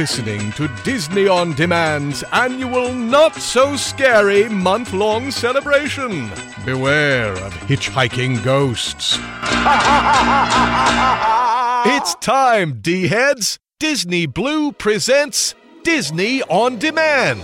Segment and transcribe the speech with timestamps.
[0.00, 6.30] listening to Disney On Demand's annual Not So Scary month long celebration.
[6.64, 9.18] Beware of hitchhiking ghosts.
[11.94, 13.58] it's time, D heads!
[13.78, 17.42] Disney Blu presents Disney On Demand.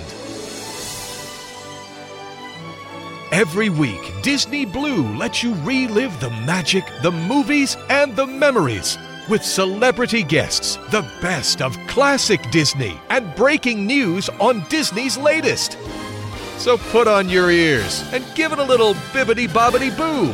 [3.32, 8.96] Every week, Disney Blu lets you relive the magic, the movies, and the memories
[9.28, 15.78] with celebrity guests, the best of classic Disney, and breaking news on Disney's latest.
[16.58, 20.32] So put on your ears and give it a little bibbity bobbity boo.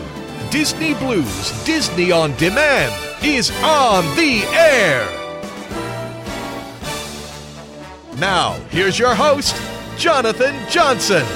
[0.51, 2.93] Disney Blu's Disney on Demand
[3.24, 5.09] is on the air.
[8.18, 9.56] Now, here's your host,
[9.96, 11.27] Jonathan Johnson.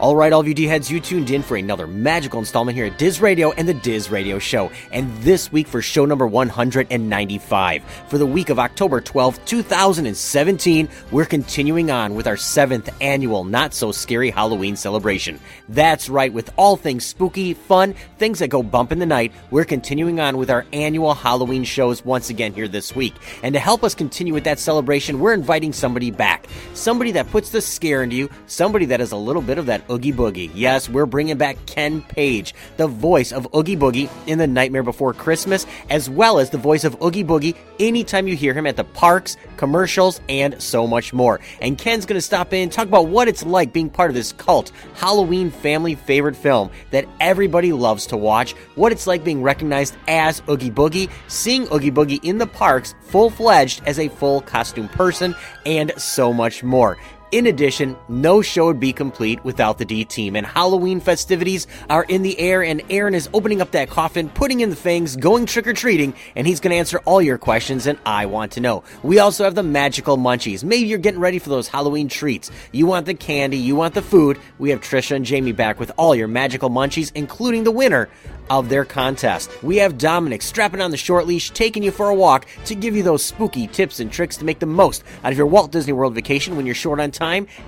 [0.00, 2.86] All right, all of you D heads, you tuned in for another magical installment here
[2.86, 4.70] at Diz Radio and the Diz Radio Show.
[4.92, 7.84] And this week for show number 195.
[8.08, 13.74] For the week of October 12th, 2017, we're continuing on with our seventh annual Not
[13.74, 15.38] So Scary Halloween celebration.
[15.68, 19.66] That's right, with all things spooky, fun, things that go bump in the night, we're
[19.66, 23.16] continuing on with our annual Halloween shows once again here this week.
[23.42, 26.46] And to help us continue with that celebration, we're inviting somebody back.
[26.72, 29.89] Somebody that puts the scare into you, somebody that has a little bit of that
[29.90, 30.50] Oogie Boogie.
[30.54, 35.12] Yes, we're bringing back Ken Page, the voice of Oogie Boogie in The Nightmare Before
[35.12, 38.84] Christmas, as well as the voice of Oogie Boogie anytime you hear him at the
[38.84, 41.40] parks, commercials, and so much more.
[41.60, 44.14] And Ken's going to stop in and talk about what it's like being part of
[44.14, 49.42] this cult Halloween family favorite film that everybody loves to watch, what it's like being
[49.42, 54.40] recognized as Oogie Boogie, seeing Oogie Boogie in the parks full fledged as a full
[54.40, 55.34] costume person,
[55.66, 56.96] and so much more.
[57.32, 62.02] In addition, no show would be complete without the D team, and Halloween festivities are
[62.02, 65.46] in the air, and Aaron is opening up that coffin, putting in the fangs, going
[65.46, 68.60] trick or treating, and he's going to answer all your questions, and I want to
[68.60, 68.82] know.
[69.04, 70.64] We also have the magical munchies.
[70.64, 72.50] Maybe you're getting ready for those Halloween treats.
[72.72, 74.36] You want the candy, you want the food.
[74.58, 78.08] We have Trisha and Jamie back with all your magical munchies, including the winner
[78.50, 79.52] of their contest.
[79.62, 82.96] We have Dominic strapping on the short leash, taking you for a walk to give
[82.96, 85.92] you those spooky tips and tricks to make the most out of your Walt Disney
[85.92, 87.19] World vacation when you're short on time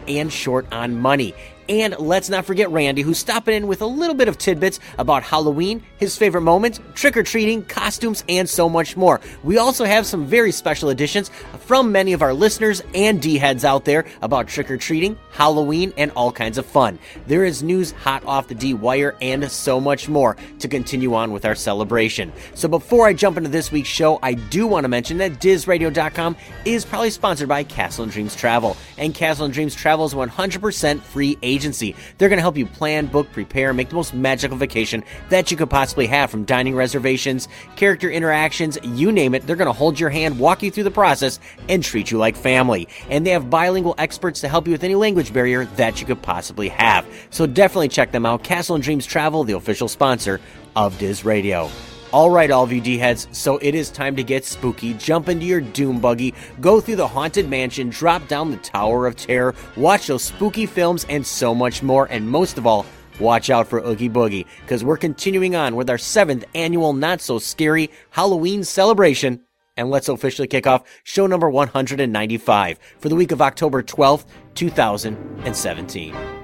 [0.09, 1.35] and short on money.
[1.69, 5.23] And let's not forget Randy, who's stopping in with a little bit of tidbits about
[5.23, 9.21] Halloween, his favorite moments, trick or treating, costumes, and so much more.
[9.43, 11.31] We also have some very special editions
[11.61, 15.93] from many of our listeners and D heads out there about trick or treating, Halloween,
[15.97, 16.99] and all kinds of fun.
[17.27, 21.33] There is news hot off the D wire and so much more to continue on
[21.33, 22.33] with our celebration.
[22.55, 26.37] So before I jump into this week's show, I do want to mention that DizRadio.com
[26.65, 28.77] is probably sponsored by Castle and Dreams Travel.
[28.99, 31.95] And Castle and Dreams Travel is 100% free agency.
[32.19, 35.57] They're going to help you plan, book, prepare, make the most magical vacation that you
[35.57, 39.47] could possibly have from dining reservations, character interactions, you name it.
[39.47, 42.37] They're going to hold your hand, walk you through the process, and treat you like
[42.37, 42.89] family.
[43.11, 46.23] And they have bilingual experts to help you with any language barrier that you could
[46.23, 47.07] possibly have.
[47.31, 48.45] So definitely check them out.
[48.45, 50.41] Castle and Dreams Travel, the official sponsor
[50.75, 51.71] of Diz Radio.
[52.13, 54.93] All right, all of you D heads, so it is time to get spooky.
[54.93, 59.17] Jump into your doom buggy, go through the haunted mansion, drop down the Tower of
[59.17, 62.07] Terror, watch those spooky films, and so much more.
[62.11, 62.85] And most of all,
[63.19, 67.39] watch out for Oogie Boogie, because we're continuing on with our seventh annual Not So
[67.39, 69.41] Scary Halloween celebration.
[69.79, 76.42] And let's officially kick off show number 195 for the week of October 12th, 2017.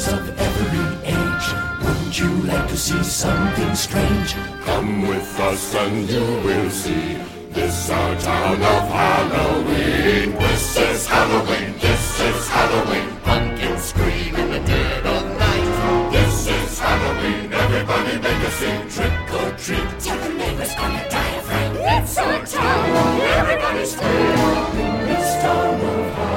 [0.00, 1.46] Girls of every age,
[1.82, 4.34] wouldn't you like to see something strange?
[4.64, 7.18] Come with us and you will see.
[7.50, 10.32] This our town of Halloween.
[10.38, 11.74] This is Halloween.
[11.80, 13.08] This is Halloween.
[13.24, 16.12] Pumpkins scream in the dead of night.
[16.12, 17.52] This is Halloween.
[17.52, 18.88] Everybody make a scene.
[18.94, 20.00] Trick or treat.
[20.00, 21.72] Tell the neighbors gonna die of rain.
[21.76, 23.20] It's our town.
[23.40, 25.06] Everybody's scream.
[25.08, 26.29] This town of Halloween.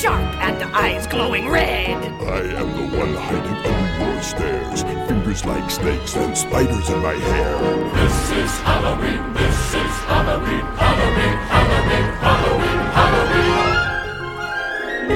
[0.00, 1.94] Sharp and eyes glowing red.
[2.22, 4.82] I am the one hiding under your stairs.
[4.82, 7.58] Fingers like snakes and spiders in my hair.
[7.92, 9.34] This is Halloween.
[9.34, 10.64] This is Halloween.
[10.80, 11.36] Halloween.
[11.52, 12.08] Halloween.
[12.26, 12.80] Halloween.
[12.98, 13.50] Halloween.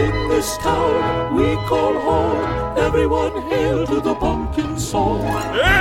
[0.04, 2.76] In this town we call home.
[2.76, 5.24] Everyone hail to the pumpkin song.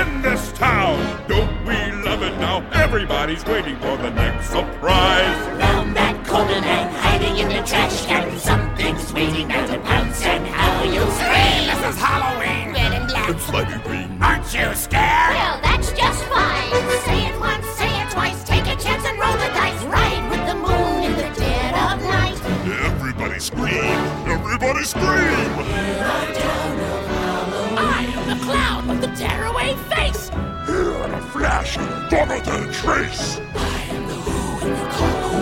[0.00, 0.96] In this town,
[1.28, 1.76] don't we
[2.08, 2.66] love it now?
[2.72, 5.60] Everybody's waiting for the next surprise.
[5.60, 5.94] Found
[6.34, 8.38] hiding in the trash can.
[8.38, 11.66] Something's waiting now to pounce, and how you'll scream!
[11.70, 12.72] This is Halloween!
[12.74, 13.30] Red and black.
[13.30, 14.22] it's slimy green.
[14.22, 15.34] Aren't you scared?
[15.34, 16.70] Well, that's just fine.
[17.04, 19.82] Say it once, say it twice, take a chance and roll the dice.
[19.84, 22.40] Ride with the moon in the dead of night.
[22.84, 23.98] Everybody scream!
[24.26, 25.04] Everybody scream!
[25.04, 27.78] Here the town of Halloween.
[27.78, 30.30] I am the clown with the tearaway face.
[30.66, 31.76] Here in a flash,
[32.10, 33.38] follow the trace.
[33.54, 34.13] I am the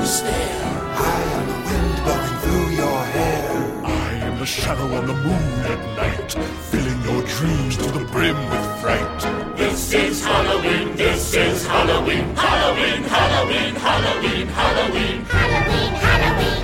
[0.03, 0.83] call who's there.
[0.95, 3.85] I am the wind blowing through your hair.
[3.85, 6.33] I am the shadow on the moon at night,
[6.71, 9.57] filling your dreams to the brim with fright.
[9.57, 15.25] This is Halloween, this is Halloween, Halloween, Halloween, Halloween, Halloween.
[15.25, 16.63] Halloween, Halloween.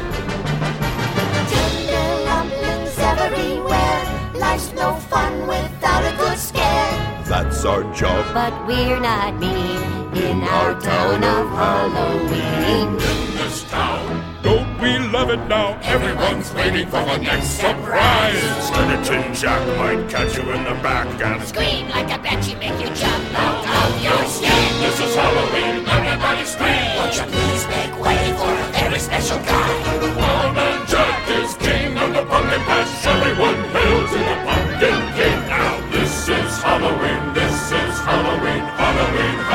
[1.52, 4.00] Tender lumplings everywhere.
[4.34, 7.08] Life's no fun without a good scare.
[7.24, 8.24] That's our job.
[8.32, 13.27] But we're not mean in our town of Halloween.
[13.58, 15.80] In this town, Don't we love it now?
[15.82, 18.38] everyone's waiting for the next surprise.
[18.68, 22.86] Skeleton Jack might catch you in the back and Scream like a banshee, make you
[22.94, 24.62] jump out of your skin.
[24.78, 26.86] This is Halloween, everybody scream.
[26.98, 29.70] Won't you please make way for a very special guy?
[30.06, 33.06] Old Man Jack is king of the pumpkin patch.
[33.10, 35.38] Everyone hail to the pumpkin king.
[35.50, 39.47] Now this is Halloween, this is Halloween, Halloween, Halloween,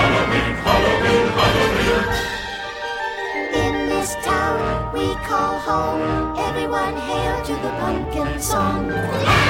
[5.03, 9.42] we call home, everyone hail to the pumpkin song.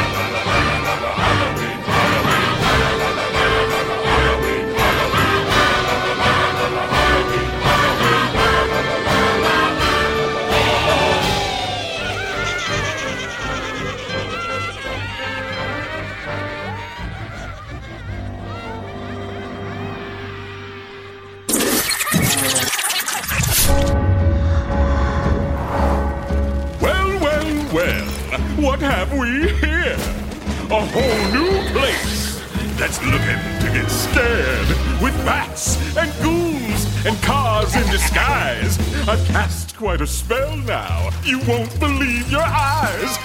[39.13, 41.12] I've cast quite a spell now.
[41.24, 43.15] You won't believe your eyes.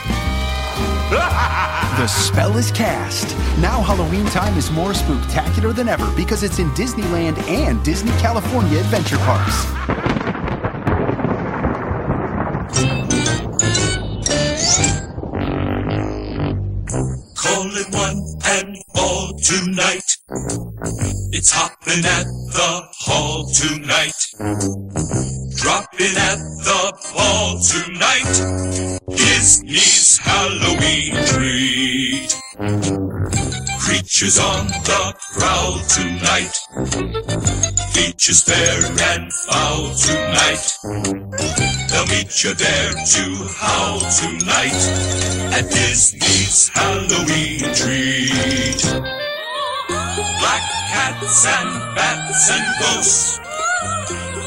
[1.08, 3.34] The spell is cast.
[3.58, 8.80] Now Halloween time is more spooktacular than ever because it's in Disneyland and Disney California
[8.80, 9.64] Adventure Parks.
[34.18, 36.50] Creatures on the prowl tonight.
[37.92, 38.84] Features fair
[39.14, 40.58] and foul tonight.
[41.88, 43.24] They'll meet you there to
[43.54, 44.74] howl tonight
[45.54, 48.82] at Disney's Halloween treat.
[49.86, 53.38] Black cats and bats and ghosts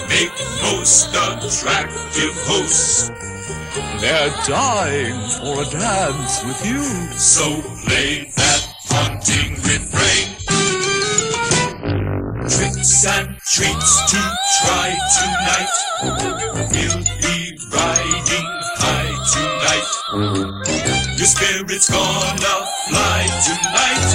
[0.10, 3.10] make most attractive hosts.
[4.02, 6.84] They're dying for a dance with you.
[7.18, 10.28] So play that haunting refrain.
[12.50, 14.22] Tricks and treats to
[14.60, 15.74] try tonight.
[16.04, 17.38] We'll be
[17.72, 18.48] riding
[18.84, 19.88] high tonight.
[21.18, 22.56] Your spirit's gonna
[22.88, 24.08] fly tonight.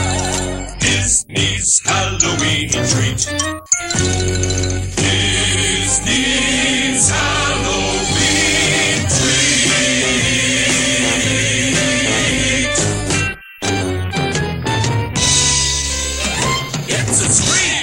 [0.80, 3.22] Disney's Halloween treat.
[5.76, 7.35] Disney's Halloween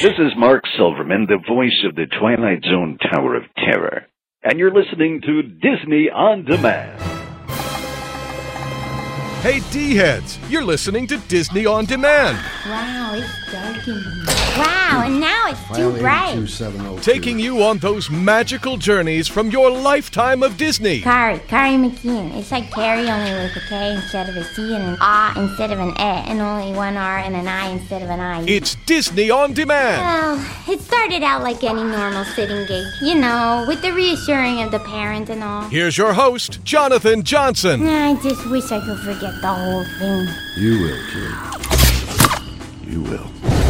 [0.03, 4.05] This is Mark Silverman, the voice of the Twilight Zone Tower of Terror.
[4.43, 7.12] And you're listening to Disney On Demand.
[9.43, 14.23] Hey, D heads, you're listening to Disney On Demand, Wow, it's dark in here.
[14.57, 17.03] Wow, and now it's too bright.
[17.03, 21.01] taking you on those magical journeys from your lifetime of Disney.
[21.01, 22.37] Kari, Kari McKeon.
[22.37, 25.71] It's like Carrie only with a K instead of a C and an A instead
[25.71, 28.43] of an E, and only one R and an I instead of an I.
[28.43, 30.01] It's Disney On Demand.
[30.01, 34.71] Well, it started out like any normal sitting gig, you know, with the reassuring of
[34.71, 35.63] the parent and all.
[35.63, 37.85] Here's your host, Jonathan Johnson.
[37.85, 40.27] I just wish I could forget the whole thing.
[40.55, 42.91] You will, kid.
[42.91, 43.62] You will.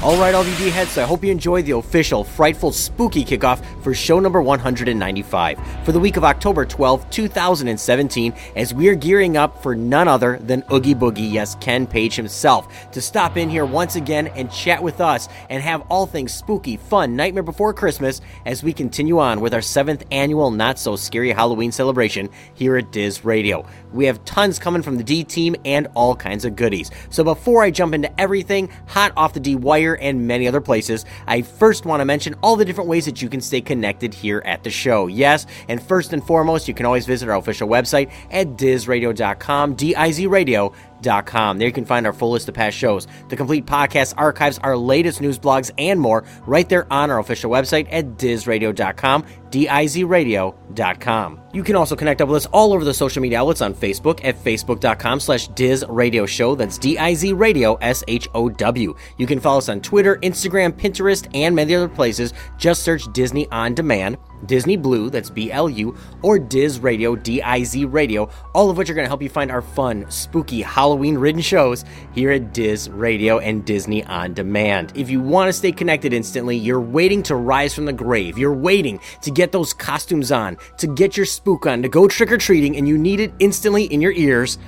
[0.00, 3.24] All right, all of you D heads, I hope you enjoyed the official Frightful Spooky
[3.24, 8.94] kickoff for show number 195 for the week of October 12, 2017, as we are
[8.94, 13.50] gearing up for none other than Oogie Boogie, yes, Ken Page himself, to stop in
[13.50, 17.74] here once again and chat with us and have all things spooky, fun, Nightmare Before
[17.74, 22.76] Christmas as we continue on with our seventh annual Not So Scary Halloween celebration here
[22.76, 23.66] at Diz Radio.
[23.92, 26.92] We have tons coming from the D team and all kinds of goodies.
[27.10, 30.60] So before I jump into everything hot off the D wires, here and many other
[30.60, 34.12] places, I first want to mention all the different ways that you can stay connected
[34.12, 35.06] here at the show.
[35.06, 40.26] Yes, and first and foremost, you can always visit our official website at dizradio.com, D-I-Z
[40.26, 44.58] radio there you can find our full list of past shows, the complete podcast archives,
[44.62, 51.40] our latest news blogs, and more right there on our official website at dizradio.com, D-I-Z-radio.com.
[51.52, 54.24] You can also connect up with us all over the social media outlets on Facebook
[54.24, 56.54] at facebook.com slash Diz Radio Show.
[56.54, 58.94] That's D-I-Z Radio S-H-O-W.
[59.16, 62.32] You can follow us on Twitter, Instagram, Pinterest, and many other places.
[62.56, 64.18] Just search Disney On Demand.
[64.46, 68.76] Disney Blu, that's B L U, or Diz Radio, D I Z Radio, all of
[68.76, 72.52] which are going to help you find our fun, spooky, Halloween ridden shows here at
[72.52, 74.92] Diz Radio and Disney On Demand.
[74.94, 78.54] If you want to stay connected instantly, you're waiting to rise from the grave, you're
[78.54, 82.38] waiting to get those costumes on, to get your spook on, to go trick or
[82.38, 84.58] treating, and you need it instantly in your ears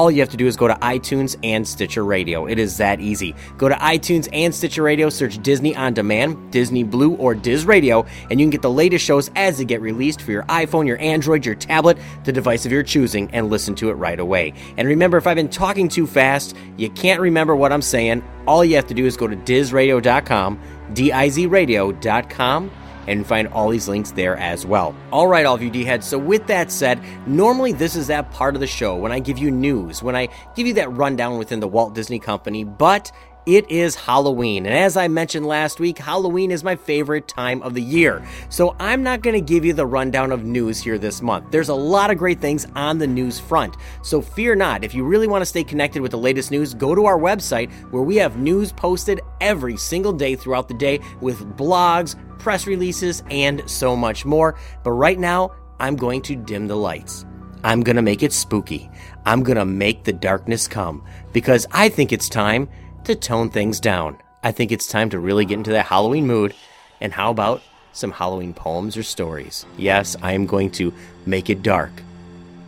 [0.00, 2.46] all you have to do is go to iTunes and Stitcher Radio.
[2.46, 3.34] It is that easy.
[3.58, 8.06] Go to iTunes and Stitcher Radio, search Disney On Demand, Disney Blu, or Diz Radio,
[8.30, 10.98] and you can get the latest shows as they get released for your iPhone, your
[11.00, 14.54] Android, your tablet, the device of your choosing, and listen to it right away.
[14.78, 18.64] And remember, if I've been talking too fast, you can't remember what I'm saying, all
[18.64, 20.58] you have to do is go to dizradio.com,
[20.94, 22.70] D I Z radio.com
[23.06, 24.94] and find all these links there as well.
[25.12, 26.06] All right, all of you D heads.
[26.06, 29.38] So, with that said, normally this is that part of the show when I give
[29.38, 33.12] you news, when I give you that rundown within the Walt Disney Company, but
[33.46, 34.66] it is Halloween.
[34.66, 38.24] And as I mentioned last week, Halloween is my favorite time of the year.
[38.48, 41.50] So I'm not going to give you the rundown of news here this month.
[41.50, 43.76] There's a lot of great things on the news front.
[44.02, 44.84] So fear not.
[44.84, 47.72] If you really want to stay connected with the latest news, go to our website
[47.90, 53.22] where we have news posted every single day throughout the day with blogs, press releases,
[53.30, 54.58] and so much more.
[54.84, 57.24] But right now, I'm going to dim the lights.
[57.62, 58.90] I'm going to make it spooky.
[59.26, 62.68] I'm going to make the darkness come because I think it's time
[63.04, 64.18] to tone things down.
[64.42, 66.54] I think it's time to really get into that Halloween mood.
[67.00, 69.66] And how about some Halloween poems or stories?
[69.76, 70.92] Yes, I am going to
[71.26, 71.90] make it dark,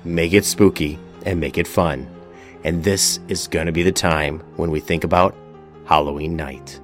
[0.04, 2.08] make it spooky, and make it fun.
[2.64, 5.34] And this is going to be the time when we think about
[5.86, 6.80] Halloween night.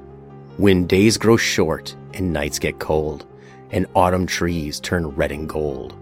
[0.57, 3.27] When days grow short and nights get cold,
[3.71, 5.95] and autumn trees turn red and gold.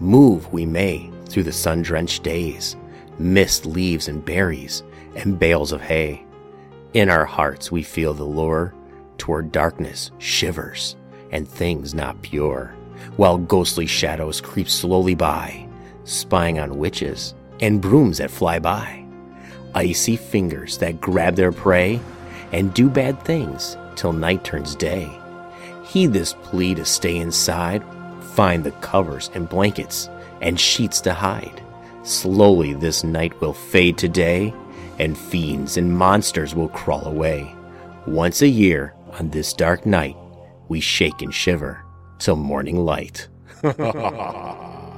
[0.00, 2.76] Move we may through the sun drenched days,
[3.18, 4.82] mist leaves and berries,
[5.16, 6.24] and bales of hay.
[6.92, 8.74] In our hearts we feel the lure
[9.16, 10.96] toward darkness shivers
[11.30, 12.74] and things not pure,
[13.16, 15.68] while ghostly shadows creep slowly by,
[16.02, 19.04] spying on witches and brooms that fly by,
[19.72, 22.00] icy fingers that grab their prey
[22.50, 25.08] and do bad things till night turns day.
[25.84, 27.84] Heed this plea to stay inside,
[28.34, 31.62] find the covers and blankets and sheets to hide.
[32.02, 34.52] Slowly this night will fade to day,
[35.00, 37.52] and fiends and monsters will crawl away.
[38.06, 40.16] Once a year, on this dark night,
[40.68, 41.82] we shake and shiver
[42.18, 43.26] till morning light.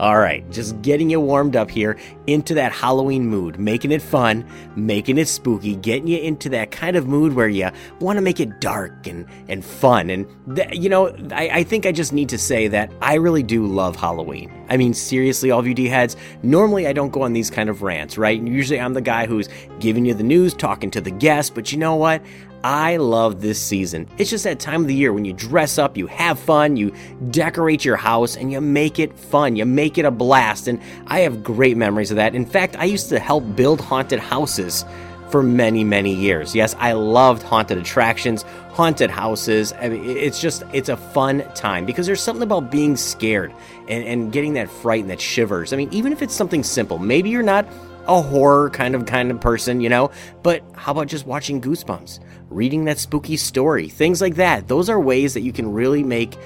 [0.00, 4.44] All right, just getting you warmed up here into that Halloween mood, making it fun,
[4.76, 8.38] making it spooky, getting you into that kind of mood where you want to make
[8.38, 10.08] it dark and, and fun.
[10.08, 13.42] And, th- you know, I, I think I just need to say that I really
[13.42, 14.52] do love Halloween.
[14.68, 16.14] I mean, seriously, all of you D heads,
[16.44, 18.40] normally I don't go on these kind of rants, right?
[18.40, 19.48] Usually I'm the guy who's
[19.80, 22.22] giving you the news, talking to the guests, but you know what?
[22.64, 24.08] I love this season.
[24.18, 26.92] It's just that time of the year when you dress up, you have fun, you
[27.30, 29.56] decorate your house, and you make it fun.
[29.56, 30.68] You make it a blast.
[30.68, 32.34] And I have great memories of that.
[32.34, 34.84] In fact, I used to help build haunted houses
[35.30, 36.54] for many, many years.
[36.54, 39.72] Yes, I loved haunted attractions, haunted houses.
[39.74, 43.52] I mean, it's just, it's a fun time because there's something about being scared
[43.88, 45.72] and, and getting that fright and that shivers.
[45.72, 47.66] I mean, even if it's something simple, maybe you're not
[48.08, 50.10] a horror kind of kind of person, you know,
[50.42, 52.20] but how about just watching Goosebumps?
[52.50, 54.68] reading that spooky story, things like that.
[54.68, 56.36] Those are ways that you can really make,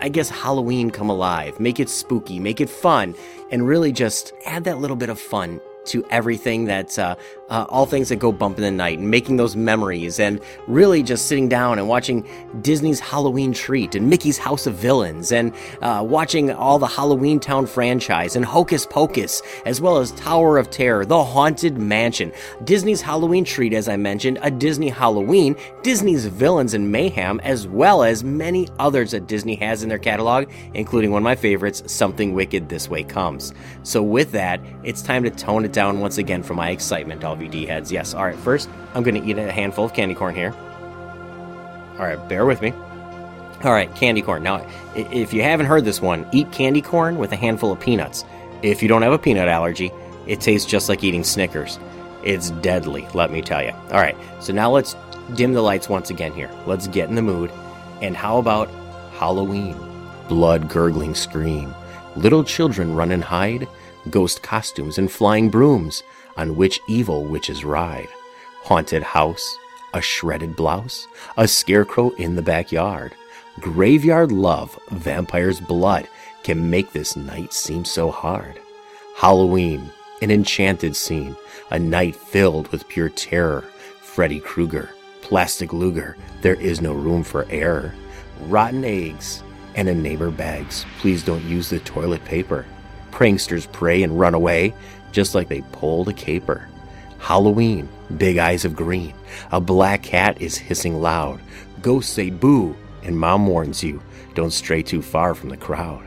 [0.00, 3.14] I guess, Halloween come alive, make it spooky, make it fun,
[3.50, 7.16] and really just add that little bit of fun to everything that's uh,
[7.50, 11.02] uh, all things that go bump in the night and making those memories and really
[11.02, 12.26] just sitting down and watching
[12.62, 17.66] Disney's Halloween Treat and Mickey's House of Villains and uh, watching all the Halloween Town
[17.66, 22.32] franchise and Hocus Pocus as well as Tower of Terror, The Haunted Mansion,
[22.64, 28.02] Disney's Halloween Treat, as I mentioned, a Disney Halloween, Disney's Villains and Mayhem, as well
[28.02, 32.34] as many others that Disney has in their catalog, including one of my favorites, Something
[32.34, 33.52] Wicked This Way Comes.
[33.82, 37.66] So, with that, it's time to tone it down once again for my excitement, WD
[37.66, 37.90] heads.
[37.90, 38.14] Yes.
[38.14, 38.36] All right.
[38.38, 40.54] First, I'm going to eat a handful of candy corn here.
[41.98, 42.28] All right.
[42.28, 42.72] Bear with me.
[43.64, 43.94] All right.
[43.94, 44.42] Candy corn.
[44.42, 48.24] Now, if you haven't heard this one, eat candy corn with a handful of peanuts.
[48.62, 49.90] If you don't have a peanut allergy,
[50.26, 51.78] it tastes just like eating Snickers.
[52.24, 53.72] It's deadly, let me tell you.
[53.90, 54.16] All right.
[54.40, 54.94] So now let's
[55.34, 56.50] dim the lights once again here.
[56.66, 57.50] Let's get in the mood.
[58.00, 58.68] And how about
[59.14, 59.76] Halloween?
[60.28, 61.74] Blood gurgling scream,
[62.16, 63.68] little children run and hide,
[64.08, 66.02] ghost costumes and flying brooms
[66.36, 68.08] on which evil witches ride.
[68.62, 69.58] Haunted house,
[69.94, 73.14] a shredded blouse, a scarecrow in the backyard.
[73.60, 76.08] Graveyard love, vampire's blood
[76.42, 78.60] can make this night seem so hard.
[79.16, 79.90] Halloween,
[80.22, 81.36] an enchanted scene,
[81.70, 83.62] a night filled with pure terror.
[84.00, 87.94] Freddy Krueger, plastic Luger, there is no room for error.
[88.42, 89.42] Rotten eggs
[89.74, 92.66] and a neighbor begs, please don't use the toilet paper.
[93.10, 94.74] Pranksters pray and run away,
[95.12, 96.68] just like they pulled a caper.
[97.18, 99.14] Halloween, big eyes of green,
[99.52, 101.40] a black cat is hissing loud.
[101.80, 104.02] Ghosts say boo, and mom warns you,
[104.34, 106.04] don't stray too far from the crowd.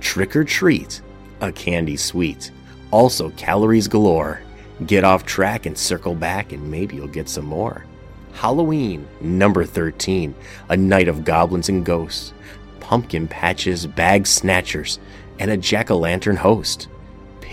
[0.00, 1.02] Trick or treat,
[1.40, 2.50] a candy sweet,
[2.90, 4.40] also calories galore.
[4.86, 7.84] Get off track and circle back, and maybe you'll get some more.
[8.32, 10.34] Halloween, number 13,
[10.68, 12.32] a night of goblins and ghosts,
[12.80, 14.98] pumpkin patches, bag snatchers,
[15.38, 16.88] and a jack o' lantern host.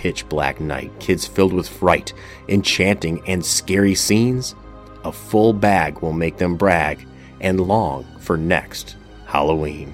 [0.01, 2.11] Pitch black night, kids filled with fright,
[2.49, 4.55] enchanting, and scary scenes.
[5.03, 7.05] A full bag will make them brag
[7.39, 8.95] and long for next
[9.27, 9.93] Halloween.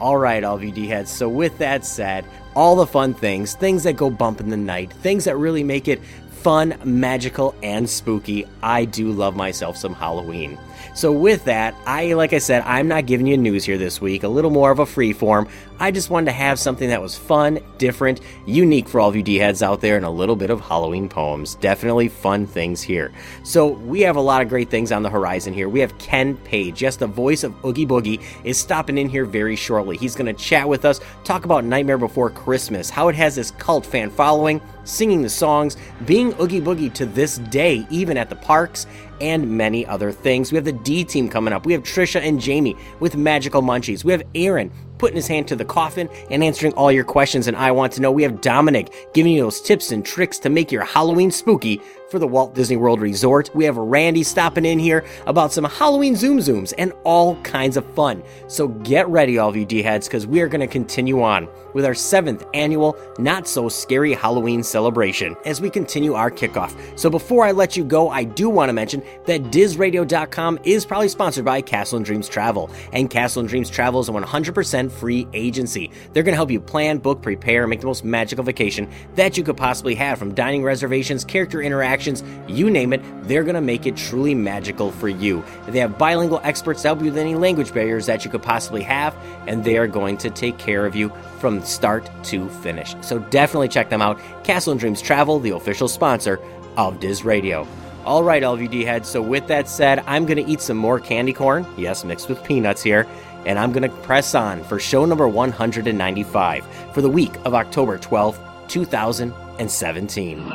[0.00, 1.08] All right, all of you D heads.
[1.08, 2.24] So, with that said,
[2.56, 5.86] all the fun things, things that go bump in the night, things that really make
[5.86, 6.00] it
[6.42, 8.46] fun, magical, and spooky.
[8.62, 10.58] I do love myself some Halloween.
[10.94, 14.24] So with that, I like I said, I'm not giving you news here this week,
[14.24, 15.48] a little more of a free form.
[15.78, 19.22] I just wanted to have something that was fun, different, unique for all of you
[19.22, 21.54] D heads out there, and a little bit of Halloween poems.
[21.56, 23.10] Definitely fun things here.
[23.42, 25.68] So we have a lot of great things on the horizon here.
[25.68, 29.56] We have Ken Page, yes, the voice of Oogie Boogie, is stopping in here very
[29.56, 29.96] shortly.
[29.96, 33.50] He's going to chat with us, talk about Nightmare Before Christmas, how it has this
[33.52, 38.36] cult fan following, singing the songs, being Oogie Boogie to this day, even at the
[38.36, 38.86] parks,
[39.20, 40.50] and many other things.
[40.50, 41.64] We have the D team coming up.
[41.64, 44.04] We have Trisha and Jamie with Magical Munchies.
[44.04, 47.48] We have Aaron putting his hand to the coffin and answering all your questions.
[47.48, 48.12] And I want to know.
[48.12, 52.20] We have Dominic giving you those tips and tricks to make your Halloween spooky for
[52.20, 53.50] the Walt Disney World Resort.
[53.54, 57.86] We have Randy stopping in here about some Halloween Zoom Zooms and all kinds of
[57.94, 58.22] fun.
[58.48, 61.48] So get ready, all of you D heads, because we are going to continue on
[61.72, 66.76] with our seventh annual Not So Scary Halloween celebration as we continue our kickoff.
[66.98, 71.08] So before I let you go, I do want to mention that DizRadio.com is probably
[71.08, 72.70] sponsored by Castle and Dreams Travel.
[72.92, 75.90] And Castle and Dreams Travel is a 100% free agency.
[76.12, 79.36] They're going to help you plan, book, prepare, and make the most magical vacation that
[79.36, 83.60] you could possibly have from dining reservations, character interactions, you name it, they're going to
[83.60, 85.44] make it truly magical for you.
[85.68, 88.82] They have bilingual experts to help you with any language barriers that you could possibly
[88.82, 92.94] have, and they are going to take care of you from start to finish.
[93.00, 94.20] So definitely check them out.
[94.44, 96.38] Castle and Dreams Travel, the official sponsor
[96.76, 97.66] of Diz Radio.
[98.04, 99.08] All right, all of you D heads.
[99.08, 101.64] So, with that said, I'm going to eat some more candy corn.
[101.76, 103.06] Yes, mixed with peanuts here.
[103.44, 107.98] And I'm going to press on for show number 195 for the week of October
[107.98, 110.48] 12th, 2017.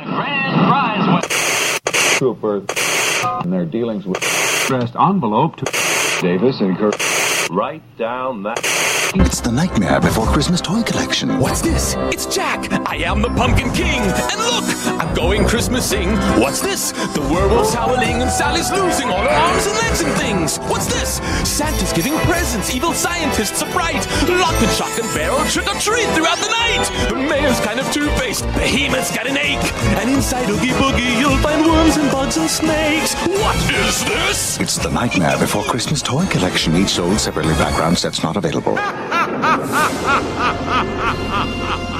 [2.16, 2.64] Trooper
[3.44, 4.22] in their dealings with
[4.64, 5.64] addressed envelope to
[6.20, 6.94] Davis and Kirk.
[7.50, 8.60] Write down that.
[9.14, 11.40] It's the Nightmare Before Christmas toy collection.
[11.40, 11.96] What's this?
[12.12, 12.70] It's Jack.
[12.86, 14.04] I am the Pumpkin King.
[14.04, 14.68] And look,
[15.00, 16.12] I'm going Christmasing.
[16.38, 16.92] What's this?
[17.14, 20.58] The werewolf's howling and Sally's losing all her arms and legs and things.
[20.68, 21.24] What's this?
[21.48, 22.74] Santa's giving presents.
[22.74, 24.04] Evil scientists are bright.
[24.28, 27.08] Lock and shock and barrel trick or treat throughout the night.
[27.08, 28.44] The mayor's kind of two faced.
[28.54, 29.72] Behemoth's got an ache.
[29.98, 33.14] And inside Oogie Boogie, you'll find worms and bugs and snakes.
[33.26, 34.60] What is this?
[34.60, 37.54] It's the Nightmare Before Christmas toy collection, each sold separately.
[37.54, 38.76] Background sets not available.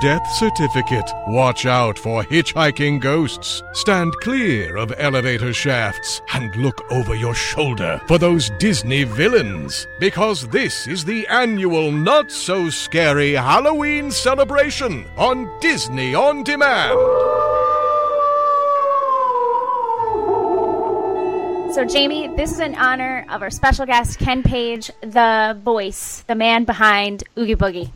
[0.00, 1.10] death certificate.
[1.26, 3.62] Watch out for hitchhiking ghosts.
[3.72, 9.86] Stand clear of elevator shafts and look over your shoulder for those Disney villains.
[9.98, 16.98] Because this is the annual Not So Scary Halloween celebration on Disney On Demand.
[21.74, 26.34] So, Jamie, this is in honor of our special guest, Ken Page, the voice, the
[26.34, 27.90] man behind Oogie Boogie.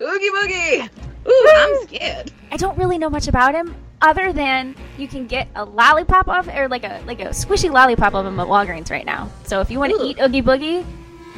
[0.00, 1.05] Oogie Boogie!
[1.28, 2.32] Ooh, I'm scared.
[2.50, 6.48] I don't really know much about him, other than you can get a lollipop of,
[6.48, 9.30] or like a like a squishy lollipop of him at Walgreens right now.
[9.44, 10.84] So, if you want to eat Oogie Boogie,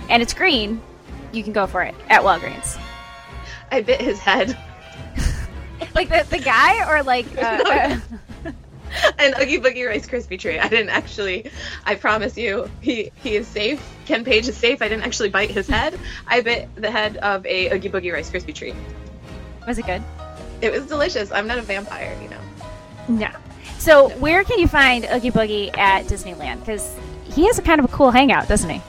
[0.09, 0.81] and it's green,
[1.33, 2.79] you can go for it at Walgreens.
[3.71, 4.57] I bit his head.
[5.95, 7.99] like the the guy, or like uh,
[9.19, 10.59] An Oogie Boogie Rice Krispie treat.
[10.59, 11.51] I didn't actually.
[11.85, 13.83] I promise you, he he is safe.
[14.07, 14.81] Ken Page is safe.
[14.83, 15.99] I didn't actually bite his head.
[16.27, 18.75] I bit the head of a Oogie Boogie Rice Krispie treat.
[19.69, 20.03] Was it good?
[20.61, 21.31] It was delicious.
[21.31, 22.41] I'm not a vampire, you know.
[23.09, 23.31] No.
[23.79, 26.61] So, where can you find Oogie Boogie at Disneyland?
[26.61, 28.83] Because he has a kind of a cool hangout, doesn't he?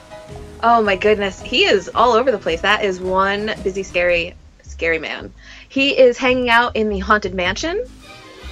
[0.62, 2.60] Oh my goodness, he is all over the place.
[2.62, 5.32] That is one busy, scary, scary man.
[5.68, 7.82] He is hanging out in the haunted mansion,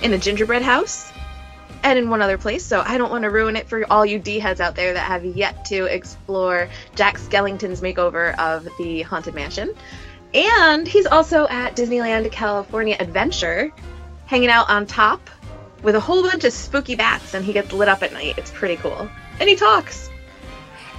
[0.01, 1.13] in the gingerbread house,
[1.83, 2.65] and in one other place.
[2.65, 5.07] So I don't want to ruin it for all you D heads out there that
[5.07, 9.75] have yet to explore Jack Skellington's makeover of the haunted mansion.
[10.35, 13.73] And he's also at Disneyland California Adventure,
[14.27, 15.31] hanging out on top
[15.83, 18.37] with a whole bunch of spooky bats, and he gets lit up at night.
[18.37, 19.09] It's pretty cool.
[19.41, 20.11] And he talks.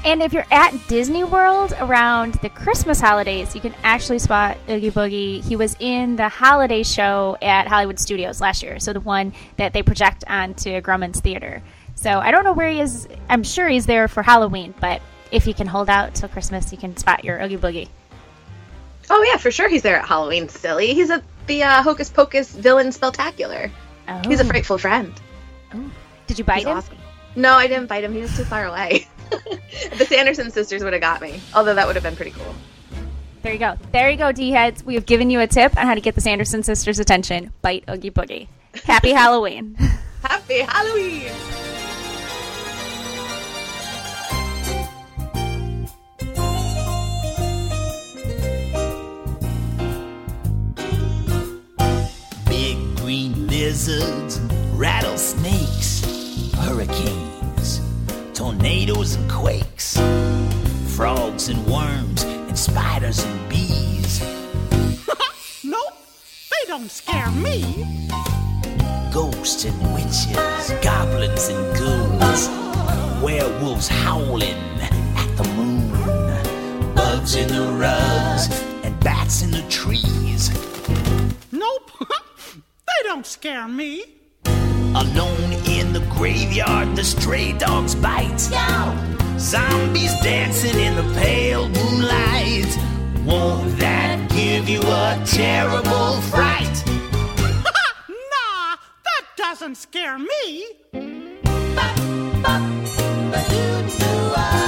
[0.06, 4.92] And if you're at Disney World around the Christmas holidays, you can actually spot Oogie
[4.92, 5.44] Boogie.
[5.44, 9.74] He was in the holiday show at Hollywood Studios last year, so the one that
[9.74, 11.62] they project onto Grauman's Theater.
[11.96, 13.10] So I don't know where he is.
[13.28, 16.78] I'm sure he's there for Halloween, but if you can hold out till Christmas, you
[16.78, 17.90] can spot your Oogie Boogie.
[19.10, 20.50] Oh yeah, for sure he's there at Halloween.
[20.50, 23.72] Silly, he's at the uh, Hocus Pocus villain spectacular.
[24.28, 24.48] He's a Oh.
[24.48, 25.14] frightful friend.
[26.28, 26.78] Did you bite He's him?
[26.78, 26.98] awesome.
[27.36, 28.14] No, I didn't bite him.
[28.14, 29.08] He was too far away.
[29.98, 32.56] the Sanderson sisters would have got me, although that would have been pretty cool.
[33.44, 33.78] There you go.
[33.92, 34.84] There you go, D heads.
[34.84, 37.54] We have given you a tip on how to get the Sanderson sisters' attention.
[37.62, 38.48] Bite Oogie Boogie.
[38.84, 39.76] Happy Halloween.
[40.24, 41.32] Happy Halloween!
[53.60, 54.40] Lizards,
[54.72, 56.02] rattlesnakes,
[56.56, 57.82] hurricanes,
[58.34, 59.98] tornadoes and quakes,
[60.96, 64.22] frogs and worms, and spiders and bees,
[65.66, 65.94] Nope,
[66.52, 67.86] they don't scare me.
[69.12, 72.48] ghosts and witches, goblins and ghouls,
[73.22, 74.56] werewolves howling
[75.18, 75.92] at the moon,
[76.96, 78.48] bugs in the rugs,
[78.86, 80.50] and bats in the trees.
[81.52, 81.92] Nope,
[82.90, 84.04] they don't scare me.
[84.46, 88.40] Alone in the graveyard, the stray dogs bite.
[89.38, 92.78] Zombies dancing in the pale moonlight.
[93.26, 96.84] Won't that give you a terrible fright?
[98.10, 98.76] Nah,
[99.06, 100.66] that doesn't scare me.
[102.42, 104.59] Nope,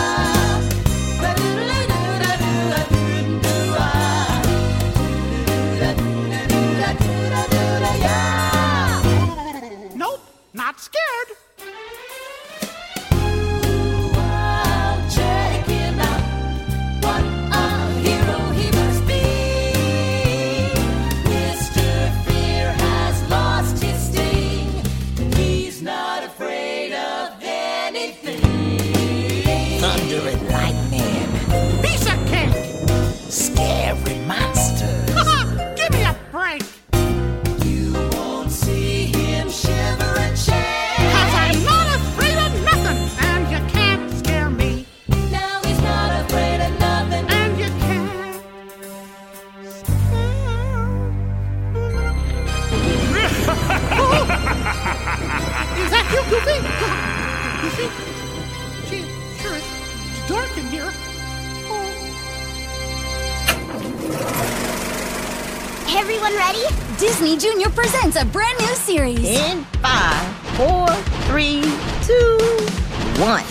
[10.72, 11.11] not scared.
[66.02, 66.64] Everyone ready?
[66.98, 69.20] Disney Junior presents a brand new series.
[69.20, 70.88] In five, four,
[71.30, 71.62] three,
[72.02, 72.38] two,
[73.22, 73.46] one.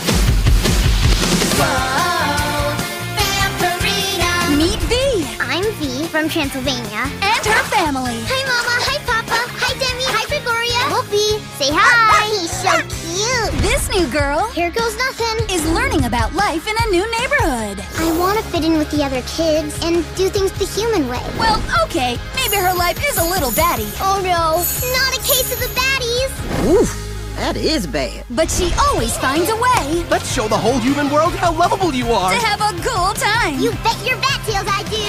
[4.58, 7.06] Meet V I'm V from Transylvania.
[7.22, 8.18] and her family.
[8.26, 8.76] Hi, Mama.
[8.84, 9.40] Hi, Papa.
[9.56, 10.04] Hi, Demi.
[10.10, 10.82] Hi, Gregoria.
[10.90, 11.38] Wolfie.
[11.56, 12.26] Say hi.
[12.28, 13.62] He's so cute.
[13.62, 15.48] This new girl Here goes nothing.
[15.54, 17.80] is learning about life in a new neighborhood.
[17.96, 21.22] I want to fit in with the other kids and do things the human way.
[21.38, 22.18] Well, okay,
[22.50, 23.86] maybe maybe her life is a little batty.
[24.00, 26.30] Oh no, not a case of the baddies.
[26.70, 26.90] Oof,
[27.36, 28.24] that is bad.
[28.30, 32.10] But she always finds a way Let's show the whole human world how lovable you
[32.12, 32.32] are.
[32.32, 33.58] to have a cool time.
[33.60, 35.04] You bet your bat tails I do.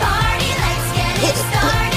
[0.00, 0.48] Party,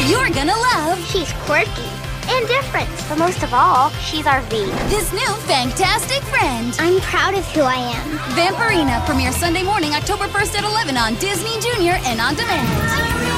[0.09, 1.89] You're gonna love She's quirky
[2.25, 4.55] and different, but most of all, she's our V.
[4.87, 6.73] his new fantastic friend.
[6.79, 8.17] I'm proud of who I am.
[8.33, 13.32] Vampirina premieres Sunday morning, October 1st at 11 on Disney Junior and on demand.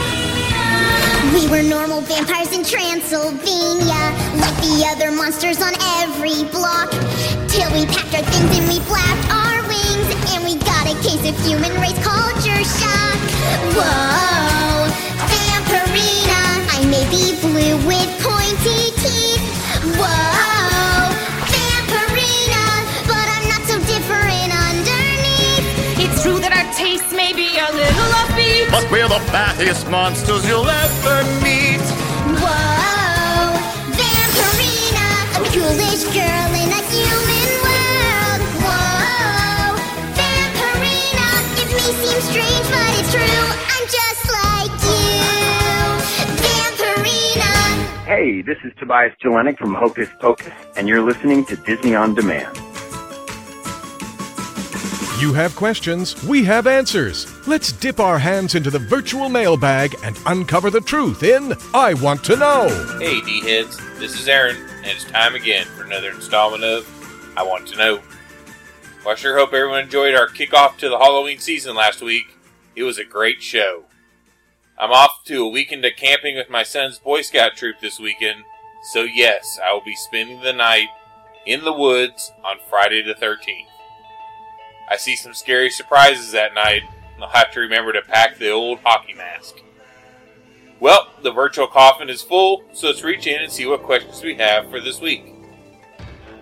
[1.33, 4.03] We were normal vampires in Transylvania,
[4.39, 6.91] like the other monsters on every block.
[7.49, 11.23] Till we packed our things and we flapped our wings, and we got a case
[11.27, 13.19] of human race culture shock.
[13.75, 14.87] Whoa,
[15.29, 16.41] Vampirina,
[16.75, 19.24] I may be blue with pointy teeth.
[28.75, 31.79] But we're the baddest monsters you'll ever meet.
[32.43, 33.55] Whoa,
[33.95, 38.41] Vampirina, a coolish girl in a human world.
[38.59, 39.79] Whoa,
[40.19, 43.47] Vampirina, it may seem strange, but it's true.
[43.71, 45.23] I'm just like you,
[46.43, 47.51] Vampirina.
[48.03, 52.53] Hey, this is Tobias Jelinek from Hocus Pocus, and you're listening to Disney On Demand.
[55.17, 57.25] You have questions, we have answers.
[57.47, 62.21] Let's dip our hands into the virtual mailbag and uncover the truth in I Want
[62.25, 62.67] to Know.
[62.99, 66.85] Hey, D heads, this is Aaron, and it's time again for another installment of
[67.37, 68.01] I Want to Know.
[69.05, 72.35] Well, I sure hope everyone enjoyed our kickoff to the Halloween season last week.
[72.75, 73.85] It was a great show.
[74.77, 78.43] I'm off to a weekend of camping with my son's Boy Scout troop this weekend,
[78.91, 80.89] so yes, I will be spending the night
[81.45, 83.74] in the woods on Friday the 13th.
[84.89, 86.83] I see some scary surprises that night,
[87.21, 89.55] I'll have to remember to pack the old hockey mask.
[90.79, 94.35] Well, the virtual coffin is full, so let's reach in and see what questions we
[94.35, 95.33] have for this week.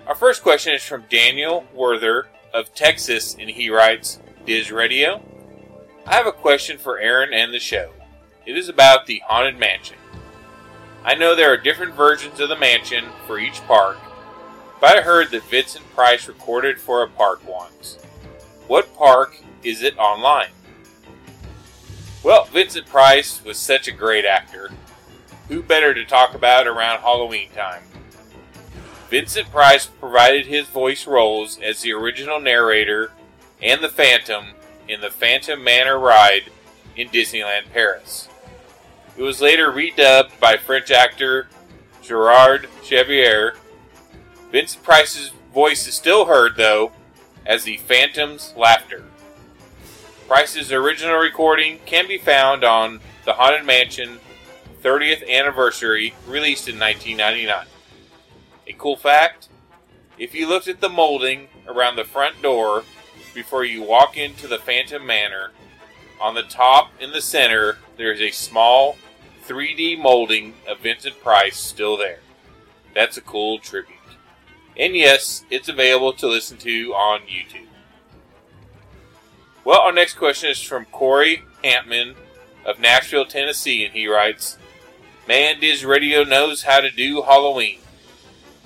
[0.07, 5.23] Our first question is from Daniel Werther of Texas, and he writes Diz Radio.
[6.05, 7.91] I have a question for Aaron and the show.
[8.45, 9.97] It is about the Haunted Mansion.
[11.05, 13.97] I know there are different versions of the mansion for each park,
[14.81, 18.02] but I heard that Vincent Price recorded for a park once.
[18.73, 20.49] What park is it online?
[22.23, 24.71] Well, Vincent Price was such a great actor.
[25.47, 27.83] Who better to talk about around Halloween time?
[29.11, 33.11] Vincent Price provided his voice roles as the original narrator
[33.61, 34.55] and the Phantom
[34.87, 36.49] in the Phantom Manor ride
[36.95, 38.27] in Disneyland Paris.
[39.15, 41.47] It was later redubbed by French actor
[42.01, 43.53] Gerard Chevalier.
[44.51, 46.91] Vincent Price's voice is still heard, though,
[47.45, 49.03] as the Phantom's Laughter.
[50.27, 54.19] Price's original recording can be found on The Haunted Mansion
[54.81, 57.67] 30th Anniversary, released in 1999.
[58.67, 59.49] A cool fact
[60.17, 62.83] if you looked at the molding around the front door
[63.33, 65.51] before you walk into the Phantom Manor,
[66.21, 68.97] on the top in the center there is a small
[69.45, 72.19] 3D molding of Vincent Price still there.
[72.93, 73.97] That's a cool tribute.
[74.77, 77.67] And yes, it's available to listen to on YouTube.
[79.63, 82.15] Well, our next question is from Corey Hampman
[82.65, 84.57] of Nashville, Tennessee, and he writes
[85.27, 87.79] Man, Diz Radio knows how to do Halloween.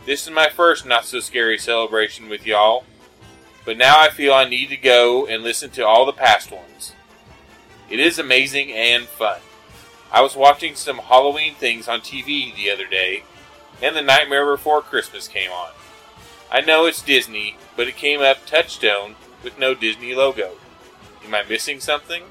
[0.06, 2.86] This is my first not so scary celebration with y'all,
[3.65, 6.93] but now I feel I need to go and listen to all the past ones.
[7.89, 9.39] It is amazing and fun.
[10.12, 13.24] I was watching some Halloween things on TV the other day,
[13.82, 15.72] and The Nightmare Before Christmas came on.
[16.52, 20.52] I know it's Disney, but it came up Touchstone with no Disney logo.
[21.26, 22.24] Am I missing something?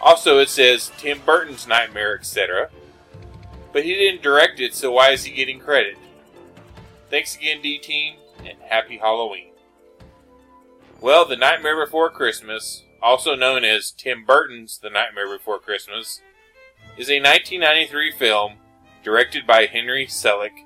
[0.00, 2.68] Also, it says Tim Burton's Nightmare, etc.
[3.72, 5.96] But he didn't direct it, so why is he getting credit?
[7.08, 9.52] Thanks again, D Team, and happy Halloween.
[11.00, 16.20] Well, The Nightmare Before Christmas, also known as Tim Burton's The Nightmare Before Christmas,
[16.96, 18.54] is a 1993 film
[19.02, 20.64] directed by Henry Selick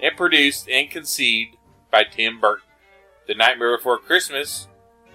[0.00, 1.56] and produced and conceived
[1.94, 2.66] by Tim Burton.
[3.28, 4.66] The Nightmare Before Christmas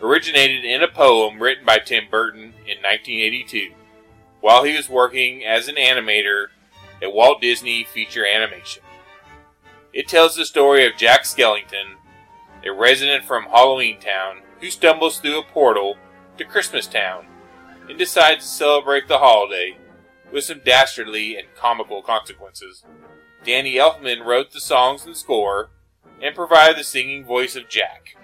[0.02, 3.74] originated in a poem written by Tim Burton in 1982
[4.40, 6.46] while he was working as an animator
[7.04, 8.82] at Walt Disney Feature Animation.
[9.92, 11.96] It tells the story of Jack Skellington,
[12.66, 15.98] a resident from Halloween Town who stumbles through a portal
[16.38, 17.26] to Christmas Town
[17.90, 19.76] and decides to celebrate the holiday
[20.32, 22.86] with some dastardly and comical consequences.
[23.44, 25.72] Danny Elfman wrote the songs and score
[26.22, 28.16] and provided the singing voice of Jack.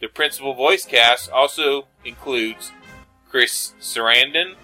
[0.00, 2.72] The principal voice cast also includes
[3.28, 4.54] Chris Sarandon,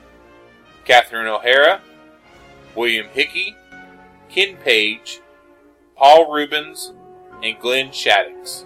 [0.85, 1.81] Catherine O'Hara,
[2.75, 3.57] William Hickey,
[4.29, 5.21] Ken Page,
[5.97, 6.93] Paul Reubens,
[7.43, 8.65] and Glenn Shadix.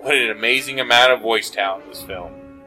[0.00, 2.62] What an amazing amount of voice talent this film.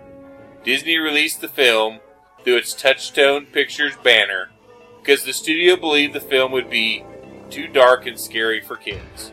[0.64, 2.00] Disney released the film
[2.44, 4.50] through its Touchstone Pictures banner
[5.00, 7.04] because the studio believed the film would be
[7.50, 9.32] too dark and scary for kids.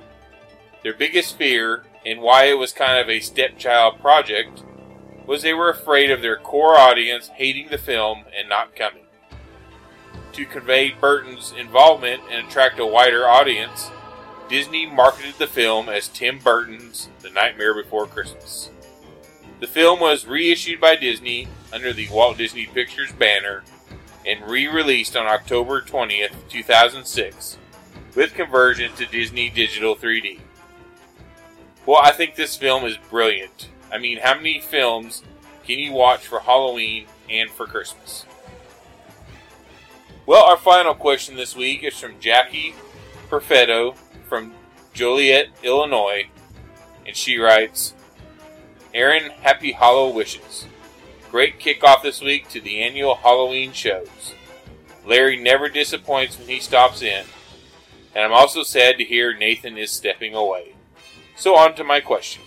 [0.82, 4.64] Their biggest fear, and why it was kind of a stepchild project,
[5.26, 9.04] was they were afraid of their core audience hating the film and not coming.
[10.32, 13.90] To convey Burton's involvement and attract a wider audience,
[14.48, 18.70] Disney marketed the film as Tim Burton's The Nightmare Before Christmas.
[19.60, 23.62] The film was reissued by Disney under the Walt Disney Pictures banner
[24.26, 27.58] and re released on October 20th, 2006,
[28.16, 30.40] with conversion to Disney Digital 3D.
[31.84, 33.68] Well, I think this film is brilliant.
[33.90, 35.22] I mean, how many films
[35.64, 38.24] can you watch for Halloween and for Christmas?
[40.24, 42.74] Well, our final question this week is from Jackie
[43.28, 43.96] Perfetto
[44.28, 44.52] from
[44.92, 46.28] Joliet, Illinois,
[47.06, 47.94] and she writes
[48.94, 50.66] Aaron, happy Hollow wishes.
[51.30, 54.34] Great kickoff this week to the annual Halloween shows.
[55.04, 57.24] Larry never disappoints when he stops in,
[58.14, 60.74] and I'm also sad to hear Nathan is stepping away.
[61.42, 62.44] So, on to my question.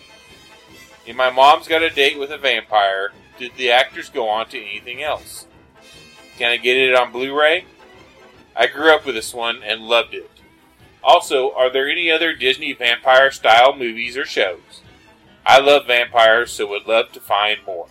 [1.06, 4.58] In My Mom's Got a Date with a Vampire, did the actors go on to
[4.58, 5.48] anything else?
[6.38, 7.66] Can I get it on Blu ray?
[8.56, 10.32] I grew up with this one and loved it.
[11.04, 14.80] Also, are there any other Disney vampire style movies or shows?
[15.46, 17.88] I love vampires, so would love to find more.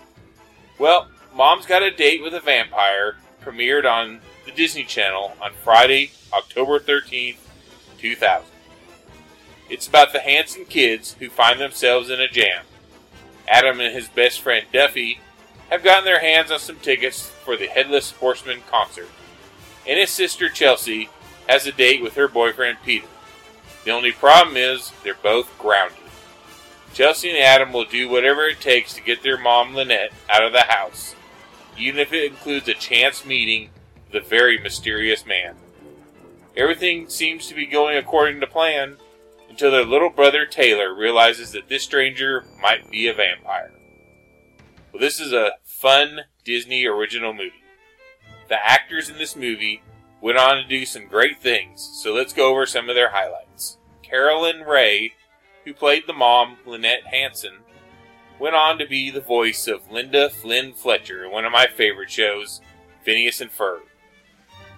[0.79, 6.12] Well, Mom's Got a Date with a Vampire premiered on the Disney Channel on Friday,
[6.33, 7.37] October 13th,
[7.99, 8.54] 2000.
[9.68, 12.64] It's about the Hanson kids who find themselves in a jam.
[13.48, 15.20] Adam and his best friend Duffy
[15.70, 19.09] have gotten their hands on some tickets for the Headless Horseman concert,
[19.87, 21.09] and his sister Chelsea
[21.48, 23.07] has a date with her boyfriend Peter.
[23.85, 25.98] The only problem is they're both grounded.
[26.92, 30.53] Chelsea and Adam will do whatever it takes to get their mom Lynette out of
[30.53, 31.14] the house,
[31.77, 33.70] even if it includes a chance meeting
[34.07, 35.57] with a very mysterious man.
[36.57, 38.96] Everything seems to be going according to plan
[39.55, 43.71] until their little brother Taylor realizes that this stranger might be a vampire.
[44.93, 47.62] Well, this is a fun Disney original movie.
[48.49, 49.81] The actors in this movie
[50.21, 53.79] went on to do some great things, so let's go over some of their highlights.
[54.02, 55.11] Carolyn Rhea,
[55.65, 57.59] who played the mom, Lynette Hanson,
[58.40, 62.11] went on to be the voice of Linda Flynn Fletcher in one of my favorite
[62.11, 62.61] shows,
[63.05, 63.83] Phineas and Ferb.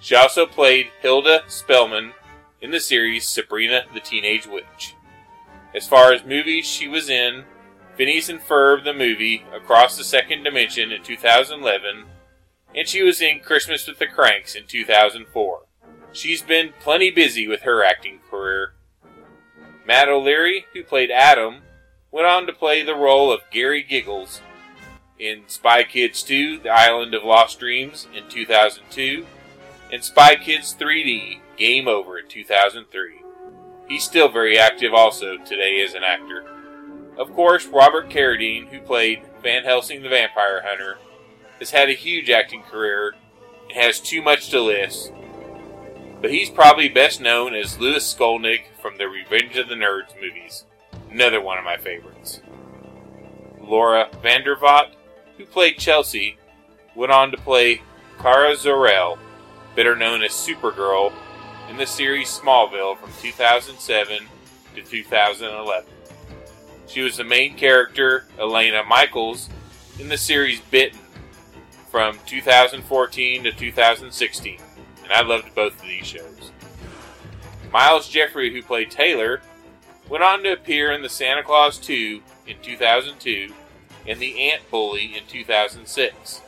[0.01, 2.13] She also played Hilda Spellman
[2.61, 4.95] in the series Sabrina the Teenage Witch.
[5.75, 7.45] As far as movies she was in,
[7.97, 12.05] Phineas and Ferb the movie Across the Second Dimension in 2011,
[12.75, 15.61] and she was in Christmas with the Cranks in 2004.
[16.13, 18.75] She's been plenty busy with her acting career.
[19.87, 21.63] Matt O'Leary, who played Adam,
[22.11, 24.41] went on to play the role of Gary Giggles
[25.19, 29.27] in Spy Kids 2 The Island of Lost Dreams in 2002,
[29.93, 33.23] and Spy Kids 3D Game Over in 2003.
[33.89, 36.45] He's still very active also today as an actor.
[37.17, 40.99] Of course, Robert Carradine, who played Van Helsing the Vampire Hunter,
[41.59, 43.15] has had a huge acting career
[43.71, 45.13] and has too much to list,
[46.21, 50.65] but he's probably best known as Lewis Skolnick from the Revenge of the Nerds movies,
[51.11, 52.41] another one of my favorites.
[53.63, 54.93] Laura Vandervoort,
[55.39, 56.37] who played Chelsea,
[56.95, 57.83] went on to play
[58.19, 59.19] Kara Zor-El,
[59.77, 61.13] better known as Supergirl,
[61.69, 64.23] in the series Smallville from 2007
[64.75, 65.91] to 2011.
[66.87, 69.51] She was the main character, Elena Michaels,
[70.01, 70.99] in the series Bitten
[71.91, 74.59] from 2014 to 2016,
[75.03, 76.53] and I loved both of these shows.
[77.73, 79.43] Miles Jeffrey, who played Taylor,
[80.09, 83.53] went on to appear in The Santa Claus 2 in 2002
[84.07, 86.41] and The Ant Bully in 2006.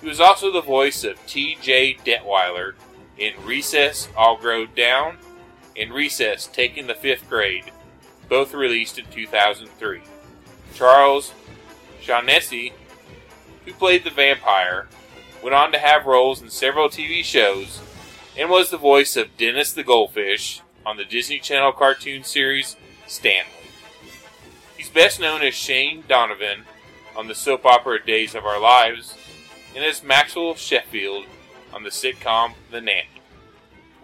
[0.00, 1.98] He was also the voice of T.J.
[2.04, 2.74] Detweiler
[3.18, 5.16] in Recess All Grow Down
[5.76, 7.72] and Recess Taking the Fifth Grade,
[8.28, 10.00] both released in 2003.
[10.74, 11.32] Charles
[12.00, 12.72] Shaughnessy,
[13.64, 14.86] who played the vampire,
[15.42, 17.80] went on to have roles in several TV shows
[18.38, 22.76] and was the voice of Dennis the Goldfish on the Disney Channel cartoon series
[23.06, 23.50] Stanley.
[24.76, 26.64] He's best known as Shane Donovan
[27.16, 29.16] on the soap opera Days of Our Lives
[29.76, 31.26] and as Maxwell Sheffield
[31.72, 33.20] on the sitcom The Nanny.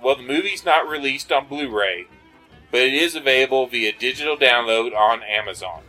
[0.02, 2.06] Well, the movie's not released on Blu ray,
[2.70, 5.82] but it is available via digital download on Amazon.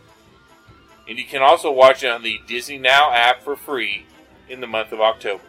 [1.08, 4.06] And you can also watch it on the Disney Now app for free
[4.48, 5.44] in the month of October.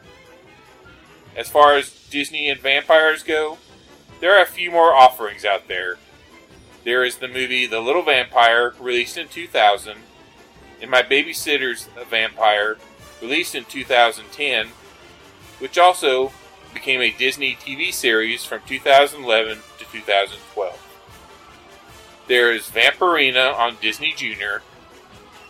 [1.36, 3.58] as far as Disney and vampires go,
[4.20, 5.98] there are a few more offerings out there.
[6.84, 9.98] There is the movie The Little Vampire, released in 2000,
[10.80, 12.78] and My Babysitter's a Vampire,
[13.24, 14.68] released in 2010,
[15.58, 16.30] which also
[16.74, 20.80] became a Disney TV series from 2011 to 2012.
[22.28, 24.62] There is Vampirina on Disney Junior,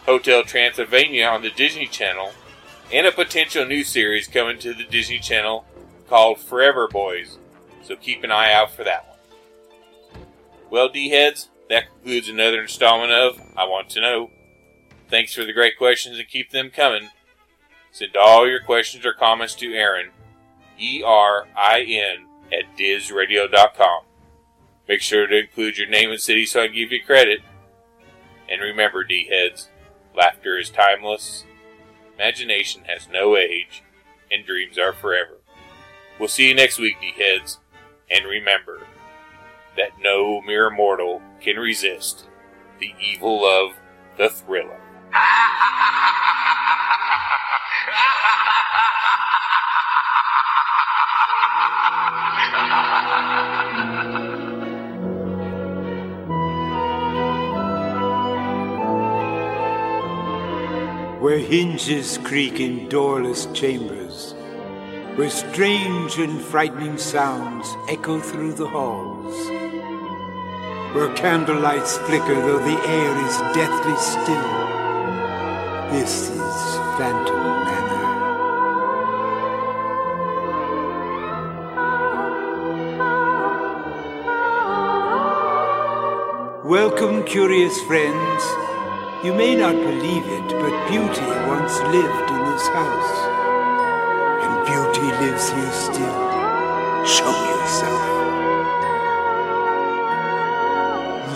[0.06, 2.32] Hotel Transylvania on the Disney Channel,
[2.92, 5.64] and a potential new series coming to the Disney Channel
[6.08, 7.38] called Forever Boys,
[7.82, 10.22] so keep an eye out for that one.
[10.70, 14.30] Well, D heads, that concludes another installment of I Want to Know.
[15.08, 17.08] Thanks for the great questions and keep them coming.
[17.94, 20.10] Send all your questions or comments to Erin,
[20.76, 24.02] E R I N, at DizRadio.com.
[24.88, 27.38] Make sure to include your name and city so I can give you credit.
[28.50, 29.68] And remember, D heads,
[30.12, 31.44] laughter is timeless,
[32.16, 33.84] imagination has no age,
[34.28, 35.36] and dreams are forever.
[36.18, 37.60] We'll see you next week, D heads,
[38.10, 38.88] and remember
[39.76, 42.26] that no mere mortal can resist
[42.80, 43.76] the evil of
[44.18, 44.80] the thriller.
[61.20, 64.34] Where hinges creak in doorless chambers,
[65.16, 69.34] where strange and frightening sounds echo through the halls,
[70.94, 74.50] where candlelights flicker though the air is deathly still.
[75.90, 77.43] This is Phantom
[86.64, 88.42] Welcome, curious friends.
[89.22, 93.28] You may not believe it, but beauty once lived in this house.
[94.40, 97.04] And beauty lives here still.
[97.04, 98.02] Show yourself.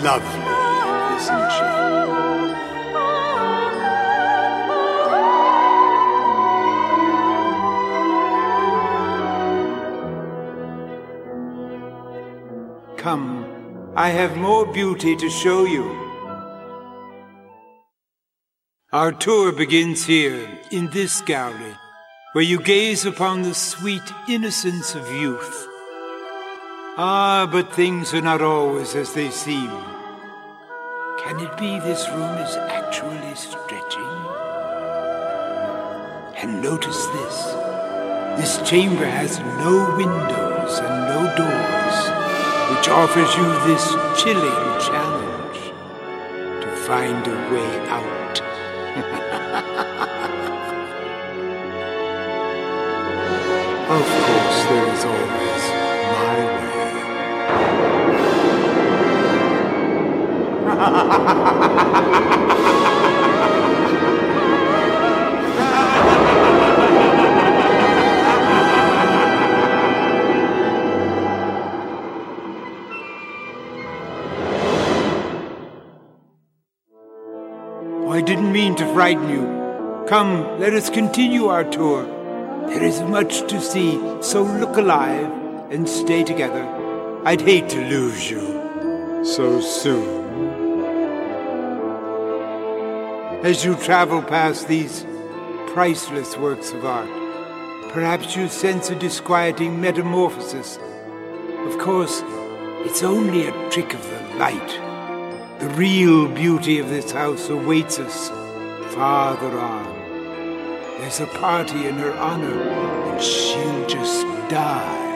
[0.03, 0.57] Lovely,
[1.15, 1.69] isn't she?
[12.97, 13.38] Come,
[13.99, 15.83] I have more beauty to show you.
[18.93, 21.75] Our tour begins here, in this gallery,
[22.31, 25.67] where you gaze upon the sweet innocence of youth.
[26.95, 29.69] Ah, but things are not always as they seem.
[31.19, 34.13] Can it be this room is actually stretching?
[36.37, 37.37] And notice this.
[38.39, 41.78] This chamber has no windows and no doors,
[42.69, 45.73] which offers you this chilling challenge
[46.61, 48.41] to find a way out.
[53.89, 55.63] of course, there is always
[56.13, 56.59] my
[60.71, 60.95] I
[78.49, 80.05] didn't mean to frighten you.
[80.07, 82.03] Come, let us continue our tour.
[82.67, 85.31] There is much to see, so look alive
[85.69, 86.65] and stay together.
[87.25, 88.41] I'd hate to lose you
[89.23, 90.07] so soon.
[93.43, 95.05] As you travel past these
[95.67, 97.09] priceless works of art,
[97.91, 100.79] perhaps you sense a disquieting metamorphosis.
[101.67, 102.23] Of course,
[102.83, 104.88] it's only a trick of the light.
[105.59, 108.29] The real beauty of this house awaits us
[108.93, 109.83] farther on.
[110.99, 115.08] There's a party in her honor, and she'll just die.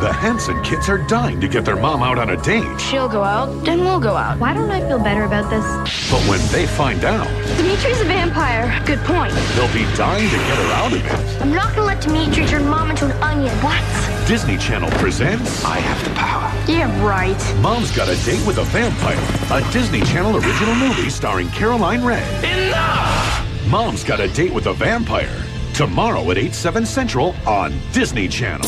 [0.00, 2.80] The Hanson kids are dying to get their mom out on a date.
[2.80, 4.38] She'll go out, then we'll go out.
[4.38, 5.62] Why don't I feel better about this?
[6.10, 7.26] But when they find out,
[7.58, 8.82] Dimitri's a vampire.
[8.86, 9.30] Good point.
[9.54, 11.42] they'll be dying to get her out of it.
[11.42, 13.54] I'm not gonna let Dimitri turn mom into an onion.
[13.56, 14.26] What?
[14.26, 16.50] Disney Channel presents I Have the Power.
[16.66, 17.36] Yeah, right.
[17.60, 19.20] Mom's Got a Date with a Vampire,
[19.52, 22.24] a Disney Channel original movie starring Caroline Rhea.
[22.68, 23.68] Enough!
[23.68, 25.44] Mom's Got a Date with a Vampire.
[25.74, 28.66] Tomorrow at 8, 7 Central on Disney Channel.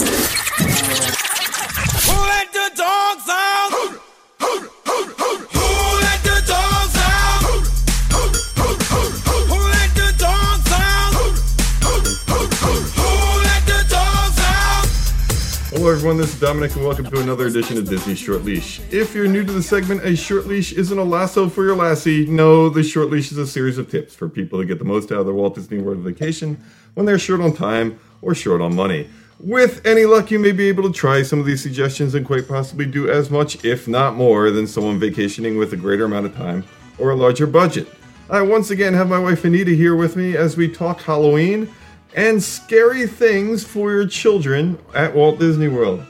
[15.83, 16.17] Hello, everyone.
[16.17, 18.81] This is Dominic, and welcome to another edition of Disney Short Leash.
[18.93, 22.25] If you're new to the segment, a short leash isn't a lasso for your lassie.
[22.27, 25.11] No, the short leash is a series of tips for people to get the most
[25.11, 26.57] out of their Walt Disney World vacation
[26.95, 29.11] when they're short on time or short on money.
[29.41, 32.47] With any luck, you may be able to try some of these suggestions and quite
[32.47, 36.37] possibly do as much, if not more, than someone vacationing with a greater amount of
[36.37, 36.63] time
[36.97, 37.89] or a larger budget.
[38.31, 41.69] I once again have my wife Anita here with me as we talk Halloween
[42.15, 46.05] and scary things for your children at Walt Disney World.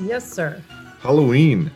[0.00, 0.62] Yes, sir.
[1.00, 1.70] Halloween.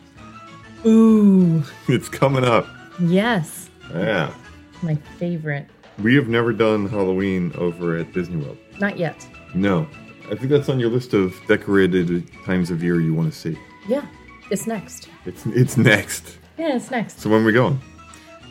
[0.85, 1.63] Ooh.
[1.87, 2.67] It's coming up.
[2.99, 3.69] Yes.
[3.93, 4.33] Yeah.
[4.81, 5.67] My favorite.
[5.99, 8.57] We have never done Halloween over at Disney World.
[8.79, 9.27] Not yet.
[9.53, 9.87] No.
[10.25, 13.57] I think that's on your list of decorated times of year you want to see.
[13.87, 14.05] Yeah.
[14.49, 15.09] It's next.
[15.25, 16.37] It's it's next.
[16.57, 17.19] Yeah, it's next.
[17.19, 17.79] So when are we going?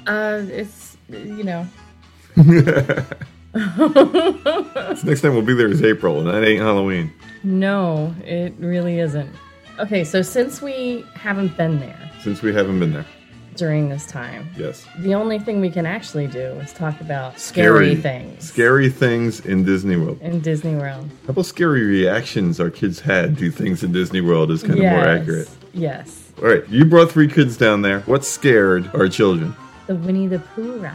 [0.07, 1.67] Uh, it's, you know.
[5.05, 7.13] Next time we'll be there is April, and that ain't Halloween.
[7.43, 9.31] No, it really isn't.
[9.79, 13.07] Okay, so since we haven't been there Since we haven't been there.
[13.57, 14.87] during this time, Yes.
[15.01, 19.65] the only thing we can actually do is talk about scary, things Scary things in
[19.65, 20.19] Disney World.
[20.23, 21.09] in Disney World.
[21.27, 24.85] How about scary reactions our kids had to things in Disney World is kind of
[24.87, 25.49] more accurate.
[25.75, 26.31] Yes.
[26.41, 28.01] All right, you brought three kids down there.
[28.01, 29.55] What scared our children?
[29.89, 30.95] The Winnie the Pooh ride.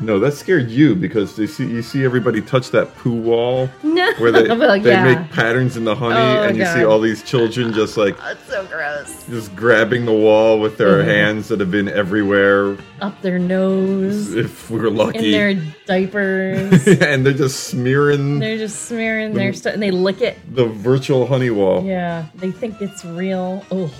[0.00, 4.12] No, that scared you because they see you see everybody touch that poo wall No.
[4.18, 5.04] where they, Well, they yeah.
[5.14, 8.46] make patterns in the honey, Oh, and you see all these children just like That's
[8.48, 9.24] so gross.
[9.28, 11.04] just grabbing the wall with their Mhm.
[11.06, 12.76] hands that have been everywhere.
[13.00, 14.34] Up their nose.
[14.34, 15.54] If we are lucky, In their
[15.86, 16.86] diapers.
[16.86, 20.38] and they're just smearing They're just smearing their stuff and they lick it.
[20.54, 21.82] the virtual honey wall.
[21.84, 23.64] Yeah, they think it's real.
[23.70, 23.90] Oh,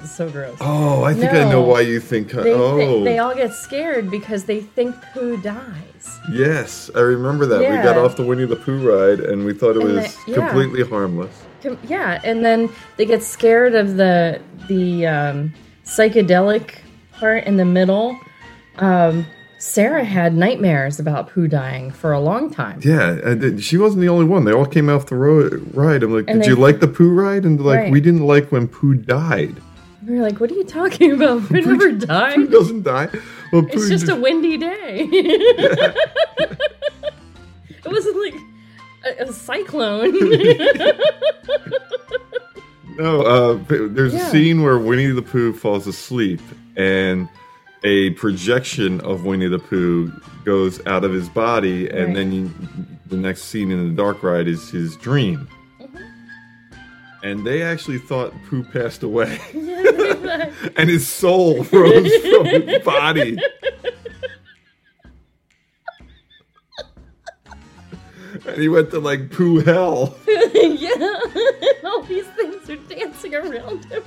[0.00, 0.56] it's so gross.
[0.60, 2.32] Oh, I think I know why you think.
[2.32, 4.94] They, oh, they, they all get scared because they think
[5.36, 6.18] Pooh dies.
[6.32, 7.60] yes, I remember that.
[7.60, 10.32] We got off the Winnie the Pooh ride, and we thought it And was the-
[10.32, 10.36] yeah.
[10.48, 11.42] completely harmless.
[11.62, 15.52] Com- Yeah, and then they get scared of the the um,
[15.84, 16.76] psychedelic
[17.12, 18.18] part in the middle.
[18.78, 19.26] Um,
[19.58, 22.80] Sarah had nightmares about Pooh dying for a long time.
[22.82, 24.44] Yeah, she wasn't the only one.
[24.44, 26.02] They all came off the ro- ride.
[26.02, 27.44] I'm like, And did they- you like the Pooh ride?
[27.44, 27.92] And like, Right.
[27.92, 29.56] we didn't like when Pooh died.
[30.06, 31.42] We were like, "What are you talking about?
[31.48, 32.34] Pooh never died.
[32.36, 33.08] Pooh doesn't die.
[33.52, 35.08] Well, It's just a windy day.
[35.10, 36.58] it
[37.86, 38.34] wasn't like
[39.18, 40.14] a, a cyclone.
[42.96, 44.28] No, uh, there's Yeah.
[44.28, 46.40] a scene where Winnie the Pooh falls asleep,
[46.76, 47.28] and
[47.82, 50.12] a projection of Winnie the Pooh
[50.44, 52.14] goes out of his body, and Right.
[52.14, 52.50] then you,
[53.06, 55.48] the next scene in the dark ride is his dream.
[57.24, 59.40] And they actually thought Pooh passed away,
[60.76, 63.38] and his soul rose from his body.
[68.46, 70.18] And he went to like Pooh hell.
[70.28, 71.18] yeah,
[71.82, 74.02] all these things are dancing around him.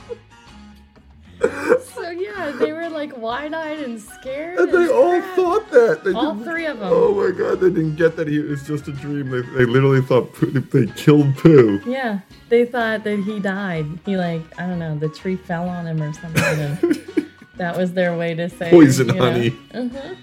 [1.41, 4.59] So yeah, they were like wide-eyed and scared.
[4.59, 5.35] And they as all crap.
[5.35, 6.03] thought that.
[6.03, 6.89] They all three of them.
[6.91, 9.29] Oh my god, they didn't get that he was just a dream.
[9.29, 11.81] They, they literally thought Pooh, they killed Pooh.
[11.85, 12.19] Yeah,
[12.49, 13.85] they thought that he died.
[14.05, 16.43] He like I don't know, the tree fell on him or something.
[16.43, 17.27] And
[17.57, 19.51] that was their way to say Poison honey.
[19.73, 20.17] Mhm.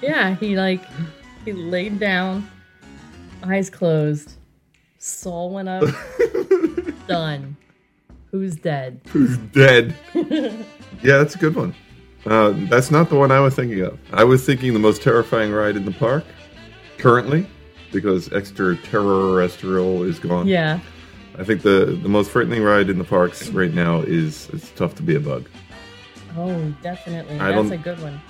[0.00, 0.82] Yeah, he like
[1.44, 2.48] he laid down,
[3.42, 4.34] eyes closed,
[4.98, 5.84] soul went up,
[7.06, 7.56] done.
[8.30, 9.00] Who's dead?
[9.08, 9.94] Who's dead.
[11.02, 11.74] Yeah, that's a good one.
[12.26, 13.96] Uh, that's not the one I was thinking of.
[14.12, 16.24] I was thinking the most terrifying ride in the park
[16.96, 17.46] currently
[17.92, 20.48] because extraterrestrial is gone.
[20.48, 20.80] Yeah.
[21.38, 24.96] I think the, the most frightening ride in the parks right now is it's tough
[24.96, 25.48] to be a bug.
[26.36, 27.38] Oh, definitely.
[27.38, 28.20] I That's a good one.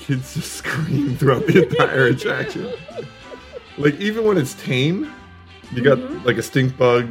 [0.00, 2.72] Kids just scream throughout the entire attraction.
[3.78, 5.12] Like even when it's tame,
[5.72, 6.24] you got Mhm.
[6.24, 7.06] like a stink bug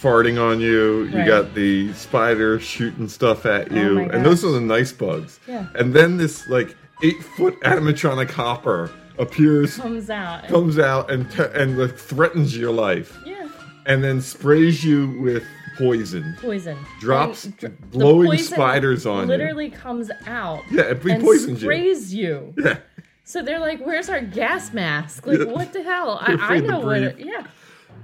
[0.00, 1.04] farting on you.
[1.04, 1.26] You Right.
[1.26, 5.40] got the spider shooting stuff at Oh you, my and those are the nice bugs.
[5.48, 5.66] Yeah.
[5.74, 10.46] And then this like eight foot animatronic hopper appears, Comes out.
[10.48, 13.48] comes out, and te- and like, threatens your life, Yeah.
[13.86, 15.42] and then sprays you with
[15.78, 16.36] poison.
[16.40, 16.76] Poison.
[17.00, 19.26] Drops dr- poison spiders on you.
[19.28, 20.62] Literally comes out.
[20.70, 21.66] Yeah, it and poisons you.
[21.68, 22.54] sprays you.
[22.58, 22.76] Yeah.
[23.24, 25.26] So they're like, "Where's our gas mask?
[25.26, 25.44] Like, Yeah.
[25.46, 26.22] what the hell?
[26.28, 27.02] You're I, I know what.
[27.02, 27.44] It, yeah,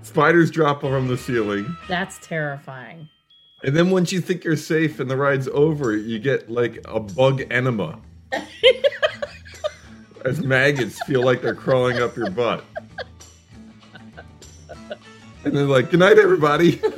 [0.03, 1.77] Spiders drop from the ceiling.
[1.89, 3.09] that's terrifying.
[3.65, 6.99] And then once you think you're safe and the ride's over, you get like a
[6.99, 8.01] bug enema.
[10.25, 12.65] As maggots feel like they're crawling up your butt.
[15.45, 16.81] And they're like, good night, everybody.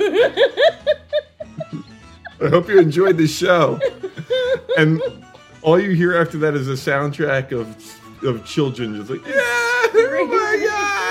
[2.41, 3.79] I hope you enjoyed the show.
[4.77, 5.01] And
[5.61, 7.75] all you hear after that is a soundtrack of
[8.23, 10.59] of children just like, yeah, oh my God,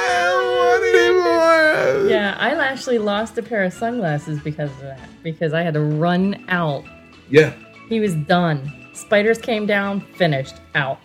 [0.80, 5.08] what Yeah, I actually lost a pair of sunglasses because of that.
[5.22, 6.84] Because I had to run out.
[7.30, 7.52] Yeah.
[7.88, 8.72] He was done.
[8.92, 10.98] Spiders came down, finished, out.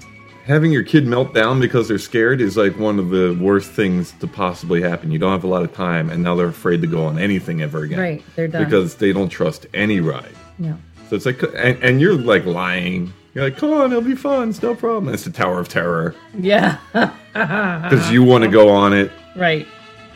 [0.45, 4.11] having your kid melt down because they're scared is like one of the worst things
[4.19, 5.11] to possibly happen.
[5.11, 7.61] You don't have a lot of time, and now they're afraid to go on anything
[7.61, 7.99] ever again.
[7.99, 8.63] Right, they're done.
[8.63, 10.33] because they don't trust any ride.
[10.57, 10.77] No.
[11.09, 13.13] So it's like, and, and you're like lying.
[13.33, 14.49] You're like, come on, it'll be fun.
[14.49, 15.13] It's no problem.
[15.13, 16.77] It's the Tower of Terror Yeah.
[17.33, 19.67] because you want to go on it Right.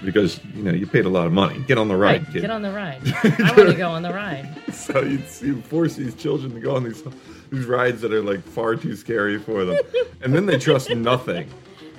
[0.03, 1.59] because you know you paid a lot of money.
[1.67, 2.33] Get on the ride, Right.
[2.33, 2.41] kid.
[2.41, 3.01] Get on the ride.
[3.23, 4.49] I want to go on the ride.
[4.73, 7.03] so you, you force these children to go on these
[7.51, 9.77] these rides that are like far too scary for them,
[10.21, 11.47] and then they trust nothing.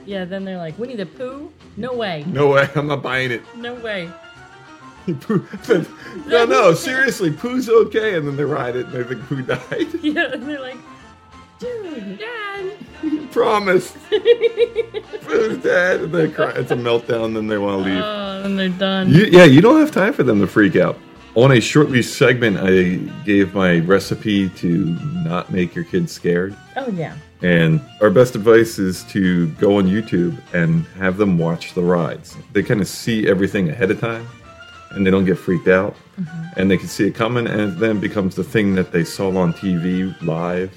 [0.04, 0.24] Yeah.
[0.24, 1.50] Then they're like, Winnie the Pooh?
[1.76, 2.24] No way.
[2.26, 3.42] No way, I'm not buying it.
[3.56, 4.10] No way.
[5.06, 9.86] No, no, seriously, Pooh's okay, and then they ride it and they think Pooh died.
[10.02, 10.32] Yeah.
[10.32, 10.76] And they're like,
[11.58, 12.72] dude, dad.
[13.32, 16.52] Promise, Pooh's dead, and they cry.
[16.52, 17.34] It's a meltdown.
[17.34, 18.02] Then they want to leave.
[18.02, 19.10] Oh, and they're done.
[19.10, 20.96] You, yeah, you don't have time for them to freak out.
[21.34, 22.94] On a short leash segment, I
[23.24, 26.56] gave my recipe to not make your kids scared.
[26.76, 27.16] Oh, yeah.
[27.42, 32.36] And our best advice is to go on YouTube and have them watch the rides.
[32.52, 34.28] They kind of see everything ahead of time
[34.92, 35.96] and they don't get freaked out.
[36.20, 36.60] Mm-hmm.
[36.60, 39.36] And they can see it coming and it then becomes the thing that they saw
[39.36, 40.72] on TV live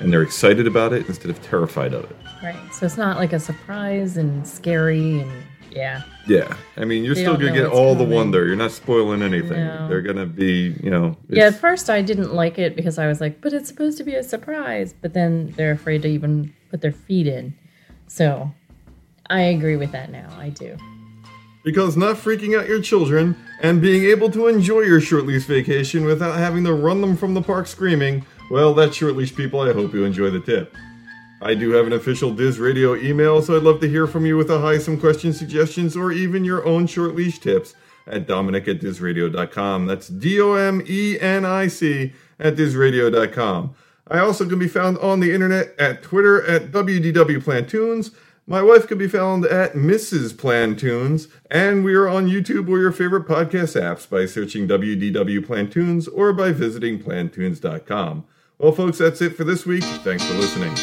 [0.00, 2.16] and they're excited about it instead of terrified of it.
[2.42, 2.56] Right.
[2.72, 5.30] So it's not like a surprise and scary and
[5.70, 6.02] yeah.
[6.26, 6.56] Yeah.
[6.76, 8.46] I mean, you're They still going to get what's all the wonder.
[8.46, 9.64] You're not spoiling anything.
[9.64, 9.88] No.
[9.88, 13.06] They're going to be, you know, Yeah, at first I didn't like it because I
[13.06, 14.94] was like, but it's supposed to be a surprise.
[15.00, 17.54] But then they're afraid to even put their feet in.
[18.08, 18.50] So
[19.28, 20.28] I agree with that now.
[20.38, 20.76] I do.
[21.62, 26.04] Because not freaking out your children and being able to enjoy your short lease vacation
[26.04, 29.60] without having to run them from the park screaming, well, that's short leash people.
[29.60, 30.74] I hope you enjoy the tip.
[31.42, 34.36] I do have an official Diz Radio email, so I'd love to hear from you
[34.36, 37.74] with a hi, some questions, suggestions, or even your own short leash tips
[38.06, 39.86] at dominic at dizradio.com.
[39.86, 43.74] That's D O M E N I C at dizradio.com.
[44.08, 48.10] I also can be found on the internet at Twitter at WDW Plantoons.
[48.46, 50.32] My wife can be found at Mrs.
[50.32, 56.08] Plantoons, and we are on YouTube or your favorite podcast apps by searching WDW Plantoons
[56.12, 58.24] or by visiting plantoons.com.
[58.60, 59.82] Well, folks, that's it for this week.
[60.04, 60.74] Thanks for listening.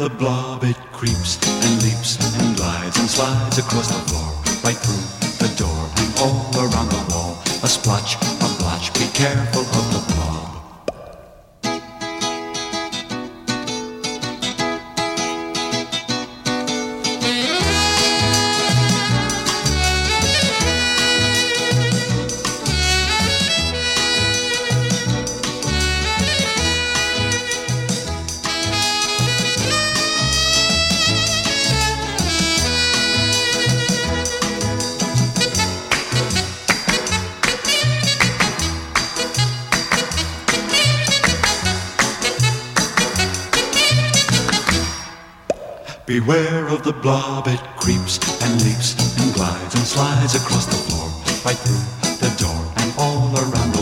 [0.00, 0.49] The blob,
[47.60, 51.08] it creeps and leaps and glides and slides across the floor,
[51.44, 51.84] right through
[52.20, 53.79] the door and all around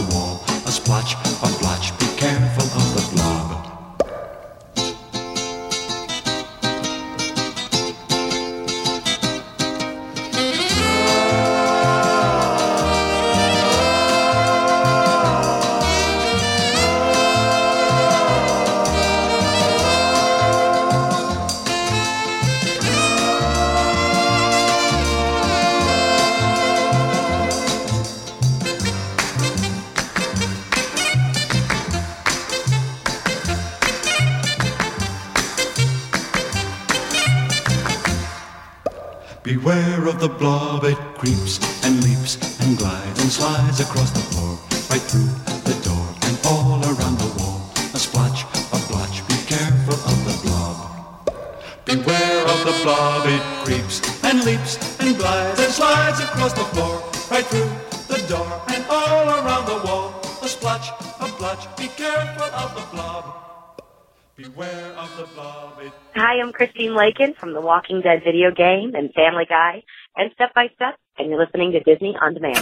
[66.99, 69.85] Lakin from The Walking Dead video game and Family Guy
[70.17, 72.59] and Step by Step, and you're listening to Disney On Demand.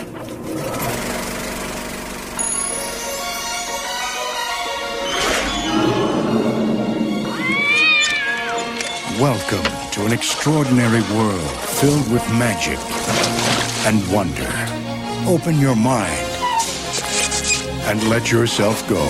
[9.18, 12.78] Welcome to an extraordinary world filled with magic
[13.86, 14.52] and wonder.
[15.26, 16.28] Open your mind
[17.88, 19.02] and let yourself go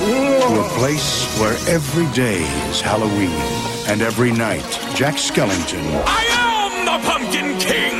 [0.00, 4.62] to a place where every day is Halloween and every night
[4.94, 7.90] Jack Skellington I am the Pumpkin King!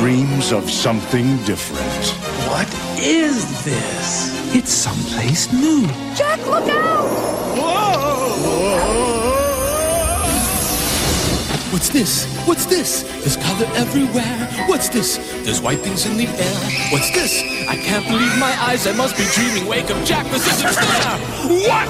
[0.00, 2.06] dreams of something different.
[2.48, 4.54] What is this?
[4.54, 5.86] It's someplace new.
[6.14, 7.08] Jack, look out!
[7.58, 8.00] Whoa!
[11.72, 12.26] What's this?
[12.46, 13.02] What's this?
[13.20, 14.48] There's color everywhere.
[14.68, 15.18] What's this?
[15.44, 16.60] There's white things in the air.
[16.92, 17.42] What's this?
[17.68, 18.86] I can't believe my eyes.
[18.86, 19.66] I must be dreaming.
[19.66, 20.26] Wake up, Jack.
[20.30, 21.18] This isn't fair.
[21.68, 21.88] What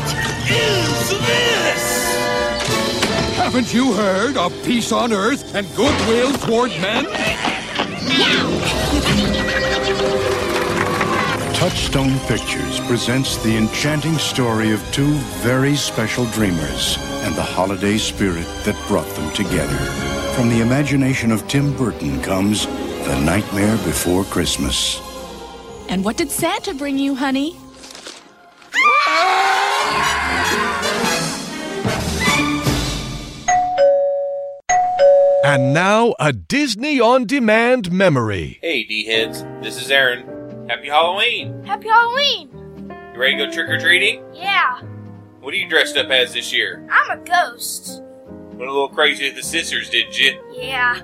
[0.50, 2.29] is this?
[3.50, 7.04] Haven't you heard of peace on earth and goodwill toward men?
[11.54, 18.46] Touchstone Pictures presents the enchanting story of two very special dreamers and the holiday spirit
[18.62, 19.78] that brought them together.
[20.36, 25.00] From the imagination of Tim Burton comes The Nightmare Before Christmas.
[25.88, 27.56] And what did Santa bring you, honey?
[35.50, 38.60] And now, a Disney on demand memory.
[38.62, 40.68] Hey, D heads, this is Aaron.
[40.68, 41.64] Happy Halloween!
[41.64, 42.48] Happy Halloween!
[43.12, 44.22] You ready to go trick or treating?
[44.32, 44.80] Yeah,
[45.40, 46.86] What are you dressed up as this year?
[46.88, 48.00] I'm a ghost.
[48.50, 50.40] Went a little crazy with the scissors, did you?
[50.52, 51.00] Yeah.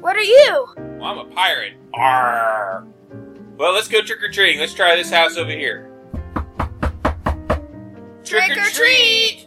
[0.00, 0.66] What are you?
[0.98, 1.74] Well, I'm a pirate.
[1.92, 2.86] Arr.
[3.58, 4.60] Well, let's go trick or treating.
[4.60, 5.90] Let's try this house over here.
[8.24, 9.45] Trick or treat!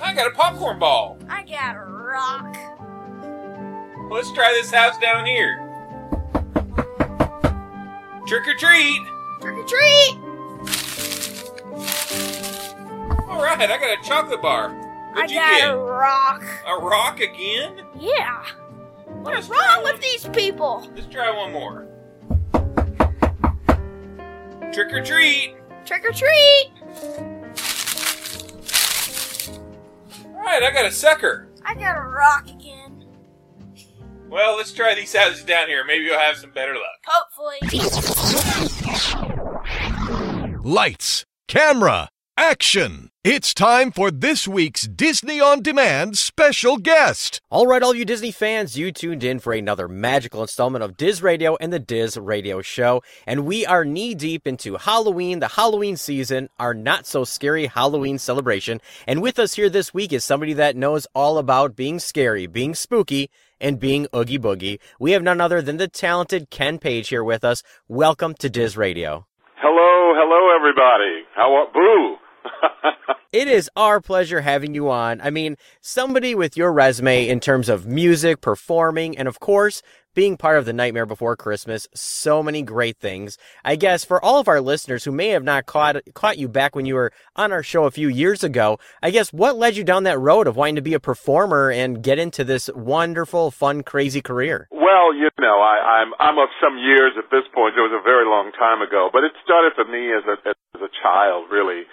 [0.00, 1.18] I got a popcorn ball.
[1.28, 2.56] I got a rock.
[4.10, 5.64] Let's try this house down here.
[8.26, 9.00] Trick or treat.
[9.40, 10.18] Trick or treat!
[13.28, 14.70] All right, I got a chocolate bar.
[14.70, 15.70] I What'd you got get?
[15.70, 16.44] a rock.
[16.66, 17.84] A rock again?
[17.98, 18.44] Yeah.
[19.06, 20.88] What Let's is wrong with these people?
[20.94, 21.86] Let's try one more.
[24.72, 25.56] Trick or treat.
[25.84, 26.70] Trick or treat!
[30.38, 31.48] All right, I got a sucker.
[31.64, 33.04] I got a rock again.
[34.28, 35.84] Well, let's try these houses down here.
[35.84, 37.04] Maybe you'll have some better luck.
[37.04, 37.58] Hopefully.
[40.62, 42.08] Lights, camera,
[42.38, 43.10] action!
[43.24, 47.40] It's time for this week's Disney on Demand special guest.
[47.50, 51.20] All right, all you Disney fans, you tuned in for another magical installment of Diz
[51.20, 53.02] Radio and the Diz Radio Show.
[53.26, 58.18] And we are knee deep into Halloween, the Halloween season, our not so scary Halloween
[58.18, 58.80] celebration.
[59.08, 62.76] And with us here this week is somebody that knows all about being scary, being
[62.76, 63.30] spooky,
[63.60, 64.78] and being Oogie Boogie.
[65.00, 67.64] We have none other than the talented Ken Page here with us.
[67.88, 69.26] Welcome to Diz Radio.
[69.56, 71.26] Hello, hello, everybody.
[71.34, 72.27] How are boo?
[73.30, 75.20] It is our pleasure having you on.
[75.20, 79.82] I mean, somebody with your resume in terms of music, performing, and of course,
[80.14, 83.36] being part of the Nightmare Before Christmas, so many great things.
[83.64, 86.74] I guess for all of our listeners who may have not caught caught you back
[86.74, 89.84] when you were on our show a few years ago, I guess what led you
[89.84, 93.82] down that road of wanting to be a performer and get into this wonderful, fun,
[93.82, 94.68] crazy career?
[94.72, 97.76] Well, you know, I, I'm I'm of some years at this point.
[97.76, 100.82] It was a very long time ago, but it started for me as a as
[100.82, 101.84] a child, really,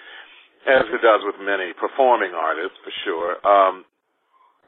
[0.66, 3.32] as it does with many performing artists for sure.
[3.46, 3.86] Um,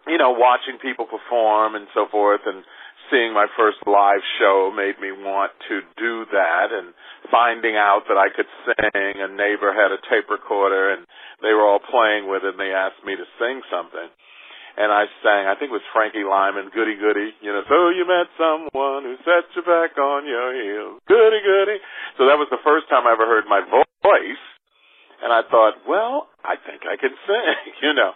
[0.06, 2.64] you know, watching people perform and so forth, and
[3.10, 6.72] seeing my first live show made me want to do that.
[6.72, 6.94] And
[7.28, 11.04] finding out that I could sing, a neighbor had a tape recorder, and
[11.44, 14.08] they were all playing with it, and they asked me to sing something.
[14.78, 18.06] And I sang, I think it was Frankie Lymon, Goody Goody, you know, so you
[18.06, 21.82] met someone who set you back on your heels, goody goody.
[22.14, 24.44] So that was the first time I ever heard my voice.
[25.18, 28.14] And I thought, well, I think I can sing, you know.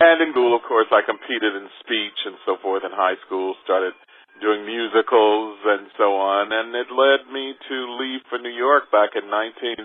[0.00, 3.54] And in school, of course, I competed in speech and so forth in high school,
[3.62, 3.94] started
[4.42, 9.14] doing musicals and so on, and it led me to leave for New York back
[9.14, 9.78] in 19...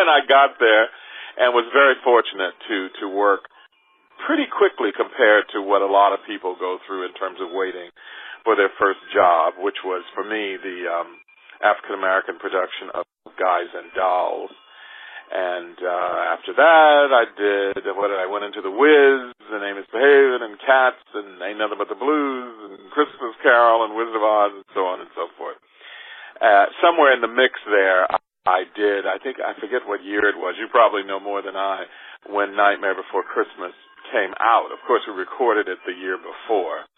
[0.00, 0.88] and I got there
[1.38, 3.46] and was very fortunate to, to work
[4.26, 7.92] pretty quickly compared to what a lot of people go through in terms of waiting
[8.42, 11.17] for their first job, which was for me the um,
[11.62, 13.04] African American production of
[13.38, 14.50] Guys and Dolls.
[15.28, 19.76] And uh, after that, I did what did I went into the Wiz, and Ain't
[19.76, 24.24] Misbehavin', and Cats, and Ain't Nothing But the Blues, and Christmas Carol, and Wizard of
[24.24, 25.60] Oz, and so on and so forth.
[26.40, 28.16] Uh, somewhere in the mix there, I,
[28.48, 29.04] I did.
[29.04, 30.56] I think I forget what year it was.
[30.56, 31.84] You probably know more than I.
[32.32, 33.76] When Nightmare Before Christmas
[34.08, 36.88] came out, of course, we recorded it the year before.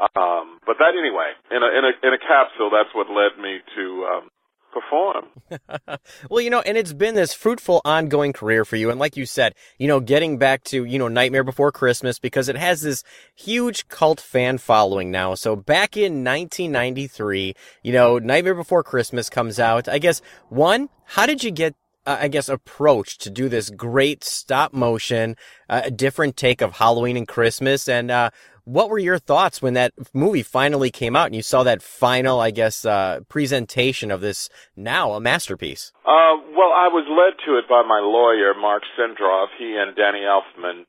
[0.00, 3.58] Um, but that anyway, in a in a in a capsule, that's what led me
[3.76, 4.30] to um,
[4.72, 5.26] perform.
[6.30, 8.90] well, you know, and it's been this fruitful ongoing career for you.
[8.90, 12.48] And like you said, you know, getting back to, you know, Nightmare Before Christmas because
[12.48, 15.34] it has this huge cult fan following now.
[15.34, 19.88] So back in 1993, you know, Nightmare Before Christmas comes out.
[19.88, 21.74] I guess, one, how did you get
[22.04, 25.36] uh, I guess, approach to do this great stop motion,
[25.68, 27.88] uh, different take of Halloween and Christmas.
[27.88, 28.30] And uh,
[28.64, 32.40] what were your thoughts when that movie finally came out and you saw that final,
[32.40, 35.92] I guess, uh, presentation of this now a masterpiece?
[36.04, 39.50] Uh, well, I was led to it by my lawyer, Mark Sindroff.
[39.58, 40.86] He and Danny Elfman.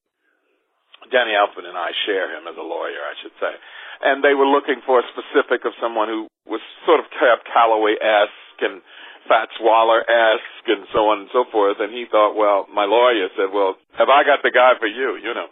[1.12, 3.54] Danny Elfman and I share him as a lawyer, I should say.
[4.02, 8.82] And they were looking for a specific of someone who was sort of Calloway-esque and
[9.28, 11.78] Fats Waller-esque and so on and so forth.
[11.80, 15.16] And he thought, well, my lawyer said, well, have I got the guy for you,
[15.18, 15.48] you know?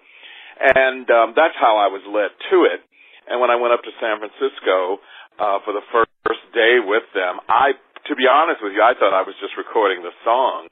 [0.61, 2.85] And um, that's how I was led to it.
[3.25, 5.01] And when I went up to San Francisco
[5.41, 9.17] uh, for the first day with them, I, to be honest with you, I thought
[9.17, 10.69] I was just recording the song.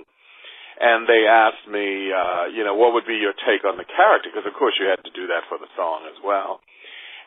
[0.79, 4.31] And they asked me, uh, you know, what would be your take on the character?
[4.31, 6.63] Because of course you had to do that for the song as well.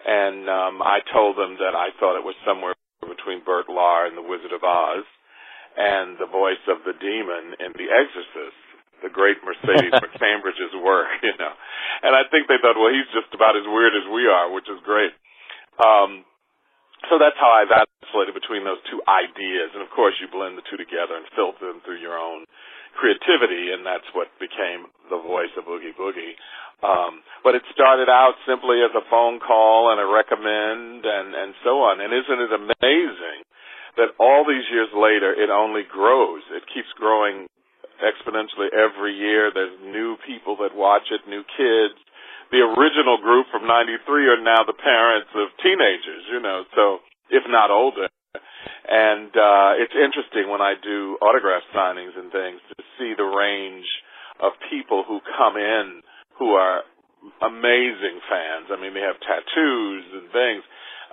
[0.06, 2.72] And um, I told them that I thought it was somewhere
[3.04, 5.04] between Bert Lahr and The Wizard of Oz
[5.76, 8.61] and the voice of the demon in The Exorcist,
[9.02, 11.54] the great Mercedes McCambridge's work, you know.
[12.02, 14.66] And I think they thought, well, he's just about as weird as we are, which
[14.70, 15.12] is great.
[15.82, 16.24] Um,
[17.10, 19.74] so that's how I vacillated between those two ideas.
[19.74, 22.46] And of course, you blend the two together and filter them through your own
[22.94, 26.38] creativity, and that's what became the voice of Oogie Boogie.
[26.82, 31.54] Um, but it started out simply as a phone call and a recommend and, and
[31.62, 32.02] so on.
[32.02, 33.38] And isn't it amazing
[33.96, 36.42] that all these years later, it only grows.
[36.50, 37.46] It keeps growing
[38.02, 39.50] exponentially every year.
[39.54, 41.96] There's new people that watch it, new kids.
[42.50, 47.00] The original group from 93 are now the parents of teenagers, you know, so
[47.30, 48.12] if not older.
[48.82, 53.86] And uh it's interesting when I do autograph signings and things to see the range
[54.40, 56.02] of people who come in
[56.38, 56.82] who are
[57.40, 58.66] amazing fans.
[58.74, 60.62] I mean, they have tattoos and things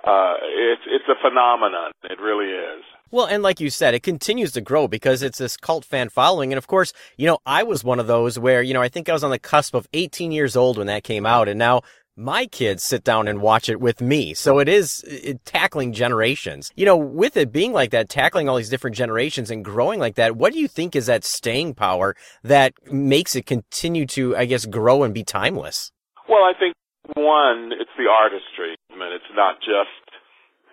[0.05, 1.91] uh, it's it's a phenomenon.
[2.03, 2.83] It really is.
[3.11, 6.53] Well, and like you said, it continues to grow because it's this cult fan following.
[6.53, 9.09] And of course, you know, I was one of those where, you know, I think
[9.09, 11.47] I was on the cusp of 18 years old when that came out.
[11.47, 11.81] And now
[12.15, 14.35] my kids sit down and watch it with me.
[14.35, 16.71] So it is it, tackling generations.
[16.75, 20.15] You know, with it being like that, tackling all these different generations and growing like
[20.15, 24.45] that, what do you think is that staying power that makes it continue to, I
[24.45, 25.91] guess, grow and be timeless?
[26.27, 26.75] Well, I think
[27.15, 28.77] one, it's the artistry.
[28.91, 30.05] I mean, it's not just,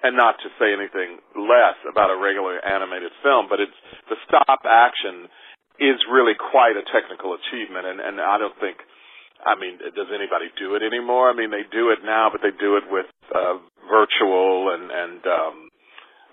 [0.03, 3.77] and not to say anything less about a regular animated film, but it's
[4.09, 5.29] the stop action
[5.81, 8.81] is really quite a technical achievement, and and I don't think.
[9.37, 11.29] I mean, does anybody do it anymore?
[11.29, 15.21] I mean, they do it now, but they do it with uh, virtual and and
[15.29, 15.57] um,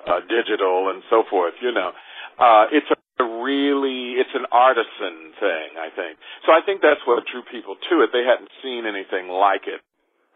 [0.07, 1.53] uh, digital and so forth.
[1.59, 1.91] You know,
[2.39, 2.97] uh, it's a
[3.43, 6.15] really it's an artisan thing, I think.
[6.47, 8.15] So I think that's what drew people to it.
[8.15, 9.83] They hadn't seen anything like it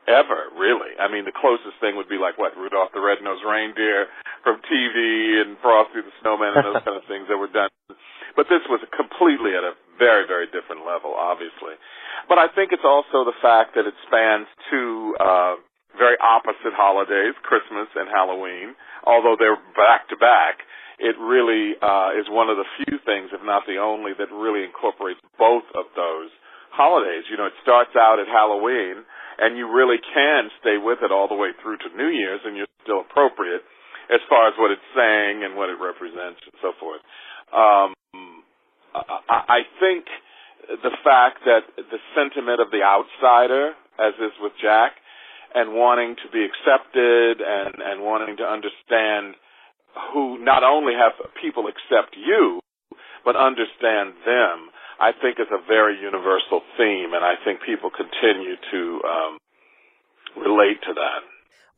[0.08, 0.96] ever, really.
[0.98, 4.08] I mean, the closest thing would be like what Rudolph the Red-Nosed Reindeer
[4.42, 7.70] from TV and Frosty the Snowman and those kind of things that were done.
[8.40, 11.76] But this was completely at a very, very different level, obviously.
[12.30, 15.58] But I think it's also the fact that it spans two uh,
[15.98, 18.78] very opposite holidays, Christmas and Halloween.
[19.04, 20.62] Although they're back to back,
[21.02, 24.64] it really uh, is one of the few things, if not the only, that really
[24.64, 26.30] incorporates both of those
[26.70, 27.26] holidays.
[27.30, 29.02] You know, it starts out at Halloween
[29.38, 32.58] and you really can stay with it all the way through to New Year's, and
[32.58, 33.62] you're still appropriate
[34.10, 37.04] as far as what it's saying and what it represents and so forth.
[37.52, 37.92] Um,
[38.96, 40.08] I, I think
[40.68, 44.98] the fact that the sentiment of the outsider, as is with Jack,
[45.56, 49.36] and wanting to be accepted and, and wanting to understand
[50.14, 52.60] who not only have people accept you,
[53.24, 58.56] but understand them I think is a very universal theme, and I think people continue
[58.72, 59.38] to um,
[60.36, 61.22] relate to that.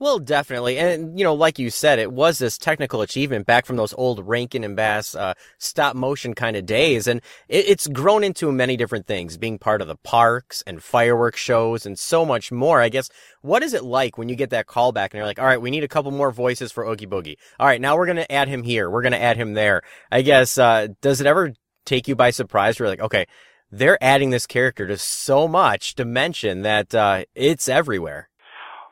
[0.02, 0.78] Well, definitely.
[0.78, 4.26] And, you know, like you said, it was this technical achievement back from those old
[4.26, 7.06] Rankin and Bass, uh, stop motion kind of days.
[7.06, 11.42] And it, it's grown into many different things, being part of the parks and fireworks
[11.42, 12.80] shows and so much more.
[12.80, 13.10] I guess,
[13.42, 15.62] what is it like when you get that call back and you're like, all right,
[15.62, 17.36] we need a couple more voices for Oogie Boogie.
[17.60, 18.90] All right, now we're going to add him here.
[18.90, 19.82] We're going to add him there.
[20.10, 21.52] I guess, uh, does it ever
[21.90, 22.78] take you by surprise?
[22.78, 23.26] You're like, okay,
[23.72, 28.30] they're adding this character to so much dimension that uh, it's everywhere.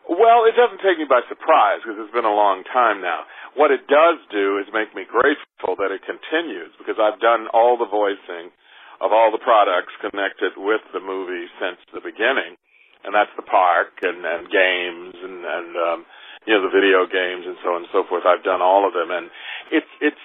[0.10, 3.28] Well, it doesn't take me by surprise because it's been a long time now.
[3.54, 7.78] What it does do is make me grateful that it continues because I've done all
[7.78, 8.54] the voicing
[9.02, 12.58] of all the products connected with the movie since the beginning,
[13.04, 16.00] and that's the park and, and games and and um,
[16.48, 18.24] you know the video games and so on and so forth.
[18.26, 19.30] I've done all of them, and
[19.70, 20.24] it's it's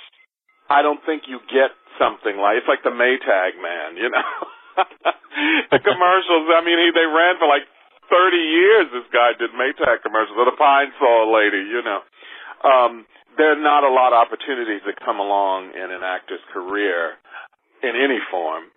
[0.71, 4.31] I don't think you get something like it's like the Maytag man, you know.
[5.73, 7.69] the commercials, I mean, he, they ran for like
[8.09, 8.85] 30 years.
[8.93, 12.01] This guy did Maytag commercials, or the Pine Sol lady, you know.
[12.63, 13.05] Um,
[13.37, 17.17] there are not a lot of opportunities that come along in an actor's career
[17.83, 18.69] in any form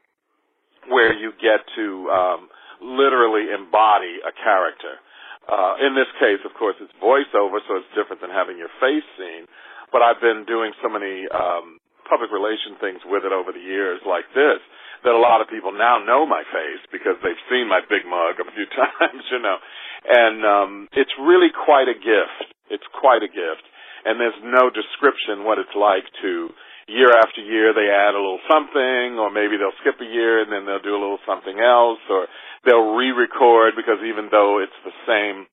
[0.88, 2.50] where you get to um,
[2.82, 5.02] literally embody a character.
[5.46, 9.06] Uh, in this case, of course, it's voiceover, so it's different than having your face
[9.18, 9.46] seen.
[9.92, 14.00] But I've been doing so many um, public relation things with it over the years,
[14.06, 14.62] like this,
[15.04, 18.42] that a lot of people now know my face because they've seen my big mug
[18.42, 19.58] a few times, you know.
[20.06, 22.54] And um, it's really quite a gift.
[22.70, 23.66] It's quite a gift.
[24.06, 26.54] And there's no description what it's like to
[26.88, 30.54] year after year they add a little something or maybe they'll skip a year and
[30.54, 32.30] then they'll do a little something else or
[32.62, 35.50] they'll re-record because even though it's the same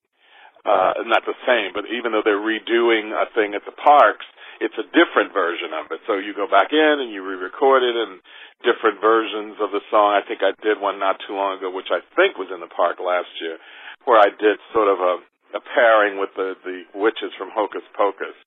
[0.69, 4.29] uh not the same but even though they're redoing a thing at the parks
[4.63, 7.97] it's a different version of it so you go back in and you re-record it
[7.99, 8.23] and
[8.63, 11.91] different versions of the song i think i did one not too long ago which
[11.91, 13.59] i think was in the park last year
[14.07, 15.15] where i did sort of a
[15.53, 18.39] a pairing with the the witches from hocus pocus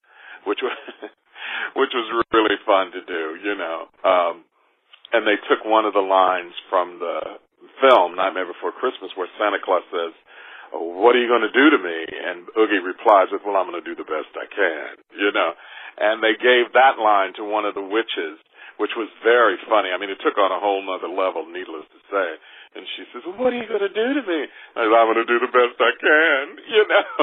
[0.47, 0.73] which was
[1.75, 3.89] which was really fun to do, you know.
[4.05, 4.45] Um,
[5.13, 7.41] and they took one of the lines from the
[7.81, 10.13] film Nightmare Before Christmas where Santa Claus says,
[10.73, 13.81] "What are you going to do to me?" And Oogie replies with, "Well, I'm going
[13.81, 15.53] to do the best I can," you know.
[15.95, 18.39] And they gave that line to one of the witches,
[18.75, 19.91] which was very funny.
[19.91, 22.29] I mean, it took on a whole nother level, needless to say.
[22.75, 24.41] And she says, well, "What are you going to do to me?"
[24.75, 26.43] I said, "I'm going to do the best I can,"
[26.75, 27.15] you know.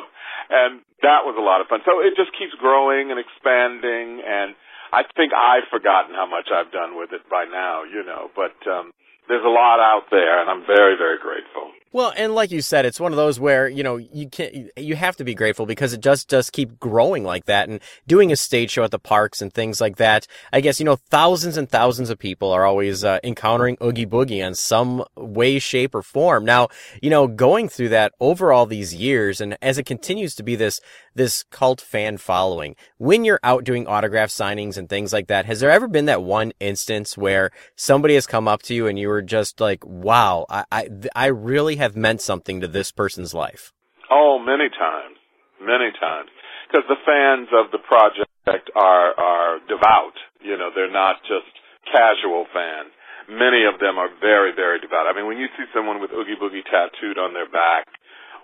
[0.48, 0.72] And
[1.04, 1.84] that was a lot of fun.
[1.84, 4.56] So it just keeps growing and expanding, and
[4.92, 8.32] I think I've forgotten how much I've done with it by now, you know.
[8.32, 8.96] But um,
[9.28, 11.72] there's a lot out there, and I'm very, very grateful.
[11.94, 14.96] Well, and like you said, it's one of those where, you know, you can you
[14.96, 18.36] have to be grateful because it just does keep growing like that and doing a
[18.36, 20.26] stage show at the parks and things like that.
[20.54, 24.42] I guess, you know, thousands and thousands of people are always uh, encountering Oogie Boogie
[24.42, 26.46] in some way, shape, or form.
[26.46, 26.68] Now,
[27.02, 30.56] you know, going through that over all these years and as it continues to be
[30.56, 30.80] this,
[31.14, 35.60] this cult fan following, when you're out doing autograph signings and things like that, has
[35.60, 39.08] there ever been that one instance where somebody has come up to you and you
[39.08, 43.74] were just like, wow, I, I, I really have meant something to this person's life?
[44.06, 45.18] Oh, many times,
[45.58, 46.30] many times,
[46.70, 50.14] because the fans of the project are are devout.
[50.40, 51.50] You know, they're not just
[51.90, 52.94] casual fans.
[53.26, 55.06] Many of them are very, very devout.
[55.06, 57.86] I mean, when you see someone with Oogie Boogie tattooed on their back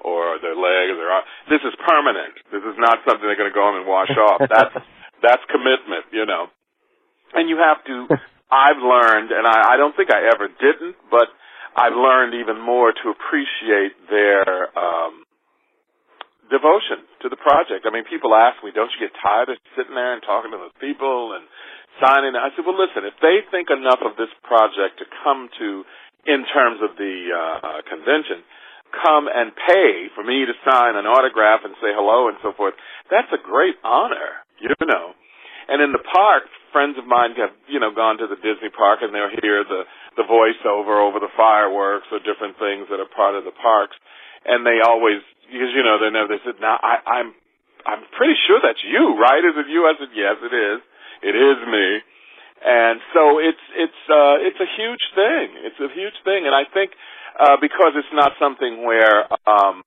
[0.02, 2.38] or their leg or their arm, this is permanent.
[2.54, 4.42] This is not something they're going to go home and wash off.
[4.54, 4.74] That's
[5.18, 6.46] that's commitment, you know.
[7.34, 8.06] And you have to.
[8.50, 11.28] I've learned, and I, I don't think I ever didn't, but
[11.78, 15.22] I've learned even more to appreciate their um,
[16.50, 17.86] devotion to the project.
[17.86, 20.58] I mean, people ask me, "Don't you get tired of sitting there and talking to
[20.58, 21.46] those people and
[22.02, 25.86] signing?" I said, "Well, listen, if they think enough of this project to come to,
[26.26, 28.42] in terms of the uh, convention,
[28.98, 32.74] come and pay for me to sign an autograph and say hello and so forth,
[33.06, 35.14] that's a great honor, you know."
[35.68, 39.04] And in the park, friends of mine have, you know, gone to the Disney park
[39.04, 39.84] and they'll hear the
[40.18, 43.94] the voiceover over the fireworks or different things that are part of the parks,
[44.44, 47.32] and they always because you know they know they said now I, I'm
[47.86, 49.40] I'm pretty sure that's you, right?
[49.40, 49.86] Is it you?
[49.86, 50.80] I said yes, it is.
[51.22, 51.88] It is me.
[52.58, 55.46] And so it's it's uh it's a huge thing.
[55.62, 56.90] It's a huge thing and I think
[57.38, 59.86] uh because it's not something where um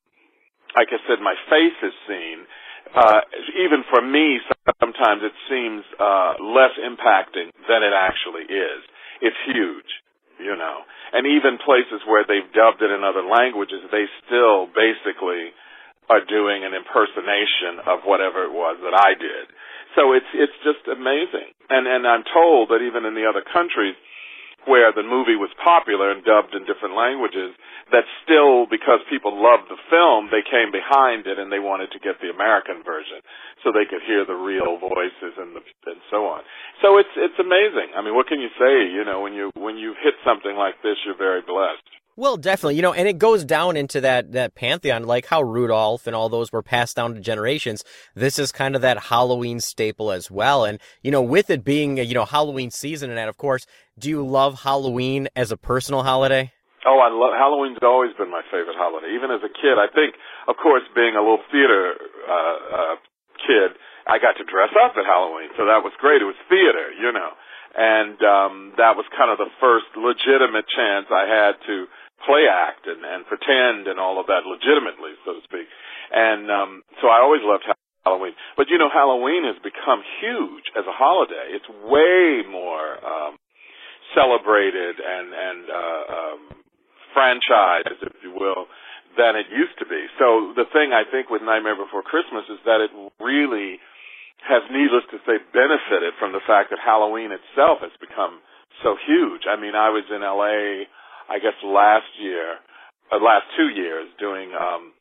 [0.75, 2.47] like I said my face is seen
[2.95, 3.21] uh
[3.59, 4.39] even for me
[4.79, 8.81] sometimes it seems uh less impacting than it actually is.
[9.19, 9.91] It's huge
[10.41, 10.83] you know.
[11.13, 15.53] And even places where they've dubbed it in other languages, they still basically
[16.09, 19.45] are doing an impersonation of whatever it was that I did.
[19.95, 21.51] So it's it's just amazing.
[21.69, 23.95] And and I'm told that even in the other countries
[24.69, 27.55] where the movie was popular and dubbed in different languages,
[27.89, 31.99] that still, because people loved the film, they came behind it and they wanted to
[31.99, 33.19] get the American version
[33.63, 36.41] so they could hear the real voices and the, and so on.
[36.81, 37.93] So it's it's amazing.
[37.93, 38.89] I mean, what can you say?
[38.89, 42.00] You know, when you when you hit something like this, you're very blessed.
[42.17, 46.07] Well, definitely, you know, and it goes down into that that pantheon, like how Rudolph
[46.07, 47.83] and all those were passed down to generations.
[48.15, 51.97] This is kind of that Halloween staple as well, and you know, with it being
[51.97, 53.65] you know Halloween season, and that, of course,
[53.97, 56.51] do you love Halloween as a personal holiday?
[56.85, 59.13] Oh, I love Halloween's always been my favorite holiday.
[59.15, 60.15] Even as a kid, I think,
[60.49, 61.93] of course, being a little theater
[62.27, 62.95] uh, uh,
[63.37, 63.77] kid,
[64.09, 66.21] I got to dress up at Halloween, so that was great.
[66.21, 67.37] It was theater, you know,
[67.77, 71.85] and um, that was kind of the first legitimate chance I had to
[72.25, 75.67] play act and, and pretend and all of that legitimately, so to speak.
[76.11, 77.65] And um, so I always loved
[78.05, 78.33] Halloween.
[78.57, 81.53] But you know, Halloween has become huge as a holiday.
[81.53, 83.37] It's way more um,
[84.13, 86.41] celebrated and and uh, um,
[87.15, 88.67] franchised, if you will,
[89.17, 90.07] than it used to be.
[90.19, 93.79] So the thing I think with Nightmare Before Christmas is that it really
[94.47, 98.41] has, needless to say, benefited from the fact that Halloween itself has become
[98.81, 99.45] so huge.
[99.45, 100.89] I mean, I was in LA,
[101.31, 102.59] I guess last year,
[103.07, 104.91] uh, last two years, doing um,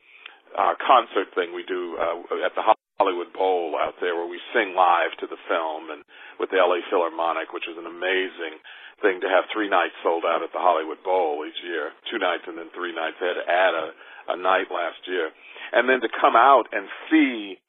[0.55, 4.71] our concert thing we do uh, at the Hollywood Bowl out there, where we sing
[4.71, 6.07] live to the film, and
[6.39, 8.63] with the LA Philharmonic, which is an amazing
[9.03, 12.47] thing to have three nights sold out at the Hollywood Bowl each year, two nights
[12.47, 13.19] and then three nights.
[13.19, 13.87] They had to add a,
[14.31, 15.35] a night last year,
[15.75, 17.59] and then to come out and see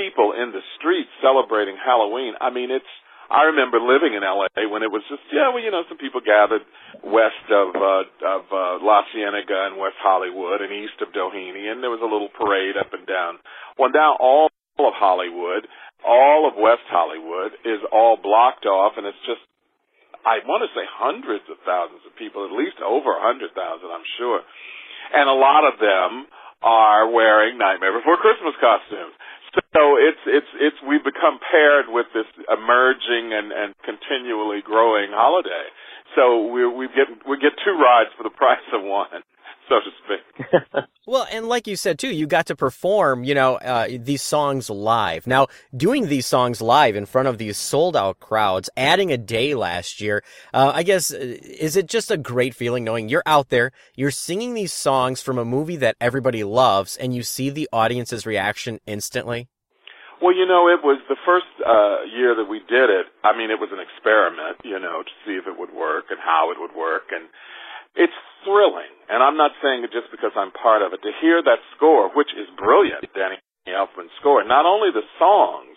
[0.00, 2.40] people in the streets celebrating Halloween.
[2.40, 2.88] I mean, it's.
[3.28, 6.24] I remember living in LA when it was just yeah, well, you know, some people
[6.24, 6.64] gathered
[7.04, 11.84] west of uh, of uh, La Cienega and West Hollywood and east of Doheny, and
[11.84, 13.36] there was a little parade up and down.
[13.76, 14.48] Well, now all
[14.80, 15.68] of Hollywood,
[16.00, 19.44] all of West Hollywood is all blocked off, and it's just
[20.24, 23.92] I want to say hundreds of thousands of people, at least over a hundred thousand,
[23.92, 24.40] I'm sure.
[25.12, 26.28] And a lot of them
[26.60, 29.14] are wearing Nightmare Before Christmas costumes.
[29.74, 35.66] So it's it's it's we've become paired with this emerging and and continually growing holiday.
[36.16, 39.22] So we we get we get two rides for the price of one
[39.68, 40.84] so to speak.
[41.06, 44.70] well, and like you said too, you got to perform, you know, uh, these songs
[44.70, 45.26] live.
[45.26, 49.54] Now, doing these songs live in front of these sold out crowds, adding a day
[49.54, 50.22] last year,
[50.54, 54.10] uh, I guess, uh, is it just a great feeling knowing you're out there, you're
[54.10, 58.80] singing these songs from a movie that everybody loves, and you see the audience's reaction
[58.86, 59.48] instantly?
[60.20, 63.06] Well, you know, it was the first uh, year that we did it.
[63.22, 66.18] I mean, it was an experiment, you know, to see if it would work and
[66.18, 67.30] how it would work, and
[67.94, 71.42] it's thrilling, and I'm not saying it just because I'm part of it, to hear
[71.42, 73.38] that score, which is brilliant, Danny
[73.68, 75.76] Elfman's score, not only the songs,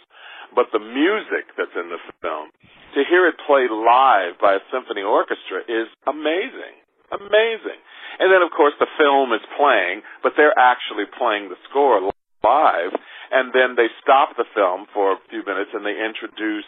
[0.55, 2.51] but the music that's in the film,
[2.95, 6.75] to hear it played live by a symphony orchestra is amazing.
[7.11, 7.79] Amazing.
[8.19, 11.99] And then, of course, the film is playing, but they're actually playing the score
[12.43, 12.91] live,
[13.31, 16.67] and then they stop the film for a few minutes and they introduce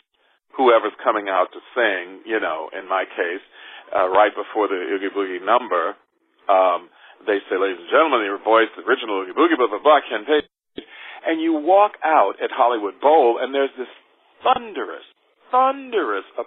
[0.55, 3.43] whoever's coming out to sing, you know, in my case,
[3.93, 5.93] uh, right before the Oogie Boogie number,
[6.49, 6.89] um,
[7.29, 10.25] they say, ladies and gentlemen, your voice, the original Oogie Boogie, blah, blah, blah, Ken
[10.25, 10.49] Page.
[11.23, 13.87] And you walk out at Hollywood Bowl and there's this
[14.43, 15.07] thunderous,
[15.51, 16.43] thunderous uh,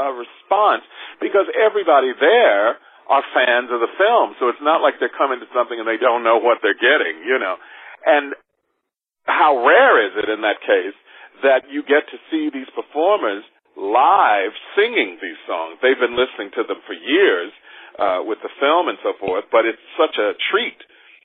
[0.00, 0.82] uh, response
[1.20, 2.80] because everybody there
[3.12, 4.32] are fans of the film.
[4.40, 7.20] So it's not like they're coming to something and they don't know what they're getting,
[7.20, 7.60] you know.
[8.08, 8.32] And
[9.28, 10.96] how rare is it in that case
[11.44, 13.44] that you get to see these performers
[13.76, 15.78] live singing these songs.
[15.82, 17.50] They've been listening to them for years
[17.98, 20.78] uh, with the film and so forth, but it's such a treat,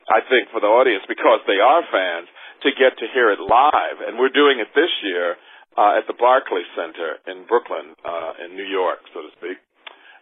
[0.09, 2.29] I think, for the audience because they are fans
[2.65, 3.97] to get to hear it live.
[4.05, 5.37] And we're doing it this year
[5.77, 9.57] uh, at the Barclay Center in Brooklyn, uh, in New York, so to speak.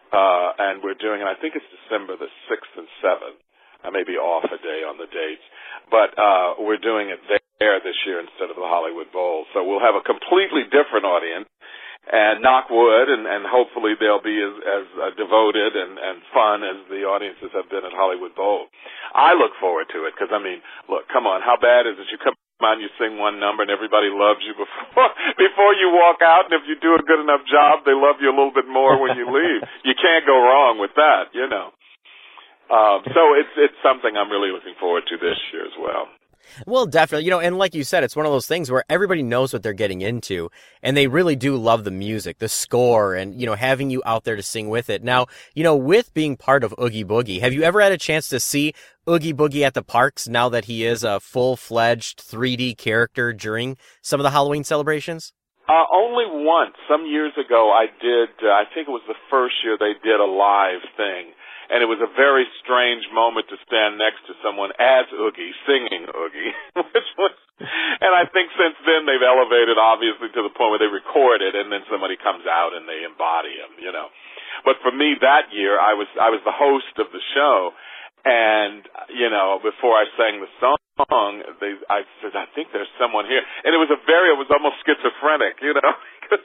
[0.08, 3.40] Uh, and we're doing it, I think it's December the 6th and 7th.
[3.84, 5.44] I may be off a day on the dates,
[5.92, 9.46] but uh, we're doing it there this year instead of the Hollywood Bowl.
[9.54, 11.46] So we'll have a completely different audience
[12.08, 16.64] and knock wood, and, and hopefully they'll be as, as uh, devoted and, and fun
[16.64, 18.70] as the audiences have been at Hollywood Bowl.
[19.12, 22.08] I look forward to it because I mean, look, come on, how bad is it?
[22.08, 22.32] You come
[22.64, 26.56] on, you sing one number, and everybody loves you before before you walk out, and
[26.56, 29.12] if you do a good enough job, they love you a little bit more when
[29.14, 29.60] you leave.
[29.88, 31.76] you can't go wrong with that, you know.
[32.68, 36.08] Um, so it's it's something I'm really looking forward to this year as well.
[36.66, 37.24] Well, definitely.
[37.24, 39.62] You know, and like you said, it's one of those things where everybody knows what
[39.62, 40.50] they're getting into
[40.82, 44.24] and they really do love the music, the score, and, you know, having you out
[44.24, 45.02] there to sing with it.
[45.02, 48.28] Now, you know, with being part of Oogie Boogie, have you ever had a chance
[48.28, 48.74] to see
[49.08, 53.76] Oogie Boogie at the parks now that he is a full fledged 3D character during
[54.02, 55.32] some of the Halloween celebrations?
[55.68, 56.76] Uh, only once.
[56.88, 60.18] Some years ago, I did, uh, I think it was the first year they did
[60.18, 61.32] a live thing
[61.68, 66.08] and it was a very strange moment to stand next to someone as Oogie singing
[66.08, 66.52] Oogie,
[66.92, 70.88] which was, and I think since then they've elevated obviously to the point where they
[70.88, 74.08] record it and then somebody comes out and they embody him, you know.
[74.64, 77.70] But for me that year, I was I was the host of the show,
[78.24, 78.82] and
[79.14, 81.32] you know before I sang the song,
[81.62, 84.50] they I said I think there's someone here, and it was a very it was
[84.50, 85.92] almost schizophrenic, you know,
[86.26, 86.42] because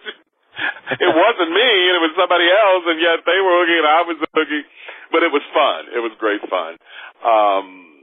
[0.99, 4.01] it wasn't me and it was somebody else, and yet they were Oogie and I
[4.05, 4.65] was Oogie
[5.13, 5.93] but it was fun.
[5.93, 6.81] It was great fun.
[7.21, 8.01] Um,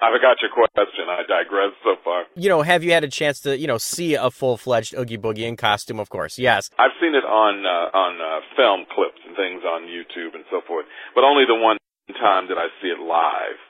[0.00, 1.04] I forgot your question.
[1.12, 2.24] I digress so far.
[2.34, 5.20] You know, have you had a chance to, you know, see a full fledged Oogie
[5.20, 6.00] Boogie in costume?
[6.00, 6.72] Of course, yes.
[6.80, 10.64] I've seen it on uh, on uh, film clips and things on YouTube and so
[10.66, 11.76] forth, but only the one
[12.16, 13.60] time did I see it live.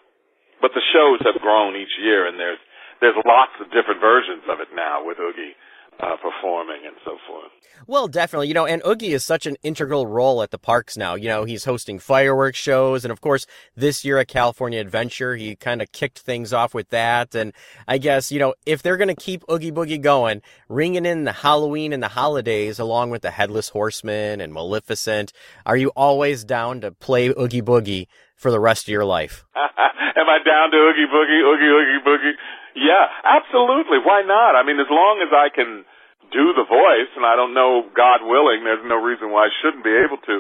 [0.62, 2.62] But the shows have grown each year, and there's
[3.03, 5.59] there's lots of different versions of it now with Oogie
[6.02, 7.51] uh, performing and so forth.
[7.86, 8.48] Well, definitely.
[8.48, 11.14] You know, and Oogie is such an integral role at the parks now.
[11.14, 13.05] You know, he's hosting fireworks shows.
[13.05, 16.90] And of course, this year at California Adventure, he kind of kicked things off with
[16.90, 17.35] that.
[17.35, 17.52] And
[17.89, 21.32] I guess, you know, if they're going to keep Oogie Boogie going, ringing in the
[21.32, 25.32] Halloween and the holidays along with the Headless Horseman and Maleficent,
[25.64, 28.06] are you always down to play Oogie Boogie
[28.36, 29.44] for the rest of your life?
[29.56, 32.32] Am I down to Oogie Boogie, Oogie Oogie Boogie?
[32.74, 33.98] Yeah, absolutely.
[34.05, 34.55] Why not?
[34.55, 35.85] I mean, as long as I can
[36.32, 39.85] do the voice, and I don't know, God willing, there's no reason why I shouldn't
[39.85, 40.36] be able to.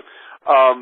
[0.46, 0.78] Um,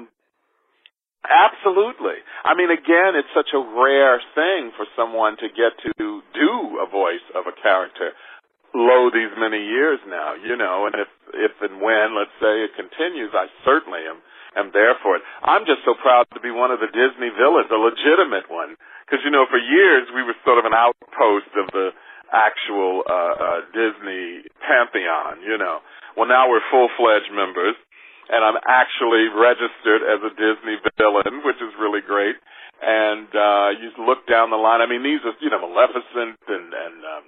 [1.24, 2.20] absolutely.
[2.44, 5.92] I mean, again, it's such a rare thing for someone to get to
[6.32, 8.12] do a voice of a character
[8.76, 12.76] low these many years now, you know, and if, if and when, let's say, it
[12.76, 14.20] continues, I certainly am,
[14.56, 15.22] am there for it.
[15.40, 18.76] I'm just so proud to be one of the Disney villains, a legitimate one.
[19.08, 21.96] Cause, you know, for years we were sort of an outpost of the,
[22.32, 25.80] actual uh, uh, Disney pantheon, you know.
[26.16, 27.76] Well, now we're full-fledged members,
[28.28, 32.36] and I'm actually registered as a Disney villain, which is really great.
[32.78, 34.78] And uh, you look down the line.
[34.78, 37.22] I mean, these are you know Maleficent and and um,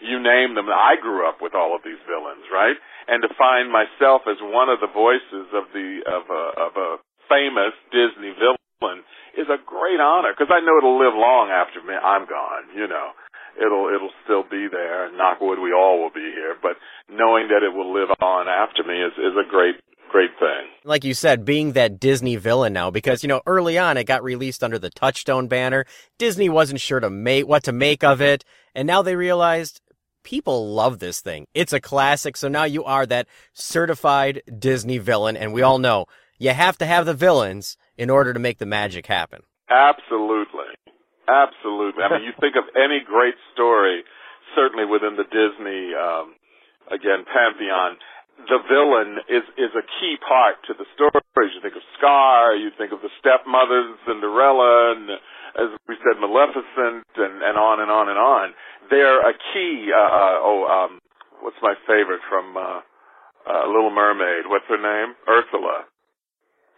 [0.00, 0.72] you name them.
[0.72, 2.76] I grew up with all of these villains, right?
[3.04, 6.90] And to find myself as one of the voices of the of a of a
[7.28, 9.04] famous Disney villain
[9.36, 11.92] is a great honor because I know it'll live long after me.
[11.92, 13.12] I'm gone, you know
[13.56, 15.10] it'll it'll still be there.
[15.16, 16.56] Knock wood, we all will be here.
[16.60, 16.76] But
[17.08, 19.76] knowing that it will live on after me is is a great
[20.10, 20.70] great thing.
[20.84, 24.22] Like you said, being that Disney villain now, because you know early on it got
[24.22, 25.84] released under the Touchstone banner.
[26.18, 28.44] Disney wasn't sure to make what to make of it,
[28.74, 29.80] and now they realized
[30.22, 31.46] people love this thing.
[31.52, 36.06] It's a classic, so now you are that certified Disney villain, and we all know
[36.38, 39.42] you have to have the villains in order to make the magic happen.
[39.68, 40.53] Absolutely.
[41.28, 42.04] Absolutely.
[42.04, 44.04] I mean, you think of any great story,
[44.54, 46.36] certainly within the Disney, um,
[46.92, 47.96] again, pantheon,
[48.50, 51.54] the villain is is a key part to the stories.
[51.54, 55.06] You think of Scar, you think of the stepmothers, Cinderella, and
[55.54, 58.52] as we said, Maleficent, and and on and on and on.
[58.90, 59.88] They're a key.
[59.94, 60.98] Uh, uh, oh, um,
[61.40, 62.80] what's my favorite from uh,
[63.46, 64.50] uh, Little Mermaid?
[64.50, 65.14] What's her name?
[65.30, 65.86] Ursula.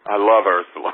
[0.05, 0.93] I love Ursula.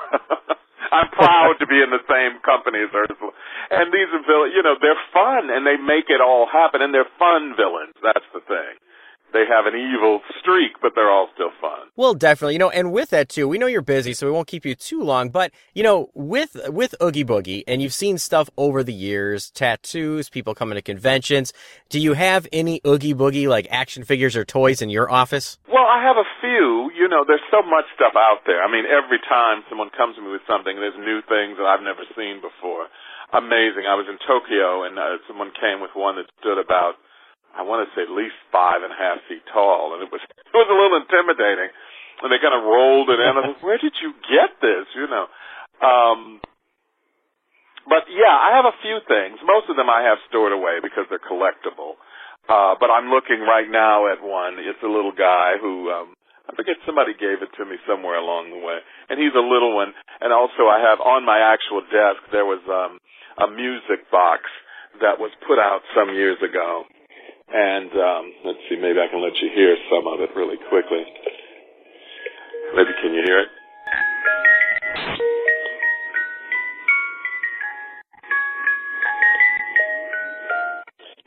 [0.92, 3.32] I'm proud to be in the same company as Ursula.
[3.72, 6.94] And these are villains, you know, they're fun and they make it all happen and
[6.94, 7.96] they're fun villains.
[8.04, 8.74] That's the thing.
[9.34, 11.90] They have an evil streak, but they're all still fun.
[11.96, 14.48] Well, definitely, you know, and with that too, we know you're busy, so we won't
[14.48, 15.30] keep you too long.
[15.30, 20.30] But you know, with with Oogie Boogie, and you've seen stuff over the years, tattoos,
[20.30, 21.52] people coming to conventions.
[21.90, 25.58] Do you have any Oogie Boogie like action figures or toys in your office?
[25.68, 26.92] Well, I have a few.
[26.94, 28.62] You know, there's so much stuff out there.
[28.62, 31.84] I mean, every time someone comes to me with something, there's new things that I've
[31.84, 32.88] never seen before.
[33.34, 33.90] Amazing.
[33.90, 37.02] I was in Tokyo, and uh, someone came with one that stood about
[37.54, 40.22] I want to say at least five and a half feet tall, and it was
[40.50, 41.70] it was a little intimidating.
[42.22, 43.32] And they kind of rolled it in.
[43.36, 44.86] I was, where did you get this?
[44.96, 45.26] You know.
[45.82, 46.40] Um,
[47.90, 49.42] but yeah, I have a few things.
[49.44, 52.00] Most of them I have stored away because they're collectible.
[52.48, 54.60] Uh, but I'm looking right now at one.
[54.60, 56.16] It's a little guy who um,
[56.48, 59.76] I forget somebody gave it to me somewhere along the way, and he's a little
[59.76, 59.96] one.
[60.20, 63.00] And also, I have on my actual desk there was um,
[63.40, 64.48] a music box
[65.00, 66.84] that was put out some years ago
[67.54, 71.06] and um, let's see, maybe I can let you hear some of it really quickly.
[72.74, 73.50] Maybe can you hear it?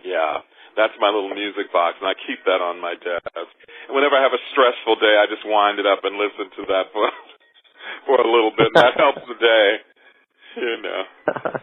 [0.03, 0.43] Yeah,
[0.75, 3.55] that's my little music box, and I keep that on my desk.
[3.87, 6.63] And whenever I have a stressful day, I just wind it up and listen to
[6.75, 7.07] that for
[8.07, 9.69] for a little bit, and that helps the day.
[10.59, 11.03] You know.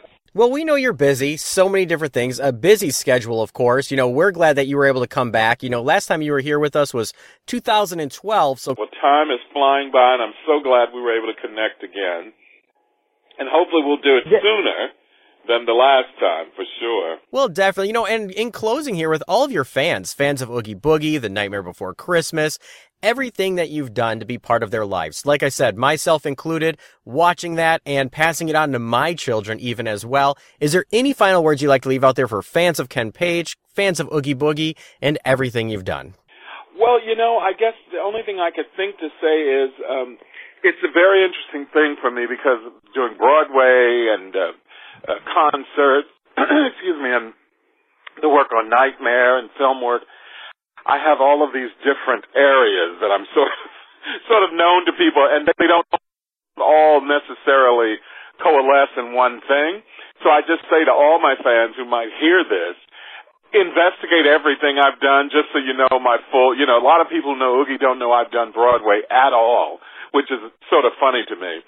[0.36, 3.92] Well, we know you're busy, so many different things, a busy schedule, of course.
[3.92, 5.62] You know, we're glad that you were able to come back.
[5.62, 7.14] You know, last time you were here with us was
[7.46, 8.60] 2012.
[8.60, 11.84] So, well, time is flying by, and I'm so glad we were able to connect
[11.84, 12.34] again.
[13.38, 14.40] And hopefully, we'll do it yeah.
[14.42, 14.90] sooner
[15.48, 17.18] than the last time, for sure.
[17.30, 17.90] Well, definitely.
[17.90, 21.22] You know, and in closing here, with all of your fans, fans of Oogie Boogie,
[21.22, 22.58] The Nightmare Before Christmas,
[23.04, 25.26] everything that you've done to be part of their lives.
[25.26, 29.88] Like I said, myself included, watching that and passing it on to my children even
[29.88, 30.38] as well.
[30.60, 33.12] Is there any final words you'd like to leave out there for fans of Ken
[33.12, 36.16] Page, fans of Oogie Boogie, and everything you've done?
[36.80, 40.18] Well, you know, I guess the only thing I could think to say is um,
[40.64, 42.64] it's a very interesting thing for me because
[42.96, 46.08] doing Broadway and uh, uh, concerts,
[46.38, 47.34] excuse me, and
[48.22, 50.04] the work on Nightmare and film work,
[50.86, 53.60] I have all of these different areas that I'm sort of
[54.28, 55.88] sort of known to people, and they don't
[56.60, 57.98] all necessarily
[58.44, 59.80] coalesce in one thing.
[60.22, 62.76] So I just say to all my fans who might hear this,
[63.54, 67.08] investigate everything I've done just so you know my full, you know, a lot of
[67.08, 69.80] people know Oogie don't know I've done Broadway at all,
[70.12, 70.42] which is
[70.74, 71.62] sort of funny to me.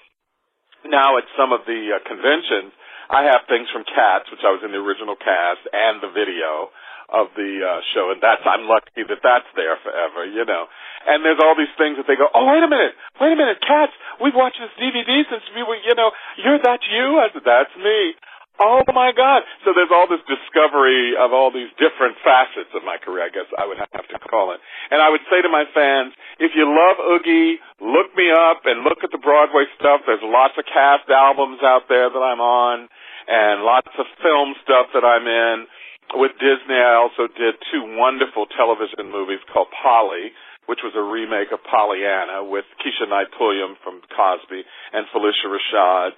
[0.90, 2.74] Now at some of the uh, conventions,
[3.06, 6.74] I have things from Cats, which I was in the original cast, and the video
[7.08, 10.66] of the uh, show, and that's I'm lucky that that's there forever, you know.
[11.06, 13.62] And there's all these things that they go, oh wait a minute, wait a minute,
[13.62, 16.10] Cats, we've watched this DVD since we were, you know,
[16.42, 17.22] you're that you.
[17.22, 18.18] I said that's me.
[18.56, 19.44] Oh my God!
[19.68, 23.28] So there's all this discovery of all these different facets of my career.
[23.28, 24.64] I guess I would have to call it.
[24.88, 28.80] And I would say to my fans, if you love Oogie, look me up and
[28.80, 30.08] look at the Broadway stuff.
[30.08, 32.88] There's lots of cast albums out there that I'm on,
[33.28, 35.68] and lots of film stuff that I'm in.
[36.14, 40.30] With Disney, I also did two wonderful television movies called Polly,
[40.70, 44.62] which was a remake of Pollyanna with Keshia Knight Pulliam from Cosby
[44.94, 46.14] and Phylicia Rashad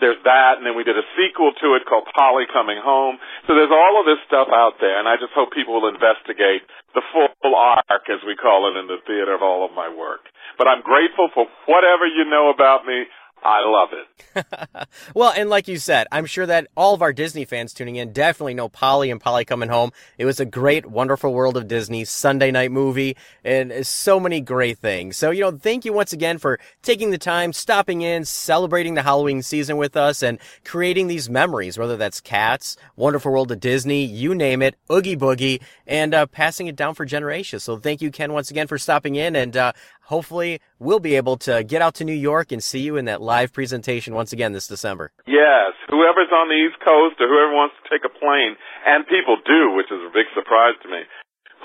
[0.00, 3.16] there's that, and then we did a sequel to it called Polly Coming Home.
[3.48, 6.68] So there's all of this stuff out there, and I just hope people will investigate
[6.92, 10.28] the full arc, as we call it in the theater, of all of my work.
[10.60, 13.08] But I'm grateful for whatever you know about me.
[13.42, 14.86] I love it.
[15.14, 18.12] well, and like you said, I'm sure that all of our Disney fans tuning in
[18.12, 19.92] definitely know Polly and Polly Coming Home.
[20.18, 24.78] It was a great, wonderful world of Disney Sunday night movie and so many great
[24.78, 25.16] things.
[25.16, 29.02] So, you know, thank you once again for taking the time, stopping in, celebrating the
[29.02, 34.04] Halloween season with us and creating these memories, whether that's Cats, Wonderful World of Disney,
[34.04, 37.62] you name it, Oogie Boogie, and uh, passing it down for generations.
[37.62, 39.72] So thank you, Ken, once again for stopping in and uh,
[40.06, 43.20] hopefully we'll be able to get out to New York and see you in that
[43.20, 45.12] live presentation once again this December.
[45.26, 48.54] Yes, whoever's on the East Coast or whoever wants to take a plane,
[48.86, 51.02] and people do, which is a big surprise to me,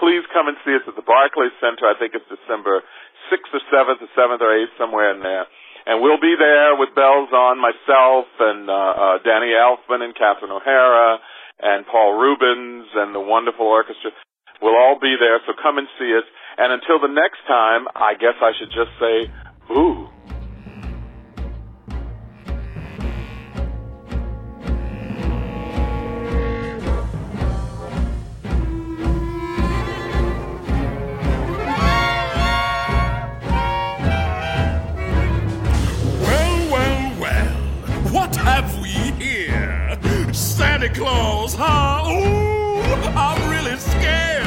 [0.01, 1.85] please come and see us at the Barclays Center.
[1.85, 2.81] I think it's December
[3.29, 5.45] 6th or 7th or 7th or 8th, somewhere in there.
[5.85, 10.53] And we'll be there with bells on, myself and uh, uh, Danny Elfman and Catherine
[10.53, 11.17] O'Hara
[11.61, 14.13] and Paul Reubens and the wonderful orchestra.
[14.61, 16.25] We'll all be there, so come and see us.
[16.63, 19.31] And until the next time, I guess I should just say,
[19.73, 20.07] ooh.
[36.21, 37.47] Well, well, well.
[38.13, 38.91] What have we
[39.23, 39.97] here?
[40.31, 42.03] Santa Claus, huh?
[42.07, 42.83] Ooh,
[43.17, 44.40] I'm really scared.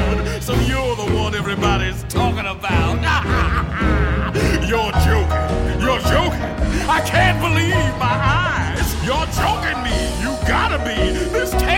[1.55, 2.95] Everybody's talking about.
[4.67, 5.81] you're joking.
[5.81, 6.41] You're joking.
[6.89, 8.93] I can't believe my eyes.
[9.05, 9.95] You're joking me.
[10.21, 11.13] You gotta be.
[11.31, 11.74] This can't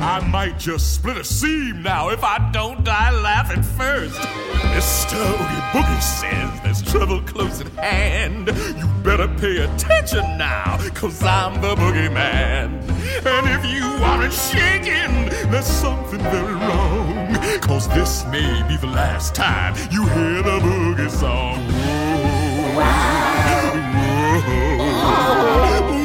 [0.00, 4.18] I might just split a seam now if I don't die laughing first.
[4.74, 5.14] Mr.
[5.14, 8.48] Oogie Boogie says there's trouble close at hand.
[8.78, 12.82] You better pay attention now, cause I'm the boogeyman.
[13.26, 17.34] And if you aren't shaking, there's something very wrong.
[17.60, 21.58] Cause this may be the last time you hear the boogie song.
[22.74, 23.18] Whoa.
[24.38, 24.68] Whoa.
[24.80, 25.97] I'm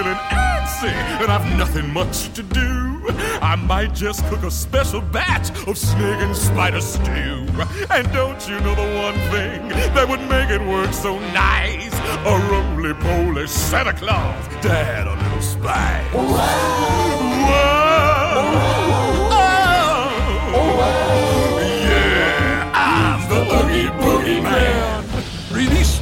[0.00, 3.04] feeling antsy and I've nothing much to do,
[3.42, 7.46] I might just cook a special batch of snake and spider stew.
[7.90, 11.92] And don't you know the one thing that would make it work so nice?
[12.24, 16.06] A roly-poly Santa Claus to add a little spice.
[16.14, 16.22] Whoa.
[16.22, 16.40] whoa,
[20.76, 24.09] whoa, Yeah, I'm the Oogie Boogie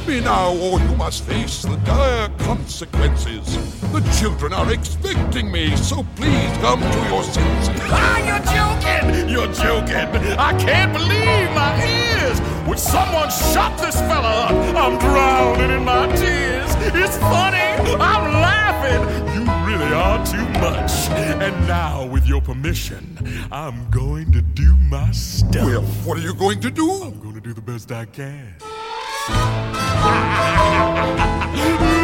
[0.09, 3.45] me now, or you must face the dire consequences.
[3.91, 7.69] The children are expecting me, so please come to your senses.
[7.91, 9.29] Ah, you're joking!
[9.29, 10.09] You're joking!
[10.39, 12.41] I can't believe my ears!
[12.67, 14.75] Would someone shut this fella up?
[14.75, 16.71] I'm drowning in my tears.
[16.95, 17.69] It's funny!
[18.01, 19.01] I'm laughing!
[19.35, 20.91] You really are too much.
[21.45, 23.03] And now, with your permission,
[23.51, 25.65] I'm going to do my stuff.
[25.65, 27.03] Well, what are you going to do?
[27.03, 28.55] I'm going to do the best I can.
[29.33, 29.35] 「あ
[29.93, 31.95] っはっは」「いっく」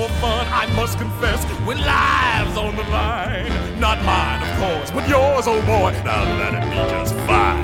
[0.00, 3.52] more fun, I must confess, when lives on the line.
[3.78, 5.92] Not mine, of course, but yours, oh boy.
[6.08, 7.60] Now let it be just fine.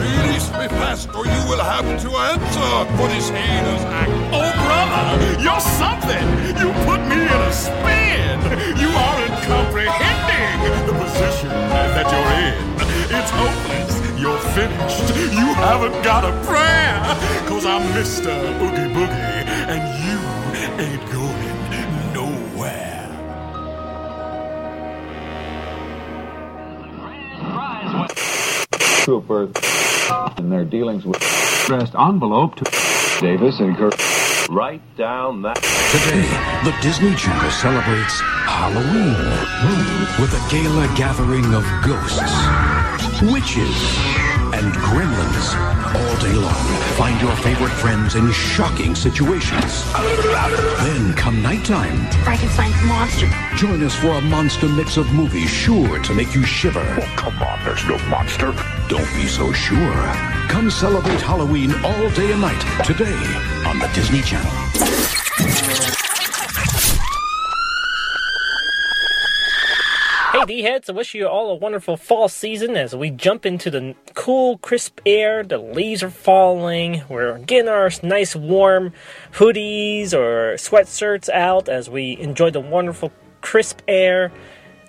[0.00, 4.08] Release me fast, or you will have to answer for this heinous act.
[4.32, 5.04] Oh, brother,
[5.44, 6.24] you're something.
[6.60, 8.36] You put me in a spin.
[8.80, 11.52] You aren't comprehending the position
[11.96, 12.56] that you're in.
[13.16, 13.92] It's hopeless.
[14.22, 15.08] You're finished.
[15.40, 16.96] You haven't got a prayer.
[17.48, 18.32] Cause I'm Mr.
[18.64, 20.18] Oogie Boogie, and you
[20.82, 21.55] ain't going
[29.06, 29.54] troopers
[30.36, 31.22] in their dealings with
[31.62, 32.64] addressed envelope to
[33.20, 33.94] Davis and Kirk.
[34.50, 35.54] Write down that.
[35.94, 36.26] Today,
[36.64, 38.20] the Disney Channel celebrates
[38.50, 39.14] Halloween
[40.18, 44.15] with a gala gathering of ghosts, witches,
[44.54, 45.54] and gremlins.
[45.94, 46.66] All day long,
[46.96, 49.90] find your favorite friends in shocking situations.
[49.92, 53.28] Then, come nighttime, Frankenstein's monster.
[53.56, 56.84] join us for a monster mix of movies sure to make you shiver.
[57.00, 58.52] Oh, come on, there's no monster.
[58.88, 59.94] Don't be so sure.
[60.48, 63.16] Come celebrate Halloween all day and night today
[63.66, 65.85] on the Disney Channel.
[70.46, 73.96] Hey D-heads, I wish you all a wonderful fall season as we jump into the
[74.14, 75.42] cool, crisp air.
[75.42, 77.02] The leaves are falling.
[77.08, 78.92] We're getting our nice warm
[79.32, 83.10] hoodies or sweatshirts out as we enjoy the wonderful
[83.40, 84.30] crisp air.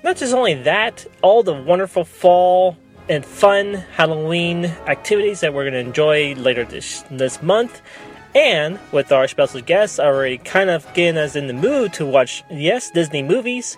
[0.04, 2.78] Not just only that, all the wonderful fall
[3.10, 7.82] and fun Halloween activities that we're going to enjoy later this this month.
[8.36, 12.44] And with our special guests already kind of getting us in the mood to watch,
[12.52, 13.76] yes, Disney movies,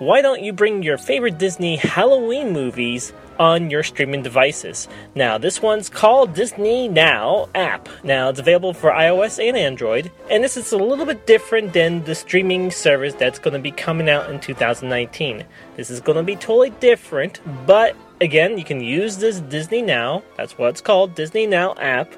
[0.00, 4.88] why don't you bring your favorite Disney Halloween movies on your streaming devices?
[5.14, 7.86] Now, this one's called Disney Now app.
[8.02, 12.02] Now, it's available for iOS and Android, and this is a little bit different than
[12.04, 15.44] the streaming service that's going to be coming out in 2019.
[15.76, 20.22] This is going to be totally different, but again, you can use this Disney Now,
[20.38, 22.10] that's what it's called, Disney Now app,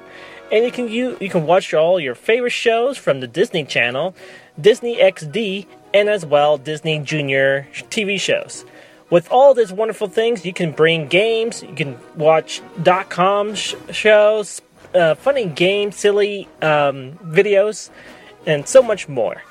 [0.53, 4.15] and you can you, you can watch all your favorite shows from the Disney Channel,
[4.57, 8.65] Disney XD, and as well Disney Junior TV shows.
[9.09, 13.75] With all these wonderful things, you can bring games, you can watch dot com sh-
[13.91, 14.61] shows,
[14.95, 17.89] uh, funny games, silly um, videos,
[18.45, 19.43] and so much more.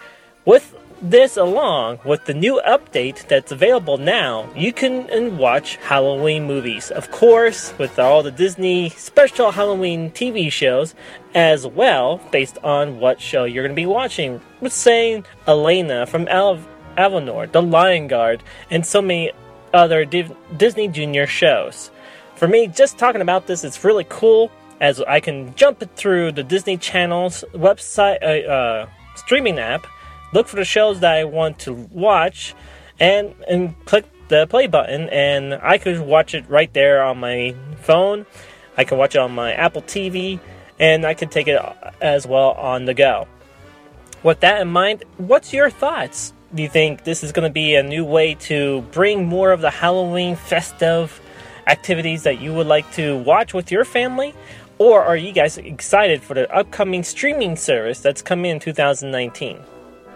[0.44, 6.90] With this along with the new update that's available now, you can watch Halloween movies.
[6.92, 10.94] Of course, with all the Disney special Halloween TV shows
[11.34, 14.40] as well, based on what show you're going to be watching.
[14.60, 16.60] With saying Elena from Al-
[16.96, 19.32] Avalor, The Lion Guard, and so many
[19.74, 21.90] other Div- Disney Junior shows.
[22.36, 26.42] For me, just talking about this is really cool as I can jump through the
[26.42, 29.86] Disney Channel's website uh, uh, streaming app
[30.32, 32.54] look for the shows that I want to watch,
[32.98, 37.54] and and click the play button, and I could watch it right there on my
[37.82, 38.26] phone.
[38.76, 40.40] I can watch it on my Apple TV,
[40.78, 41.60] and I can take it
[42.00, 43.28] as well on the go.
[44.22, 46.32] With that in mind, what's your thoughts?
[46.54, 49.60] Do you think this is going to be a new way to bring more of
[49.60, 51.20] the Halloween festive
[51.66, 54.34] activities that you would like to watch with your family?
[54.78, 59.60] Or are you guys excited for the upcoming streaming service that's coming in 2019?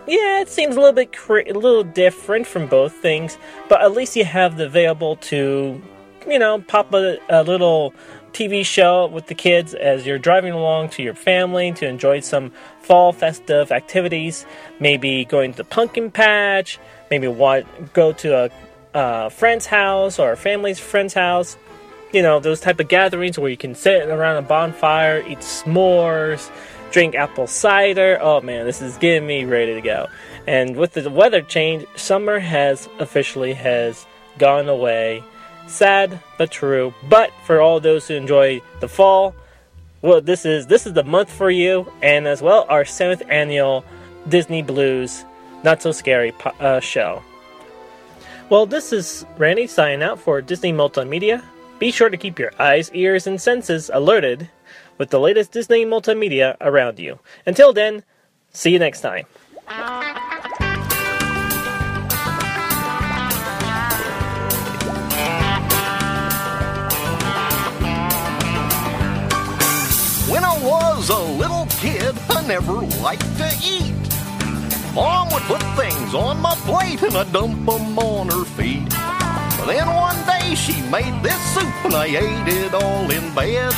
[0.06, 3.38] Yeah, it seems a little bit a little different from both things,
[3.68, 5.82] but at least you have the available to,
[6.28, 7.92] you know, pop a, a little
[8.32, 12.52] TV show with the kids as you're driving along to your family to enjoy some
[12.82, 14.44] fall festive activities.
[14.78, 16.78] Maybe going to the pumpkin patch.
[17.10, 18.50] Maybe want go to
[18.94, 21.56] a uh, friend's house or a family's friend's house.
[22.12, 26.50] You know, those type of gatherings where you can sit around a bonfire, eat s'mores
[26.96, 28.18] drink apple cider.
[28.22, 30.08] Oh man, this is getting me ready to go.
[30.46, 34.06] And with the weather change, summer has officially has
[34.38, 35.22] gone away.
[35.66, 36.94] Sad but true.
[37.06, 39.34] But for all those who enjoy the fall,
[40.00, 43.84] well, this is this is the month for you, and as well our seventh annual
[44.26, 45.26] Disney Blu's
[45.64, 47.22] Not So Scary uh, show.
[48.48, 51.44] Well, this is Randy signing out for Disney Multimedia.
[51.78, 54.48] Be sure to keep your eyes, ears, and senses alerted
[54.98, 57.18] with the latest Disney multimedia around you.
[57.44, 58.02] Until then,
[58.52, 59.26] see you next time.
[70.28, 73.94] When I was a little kid, I never liked to eat.
[74.94, 79.25] Mom would put things on my plate and I'd dump them on her feet.
[79.66, 83.74] Then one day she made this soup and I ate it all in bed.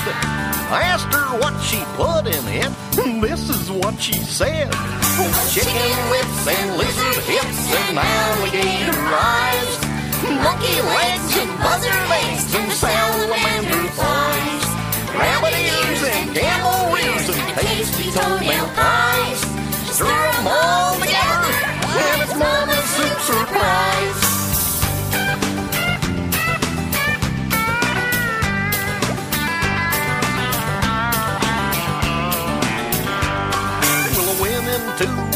[0.68, 2.68] I asked her what she put in it,
[3.00, 4.68] and this is what she said.
[5.48, 9.72] Chicken lips and lizard hips and alligator eyes.
[10.28, 14.64] Monkey legs and buzzard legs and salamander thighs.
[15.16, 19.40] Rabbit ears and camel rears and tasty toenail pies.
[19.96, 20.37] Stir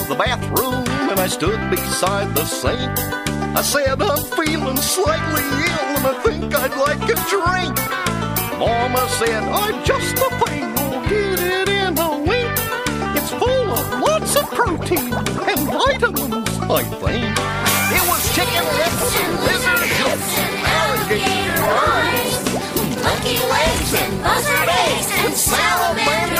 [0.08, 2.92] the bathroom and I stood beside the sink.
[3.56, 7.76] I said, I'm feeling slightly ill and I think I'd like a drink.
[8.58, 12.54] Mama said, I'm just the thing, we'll get it in a wink.
[13.16, 17.36] It's full of lots of protein and vitamins, I think.
[17.96, 22.34] It was chicken lips and lizard hips and alligator eyes.
[23.04, 26.31] Monkey legs and buzzard eggs and salamander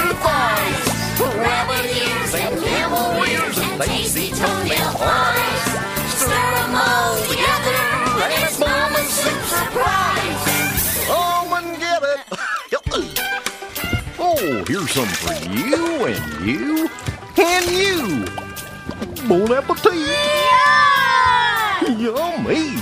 [14.45, 16.89] oh, here's some for you and you
[17.37, 18.25] and you.
[19.29, 19.93] Bon appetit.
[21.99, 22.77] Yummy.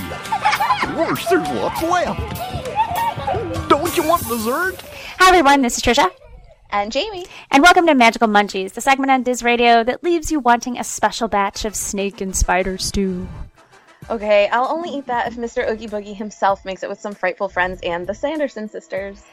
[0.97, 3.69] Worse, there's lots left.
[3.69, 4.81] Don't you want dessert?
[5.19, 6.09] Hi everyone, this is Trisha.
[6.71, 7.27] And Jamie.
[7.51, 10.83] And welcome to Magical Munchies, the segment on Diz Radio that leaves you wanting a
[10.83, 13.27] special batch of snake and spider stew.
[14.09, 15.69] Okay, I'll only eat that if Mr.
[15.69, 19.23] Oogie Boogie himself makes it with some frightful friends and the Sanderson sisters.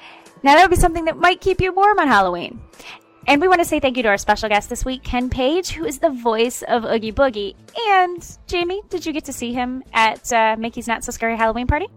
[0.42, 2.60] Now that would be something that might keep you warm on Halloween.
[3.26, 5.70] And we want to say thank you to our special guest this week, Ken Page,
[5.70, 7.54] who is the voice of Oogie Boogie.
[7.88, 11.66] And Jamie, did you get to see him at uh, Mickey's Not So Scary Halloween
[11.66, 11.88] Party?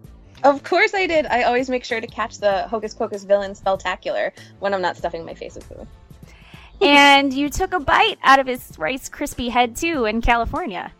[0.43, 1.27] Of course I did.
[1.27, 5.23] I always make sure to catch the Hocus Pocus villain spectacular when I'm not stuffing
[5.23, 5.87] my face with food.
[6.81, 10.91] and you took a bite out of his Rice Krispie head too in California.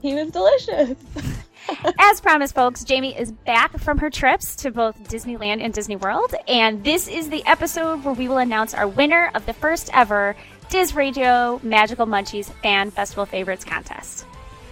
[0.00, 0.96] He was delicious.
[1.98, 6.34] As promised, folks, Jamie is back from her trips to both Disneyland and Disney World,
[6.48, 10.36] and this is the episode where we will announce our winner of the first ever
[10.68, 14.26] Diz Radio Magical Munchies Fan Festival Favorites contest.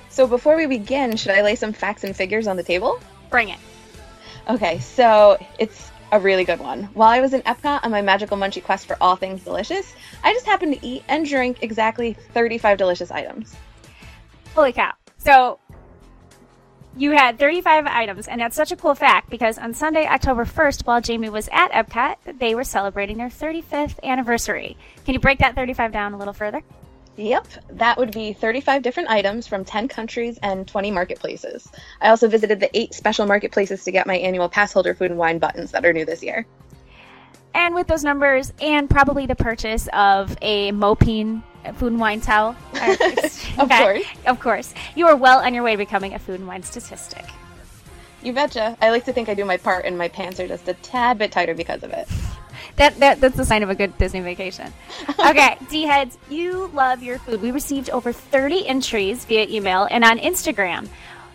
[0.08, 3.00] So before we begin, should I lay some facts and figures on the table?
[3.30, 3.58] Bring it.
[4.48, 6.84] Okay, so it's a really good one.
[6.94, 9.94] While I was in Epcot on my magical munchie quest for all things delicious,
[10.24, 13.54] I just happened to eat and drink exactly 35 delicious items.
[14.54, 14.92] Holy cow.
[15.18, 15.60] So
[16.96, 20.86] you had 35 items, and that's such a cool fact because on Sunday, October 1st,
[20.86, 24.76] while Jamie was at Epcot, they were celebrating their 35th anniversary.
[25.04, 26.62] Can you break that 35 down a little further?
[27.16, 31.68] Yep, that would be 35 different items from 10 countries and 20 marketplaces.
[32.00, 35.18] I also visited the eight special marketplaces to get my annual pass holder food and
[35.18, 36.46] wine buttons that are new this year.
[37.52, 41.42] And with those numbers, and probably the purchase of a Mopine
[41.74, 42.56] food and wine towel.
[43.58, 44.06] Of course.
[44.26, 44.74] Of course.
[44.94, 47.24] You are well on your way to becoming a food and wine statistic.
[48.22, 48.76] You betcha.
[48.80, 51.18] I like to think I do my part, and my pants are just a tad
[51.18, 52.08] bit tighter because of it.
[52.76, 54.72] That, that that's the sign of a good Disney vacation.
[55.18, 57.42] Okay, D heads, you love your food.
[57.42, 60.88] We received over 30 entries via email and on Instagram.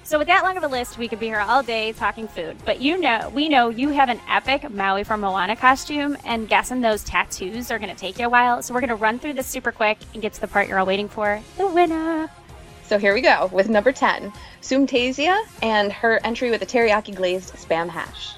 [0.05, 2.57] So with that long of a list, we could be here all day talking food.
[2.63, 6.79] But you know, we know you have an epic Maui from Moana costume, and guessing
[6.79, 8.61] those tattoos are going to take you a while.
[8.61, 10.77] So we're going to run through this super quick and get to the part you're
[10.77, 12.29] all waiting for: the winner.
[12.83, 17.55] So here we go with number 10, Sumtasia and her entry with a teriyaki glazed
[17.55, 18.35] spam hash.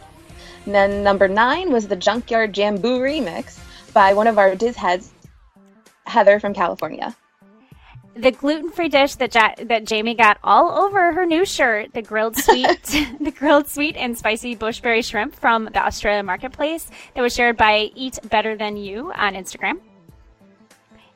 [0.65, 3.59] And then number 9 was the Junkyard Jambu remix
[3.91, 5.11] by one of our Diz heads,
[6.05, 7.13] Heather from California.
[8.17, 12.35] The gluten-free dish that ja- that Jamie got all over her new shirt, the grilled
[12.45, 12.83] sweet,
[13.19, 17.91] the grilled sweet and spicy bushberry shrimp from the Australia marketplace that was shared by
[17.95, 19.79] Eat Better Than You on Instagram.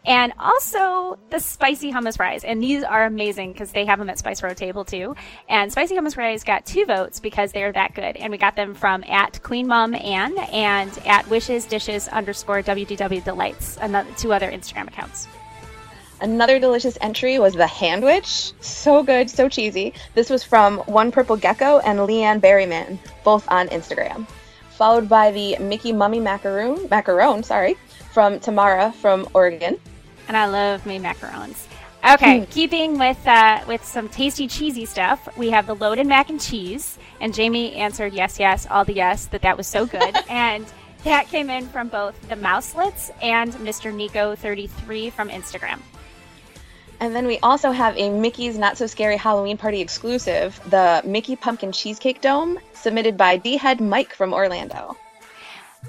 [0.05, 2.43] And also the spicy hummus fries.
[2.43, 5.15] And these are amazing because they have them at Spice Road Table too.
[5.47, 8.17] And spicy hummus fries got two votes because they are that good.
[8.17, 13.23] And we got them from at Queen Mom Ann and at Wishes Dishes underscore WDW
[13.23, 15.27] Delights, another two other Instagram accounts.
[16.21, 18.53] Another delicious entry was the Handwich.
[18.61, 19.93] So good, so cheesy.
[20.13, 24.27] This was from One Purple Gecko and Leanne Berryman, both on Instagram.
[24.69, 27.75] Followed by the Mickey Mummy Macaroon, Macaron, sorry,
[28.13, 29.79] from Tamara from Oregon.
[30.27, 31.65] And I love me macarons.
[32.13, 36.41] Okay, keeping with uh, with some tasty cheesy stuff, we have the loaded mac and
[36.41, 36.97] cheese.
[37.19, 40.15] And Jamie answered yes, yes, all the yes that that was so good.
[40.29, 40.65] and
[41.03, 43.93] that came in from both the Mouselets and Mr.
[43.93, 45.79] Nico thirty three from Instagram.
[47.01, 51.35] And then we also have a Mickey's Not So Scary Halloween Party exclusive, the Mickey
[51.35, 54.95] Pumpkin Cheesecake Dome, submitted by D Head Mike from Orlando.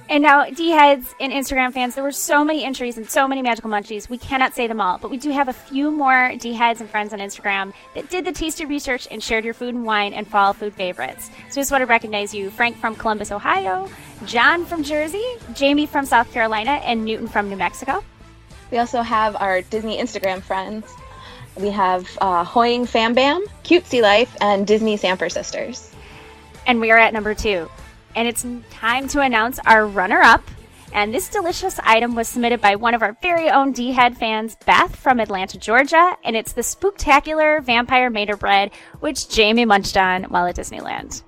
[0.09, 3.43] And now, D heads and Instagram fans, there were so many entries and so many
[3.43, 4.09] magical munchies.
[4.09, 6.89] We cannot say them all, but we do have a few more D heads and
[6.89, 10.27] friends on Instagram that did the tasty research and shared your food and wine and
[10.27, 11.31] fall food favorites.
[11.51, 13.87] So just want to recognize you Frank from Columbus, Ohio,
[14.25, 18.03] John from Jersey, Jamie from South Carolina, and Newton from New Mexico.
[18.71, 20.87] We also have our Disney Instagram friends.
[21.57, 25.93] We have uh, Hoying Fam Bam, Cutesy Life, and Disney Samper Sisters.
[26.67, 27.69] And we are at number two.
[28.15, 30.43] And it's time to announce our runner up.
[30.95, 34.57] And this delicious item was submitted by one of our very own D Head fans,
[34.67, 36.17] Beth from Atlanta, Georgia.
[36.23, 38.71] And it's the spooktacular vampire Mater bread,
[39.01, 41.23] which Jamie munched on while at Disneyland.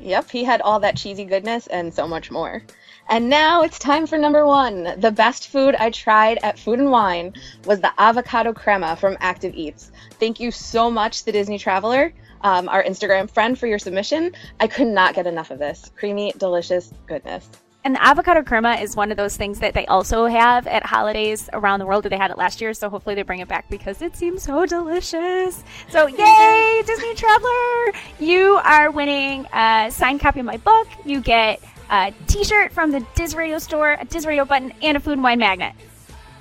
[0.00, 2.62] Yep, he had all that cheesy goodness and so much more.
[3.08, 4.94] And now it's time for number one.
[4.98, 7.34] The best food I tried at Food and Wine
[7.66, 9.90] was the avocado crema from Active Eats.
[10.20, 12.12] Thank you so much, the Disney Traveler,
[12.42, 14.32] um, our Instagram friend, for your submission.
[14.60, 15.90] I could not get enough of this.
[15.96, 17.48] Creamy, delicious goodness.
[17.82, 21.48] And the avocado crema is one of those things that they also have at holidays
[21.54, 22.04] around the world.
[22.04, 24.66] They had it last year, so hopefully they bring it back because it seems so
[24.66, 25.64] delicious.
[25.88, 27.92] So, yay, Disney Traveler!
[28.18, 30.88] You are winning a signed copy of my book.
[31.06, 35.00] You get a T-shirt from the Diz Radio store, a Diz Radio button, and a
[35.00, 35.74] food and wine magnet.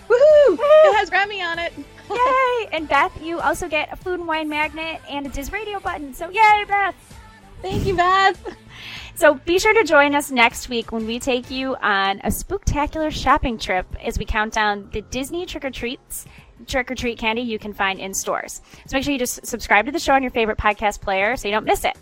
[0.09, 0.57] Woohoo!
[0.59, 1.71] It has Remy on it.
[2.11, 2.69] Yay!
[2.73, 6.13] And Beth, you also get a food and wine magnet and a Diz Radio button.
[6.13, 6.95] So yay, Beth!
[7.61, 8.57] Thank you, Beth.
[9.19, 13.11] So be sure to join us next week when we take you on a spooktacular
[13.11, 16.25] shopping trip as we count down the Disney trick or treats
[16.69, 18.61] trick or treat candy you can find in stores.
[18.87, 21.47] So make sure you just subscribe to the show on your favorite podcast player so
[21.47, 21.97] you don't miss it.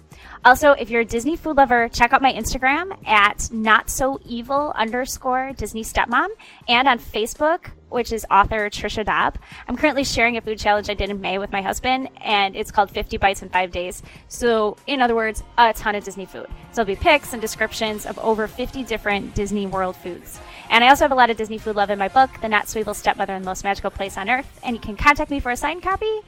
[0.45, 4.71] Also, if you're a Disney food lover, check out my Instagram at not so evil
[4.75, 6.27] underscore Disney stepmom
[6.67, 9.37] and on Facebook, which is author Trisha Dobb.
[9.67, 12.71] I'm currently sharing a food challenge I did in May with my husband, and it's
[12.71, 14.03] called 50 Bites in Five Days.
[14.27, 16.47] So, in other words, a ton of Disney food.
[16.71, 20.39] So, there'll be pics and descriptions of over 50 different Disney World foods.
[20.69, 22.67] And I also have a lot of Disney food love in my book, The Not
[22.67, 24.59] So Stepmother and the Most Magical Place on Earth.
[24.63, 26.19] And you can contact me for a signed copy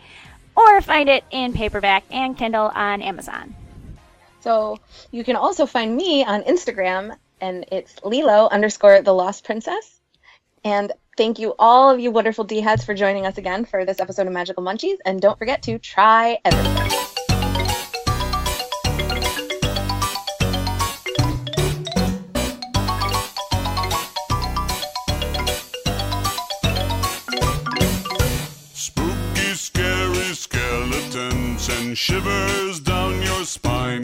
[0.56, 3.56] or find it in paperback and Kindle on Amazon.
[4.42, 4.80] So
[5.12, 10.00] you can also find me on Instagram, and it's Lilo underscore the Lost Princess.
[10.64, 14.00] And thank you, all of you wonderful D heads, for joining us again for this
[14.00, 14.98] episode of Magical Munchies.
[15.06, 17.29] And don't forget to try everything.
[31.96, 34.04] Shivers down your spine.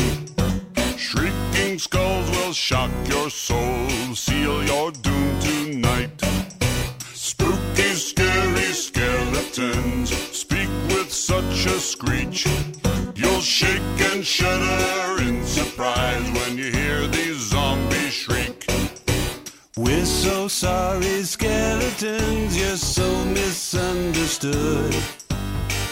[0.97, 6.21] Shrieking skulls will shock your soul, seal your doom tonight.
[7.13, 12.47] Spooky, scary skeletons speak with such a screech.
[13.15, 13.81] You'll shake
[14.11, 18.65] and shudder in surprise when you hear these zombies shriek.
[19.77, 24.95] We're so sorry, skeletons, you're so misunderstood.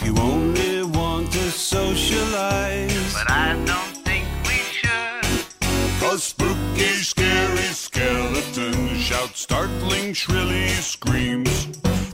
[0.03, 3.13] You only want to socialize.
[3.13, 6.01] But I don't think we should.
[6.01, 11.67] Cause spooky, scary skeletons shout startling, shrilly screams.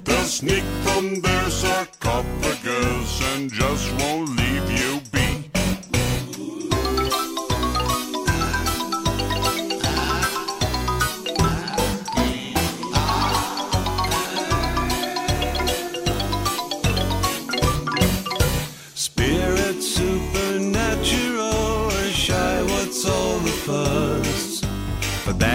[0.03, 4.98] They'll sneak from their sarcophagus and just won't leave you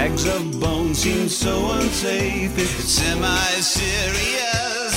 [0.09, 4.94] bags of bones seem so unsafe it's semi-serious.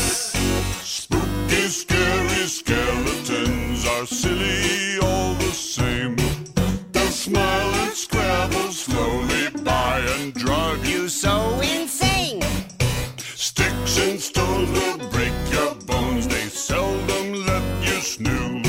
[0.81, 6.17] Spooky, scary skeletons are silly all the same.
[6.91, 12.41] They'll smile and scrabble slowly by and drug you so insane.
[13.17, 18.66] Sticks and stones will break your bones, they seldom let you snooze.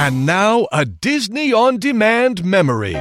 [0.00, 2.94] And now, a Disney On Demand memory.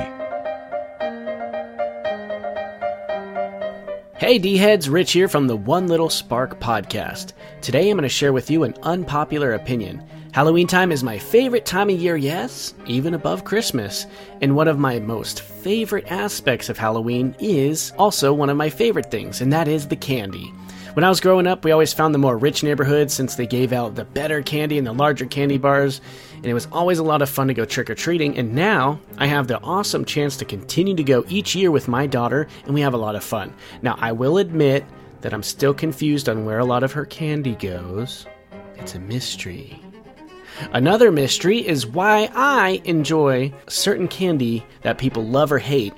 [4.17, 7.31] Hey D heads, Rich here from the One Little Spark podcast.
[7.61, 10.03] Today I'm going to share with you an unpopular opinion.
[10.33, 14.05] Halloween time is my favorite time of year, yes, even above Christmas.
[14.41, 19.09] And one of my most favorite aspects of Halloween is also one of my favorite
[19.09, 20.51] things, and that is the candy.
[20.93, 23.71] When I was growing up, we always found the more rich neighborhoods since they gave
[23.71, 26.01] out the better candy and the larger candy bars.
[26.39, 28.37] And it was always a lot of fun to go trick or treating.
[28.37, 32.07] And now I have the awesome chance to continue to go each year with my
[32.07, 33.53] daughter, and we have a lot of fun.
[33.81, 34.85] Now, I will admit
[35.21, 38.25] that I'm still confused on where a lot of her candy goes.
[38.77, 39.81] It's a mystery.
[40.73, 45.93] Another mystery is why I enjoy certain candy that people love or hate,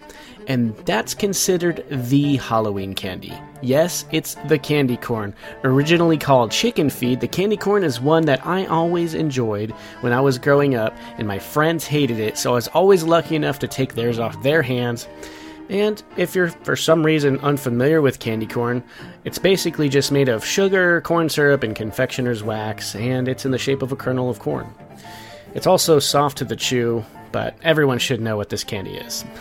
[0.48, 3.34] and that's considered the Halloween candy.
[3.62, 5.36] Yes, it's the candy corn.
[5.64, 10.22] Originally called chicken feed, the candy corn is one that I always enjoyed when I
[10.22, 13.68] was growing up, and my friends hated it, so I was always lucky enough to
[13.68, 15.08] take theirs off their hands.
[15.70, 18.84] And if you're for some reason unfamiliar with candy corn,
[19.24, 23.58] it's basically just made of sugar, corn syrup, and confectioner's wax, and it's in the
[23.58, 24.74] shape of a kernel of corn.
[25.54, 29.24] It's also soft to the chew, but everyone should know what this candy is.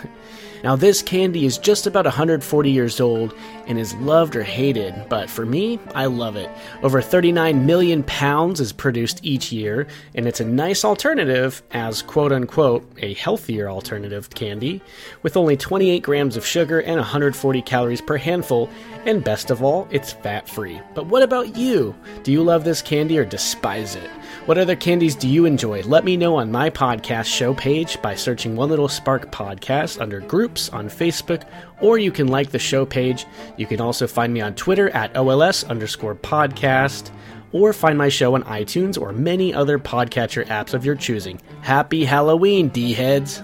[0.63, 3.35] Now, this candy is just about 140 years old
[3.67, 6.51] and is loved or hated, but for me, I love it.
[6.83, 12.33] Over 39 million pounds is produced each year, and it's a nice alternative as quote
[12.33, 14.83] unquote a healthier alternative candy,
[15.23, 18.69] with only 28 grams of sugar and 140 calories per handful,
[19.07, 20.81] and best of all, it's fat free.
[20.95, 21.95] But what about you?
[22.23, 24.11] Do you love this candy or despise it?
[24.47, 25.83] What other candies do you enjoy?
[25.83, 30.21] Let me know on my podcast show page by searching One Little Spark Podcast under
[30.51, 31.47] groups on Facebook,
[31.81, 33.25] or you can like the show page.
[33.57, 37.11] You can also find me on Twitter at OLS underscore podcast,
[37.53, 41.41] or find my show on iTunes or many other podcatcher apps of your choosing.
[41.63, 43.43] Happy Halloween, D heads!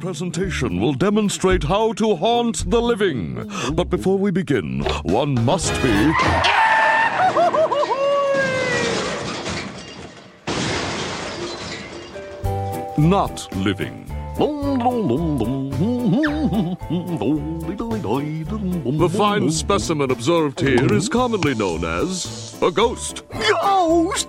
[0.00, 3.46] presentation will demonstrate how to haunt the living.
[3.74, 6.67] But before we begin, one must be.
[12.98, 14.04] Not living.
[18.98, 23.22] The fine specimen observed here is commonly known as a ghost.
[23.30, 24.26] Ghost?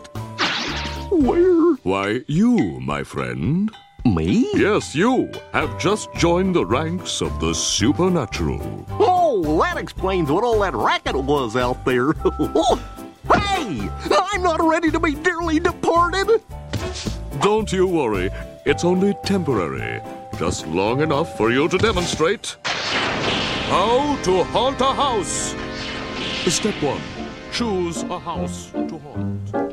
[1.09, 1.73] Where?
[1.81, 3.71] Why, you, my friend.
[4.05, 4.47] Me?
[4.53, 8.85] Yes, you have just joined the ranks of the supernatural.
[8.91, 12.13] Oh, that explains what all that racket was out there.
[12.51, 12.79] Oh,
[13.33, 13.89] hey,
[14.31, 16.41] I'm not ready to be dearly departed.
[17.41, 18.29] Don't you worry,
[18.69, 19.99] it's only temporary.
[20.37, 25.55] Just long enough for you to demonstrate how to haunt a house.
[26.45, 27.01] Step one
[27.51, 29.69] choose a house to haunt.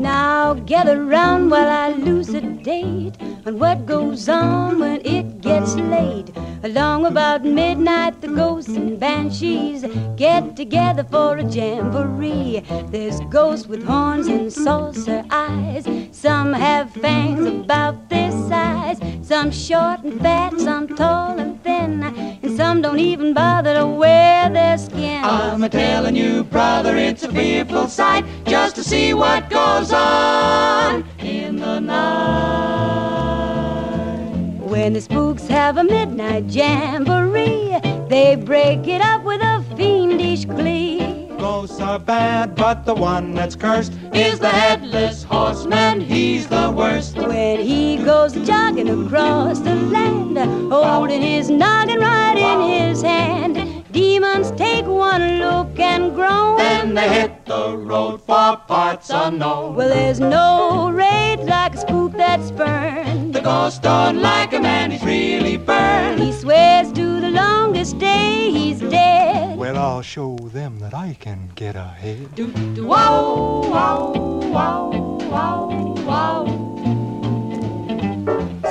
[0.00, 5.25] Now gather round while I elucidate on what goes on when it
[5.56, 6.30] gets late.
[6.64, 9.84] Along about midnight, the ghosts and banshees
[10.16, 12.62] get together for a jamboree.
[12.90, 15.84] There's ghosts with horns and saucer eyes.
[16.10, 18.98] Some have fangs about this size.
[19.22, 22.02] Some short and fat, some tall and thin,
[22.42, 25.24] and some don't even bother to wear their skin.
[25.24, 31.04] I'm a telling you, brother, it's a fearful sight just to see what goes on
[31.18, 32.95] in the night.
[34.76, 37.78] When the spooks have a midnight jamboree,
[38.08, 41.28] they break it up with a fiendish glee.
[41.38, 46.02] Ghosts are bad, but the one that's cursed is the headless horseman.
[46.02, 47.16] He's the worst.
[47.16, 50.36] When he goes jogging across the land,
[50.70, 56.58] holding his noggin right in his hand, demons take one look and groan.
[56.58, 59.74] Then they hit the road for parts unknown.
[59.74, 63.25] Well, there's no rage like a spook that's burned.
[63.46, 66.18] The ghost don't like a man, he's really burned.
[66.18, 69.56] He swears to the longest day he's dead.
[69.56, 72.34] Well, I'll show them that I can get ahead.
[72.34, 74.12] Do, do, wow, wow,
[74.50, 74.90] wow,
[75.30, 75.68] wow,
[76.08, 76.44] wow.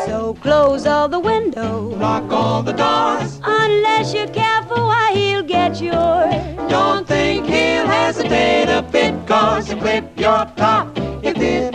[0.06, 3.40] So close all the windows, lock all the doors.
[3.46, 6.36] Unless you're careful, why he'll get yours.
[6.70, 11.75] Don't think he'll hesitate a bit, cause he'll clip your top if it will fit.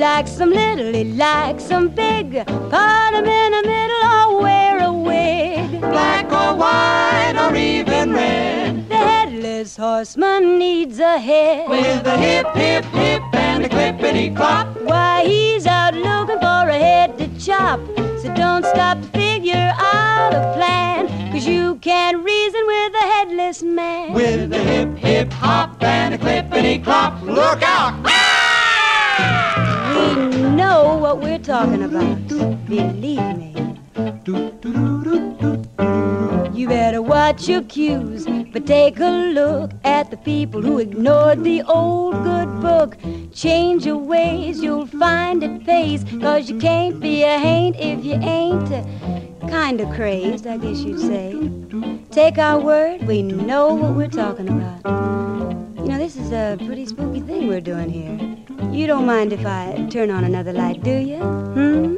[0.00, 2.32] likes them little, he likes them big.
[2.46, 5.78] Put him in the middle or wear a wig.
[5.78, 8.88] Black or white or even red.
[8.88, 11.68] The headless horseman needs a head.
[11.68, 14.74] With a hip, hip, hip and a clippity clop.
[14.80, 17.78] Why, he's out looking for a head to chop.
[18.22, 21.08] So don't stop to figure out a plan.
[21.30, 24.14] Cause you can't reason with a headless man.
[24.14, 27.22] With a hip, hip hop and a clippity clop.
[27.22, 28.19] Look out!
[30.10, 32.26] Know what we're talking about.
[32.66, 33.54] Believe me.
[36.52, 41.62] You better watch your cues, but take a look at the people who ignored the
[41.62, 42.96] old good book.
[43.32, 46.04] Change your ways, you'll find it pays.
[46.20, 48.68] Cause you can't be a haint if you ain't
[49.48, 51.38] kinda crazed, I guess you'd say.
[52.10, 54.80] Take our word, we know what we're talking about.
[55.78, 58.39] You know, this is a pretty spooky thing we're doing here.
[58.68, 61.18] You don't mind if I turn on another light, do you?
[61.18, 61.96] Hmm?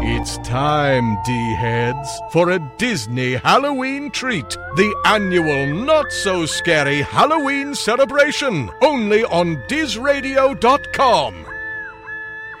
[0.00, 4.48] It's time, D-heads, for a Disney Halloween treat.
[4.76, 11.47] The annual Not So Scary Halloween celebration, only on DizRadio.com.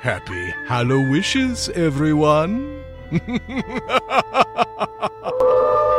[0.00, 2.84] Happy Hallow Wishes, everyone.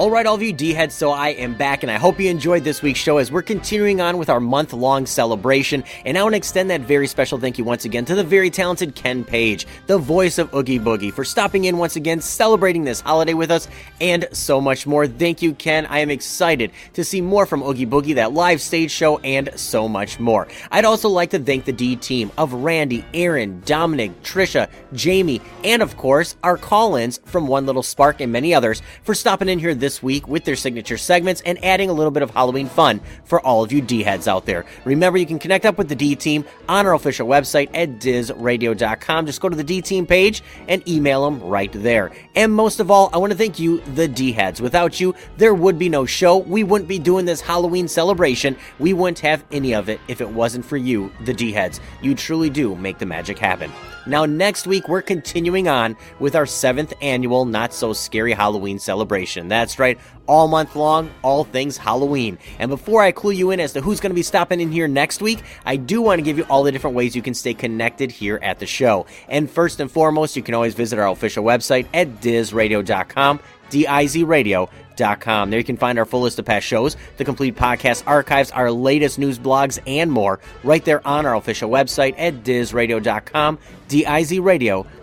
[0.00, 2.30] All right, all of you D heads, so I am back, and I hope you
[2.30, 5.84] enjoyed this week's show as we're continuing on with our month long celebration.
[6.06, 8.48] And I want to extend that very special thank you once again to the very
[8.48, 13.02] talented Ken Page, the voice of Oogie Boogie, for stopping in once again, celebrating this
[13.02, 13.68] holiday with us,
[14.00, 15.06] and so much more.
[15.06, 15.84] Thank you, Ken.
[15.84, 19.86] I am excited to see more from Oogie Boogie, that live stage show, and so
[19.86, 20.48] much more.
[20.70, 25.82] I'd also like to thank the D team of Randy, Aaron, Dominic, Trisha, Jamie, and
[25.82, 29.58] of course, our call ins from One Little Spark and many others for stopping in
[29.58, 33.00] here this week with their signature segments and adding a little bit of Halloween fun
[33.24, 34.64] for all of you D heads out there.
[34.84, 39.26] Remember, you can connect up with the D team on our official website at dizradio.com.
[39.26, 42.12] Just go to the D team page and email them right there.
[42.36, 44.60] And most of all, I want to thank you, the D heads.
[44.60, 46.38] Without you, there would be no show.
[46.38, 48.56] We wouldn't be doing this Halloween celebration.
[48.78, 51.80] We wouldn't have any of it if it wasn't for you, the D heads.
[52.02, 53.72] You truly do make the magic happen.
[54.06, 59.48] Now, next week, we're continuing on with our seventh annual Not So Scary Halloween celebration.
[59.48, 62.38] That's right, all month long, all things Halloween.
[62.58, 64.88] And before I clue you in as to who's going to be stopping in here
[64.88, 67.54] next week, I do want to give you all the different ways you can stay
[67.54, 69.06] connected here at the show.
[69.28, 73.40] And first and foremost, you can always visit our official website at dizradio.com,
[73.70, 75.50] D-I-Z-radio.com.
[75.50, 78.70] There you can find our full list of past shows, the complete podcast archives, our
[78.70, 84.99] latest news blogs, and more right there on our official website at dizradio.com, D-I-Z-radio.com.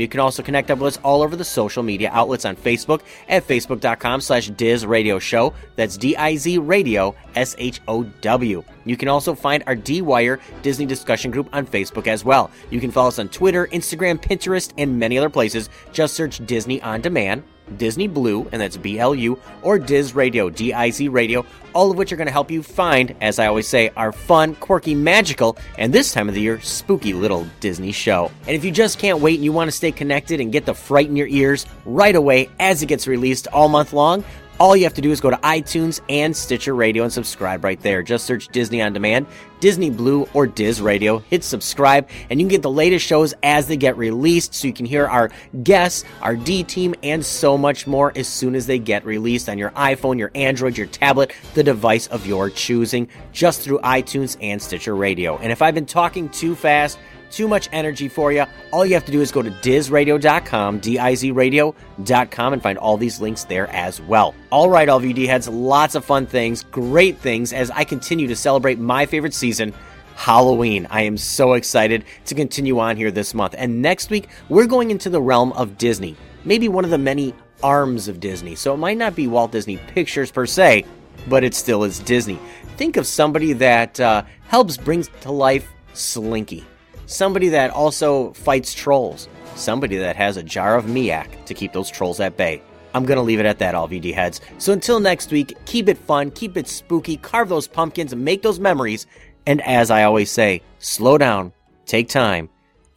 [0.00, 3.02] You can also connect up with us all over the social media outlets on Facebook
[3.28, 5.54] at facebook.com slash Diz Radio Show.
[5.76, 8.64] That's D-I-Z Radio S-H-O-W.
[8.84, 12.50] You can also find our D-Wire Disney discussion group on Facebook as well.
[12.70, 15.70] You can follow us on Twitter, Instagram, Pinterest, and many other places.
[15.92, 17.42] Just search Disney On Demand.
[17.78, 21.90] Disney Blu, and that's B L U, or Diz Radio, D I Z Radio, all
[21.90, 24.94] of which are going to help you find, as I always say, our fun, quirky,
[24.94, 28.30] magical, and this time of the year, spooky little Disney show.
[28.46, 30.74] And if you just can't wait and you want to stay connected and get the
[30.74, 34.24] fright in your ears right away as it gets released all month long,
[34.60, 37.80] all you have to do is go to iTunes and Stitcher Radio and subscribe right
[37.80, 38.02] there.
[38.02, 39.26] Just search Disney On Demand,
[39.60, 41.18] Disney Blu, or Diz Radio.
[41.18, 44.72] Hit subscribe, and you can get the latest shows as they get released so you
[44.72, 45.30] can hear our
[45.62, 49.58] guests, our D team, and so much more as soon as they get released on
[49.58, 54.62] your iPhone, your Android, your tablet, the device of your choosing, just through iTunes and
[54.62, 55.36] Stitcher Radio.
[55.38, 56.98] And if I've been talking too fast,
[57.34, 62.52] too much energy for you, all you have to do is go to dizradio.com, D-I-Z-radio.com,
[62.52, 64.34] and find all these links there as well.
[64.50, 68.78] All right, all D-heads, lots of fun things, great things as I continue to celebrate
[68.78, 69.74] my favorite season,
[70.14, 70.86] Halloween.
[70.90, 73.54] I am so excited to continue on here this month.
[73.58, 77.34] And next week, we're going into the realm of Disney, maybe one of the many
[77.62, 78.54] arms of Disney.
[78.54, 80.84] So it might not be Walt Disney Pictures per se,
[81.28, 82.38] but it still is Disney.
[82.76, 86.64] Think of somebody that uh, helps bring to life Slinky
[87.06, 91.90] somebody that also fights trolls, somebody that has a jar of Miak to keep those
[91.90, 92.62] trolls at bay.
[92.94, 94.40] I'm going to leave it at that, all VD heads.
[94.58, 98.60] So until next week, keep it fun, keep it spooky, carve those pumpkins, make those
[98.60, 99.06] memories.
[99.46, 101.52] And as I always say, slow down,
[101.86, 102.48] take time,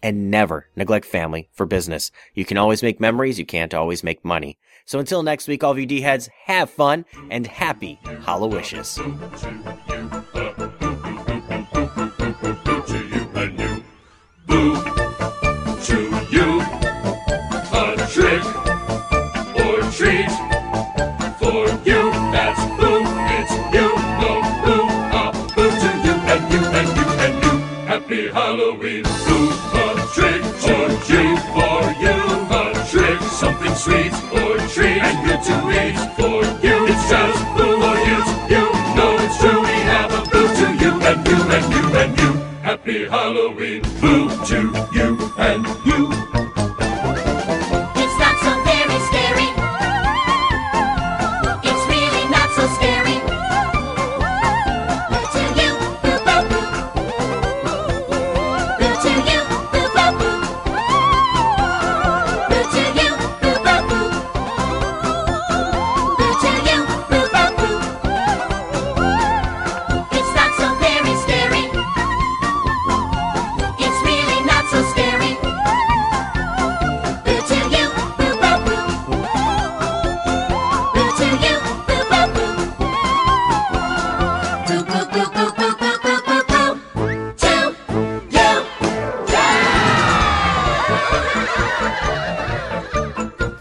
[0.04, 2.12] and never neglect family for business.
[2.36, 4.58] You can always make memories, you can't always make money.
[4.86, 8.98] So until next week, all VD heads, have fun and happy Hallowishes.
[14.48, 15.98] To
[16.30, 16.62] you.
[17.74, 17.84] A
[18.14, 18.44] trick
[19.64, 20.32] or treat
[21.40, 22.02] for you.
[22.34, 23.04] That's boo,
[23.38, 23.90] it's you.
[24.22, 24.32] No
[24.64, 24.86] boo,
[25.18, 27.54] a boo to you and you and you and you.
[27.86, 29.04] Happy Halloween.
[29.04, 30.44] Boo, a trick
[30.74, 32.18] or treat for you.
[32.50, 36.88] A trick, something sweet or treat and good to eat for you.
[36.88, 37.67] It's just boo
[42.88, 43.82] Happy Halloween.
[44.00, 46.27] Boo to you and you.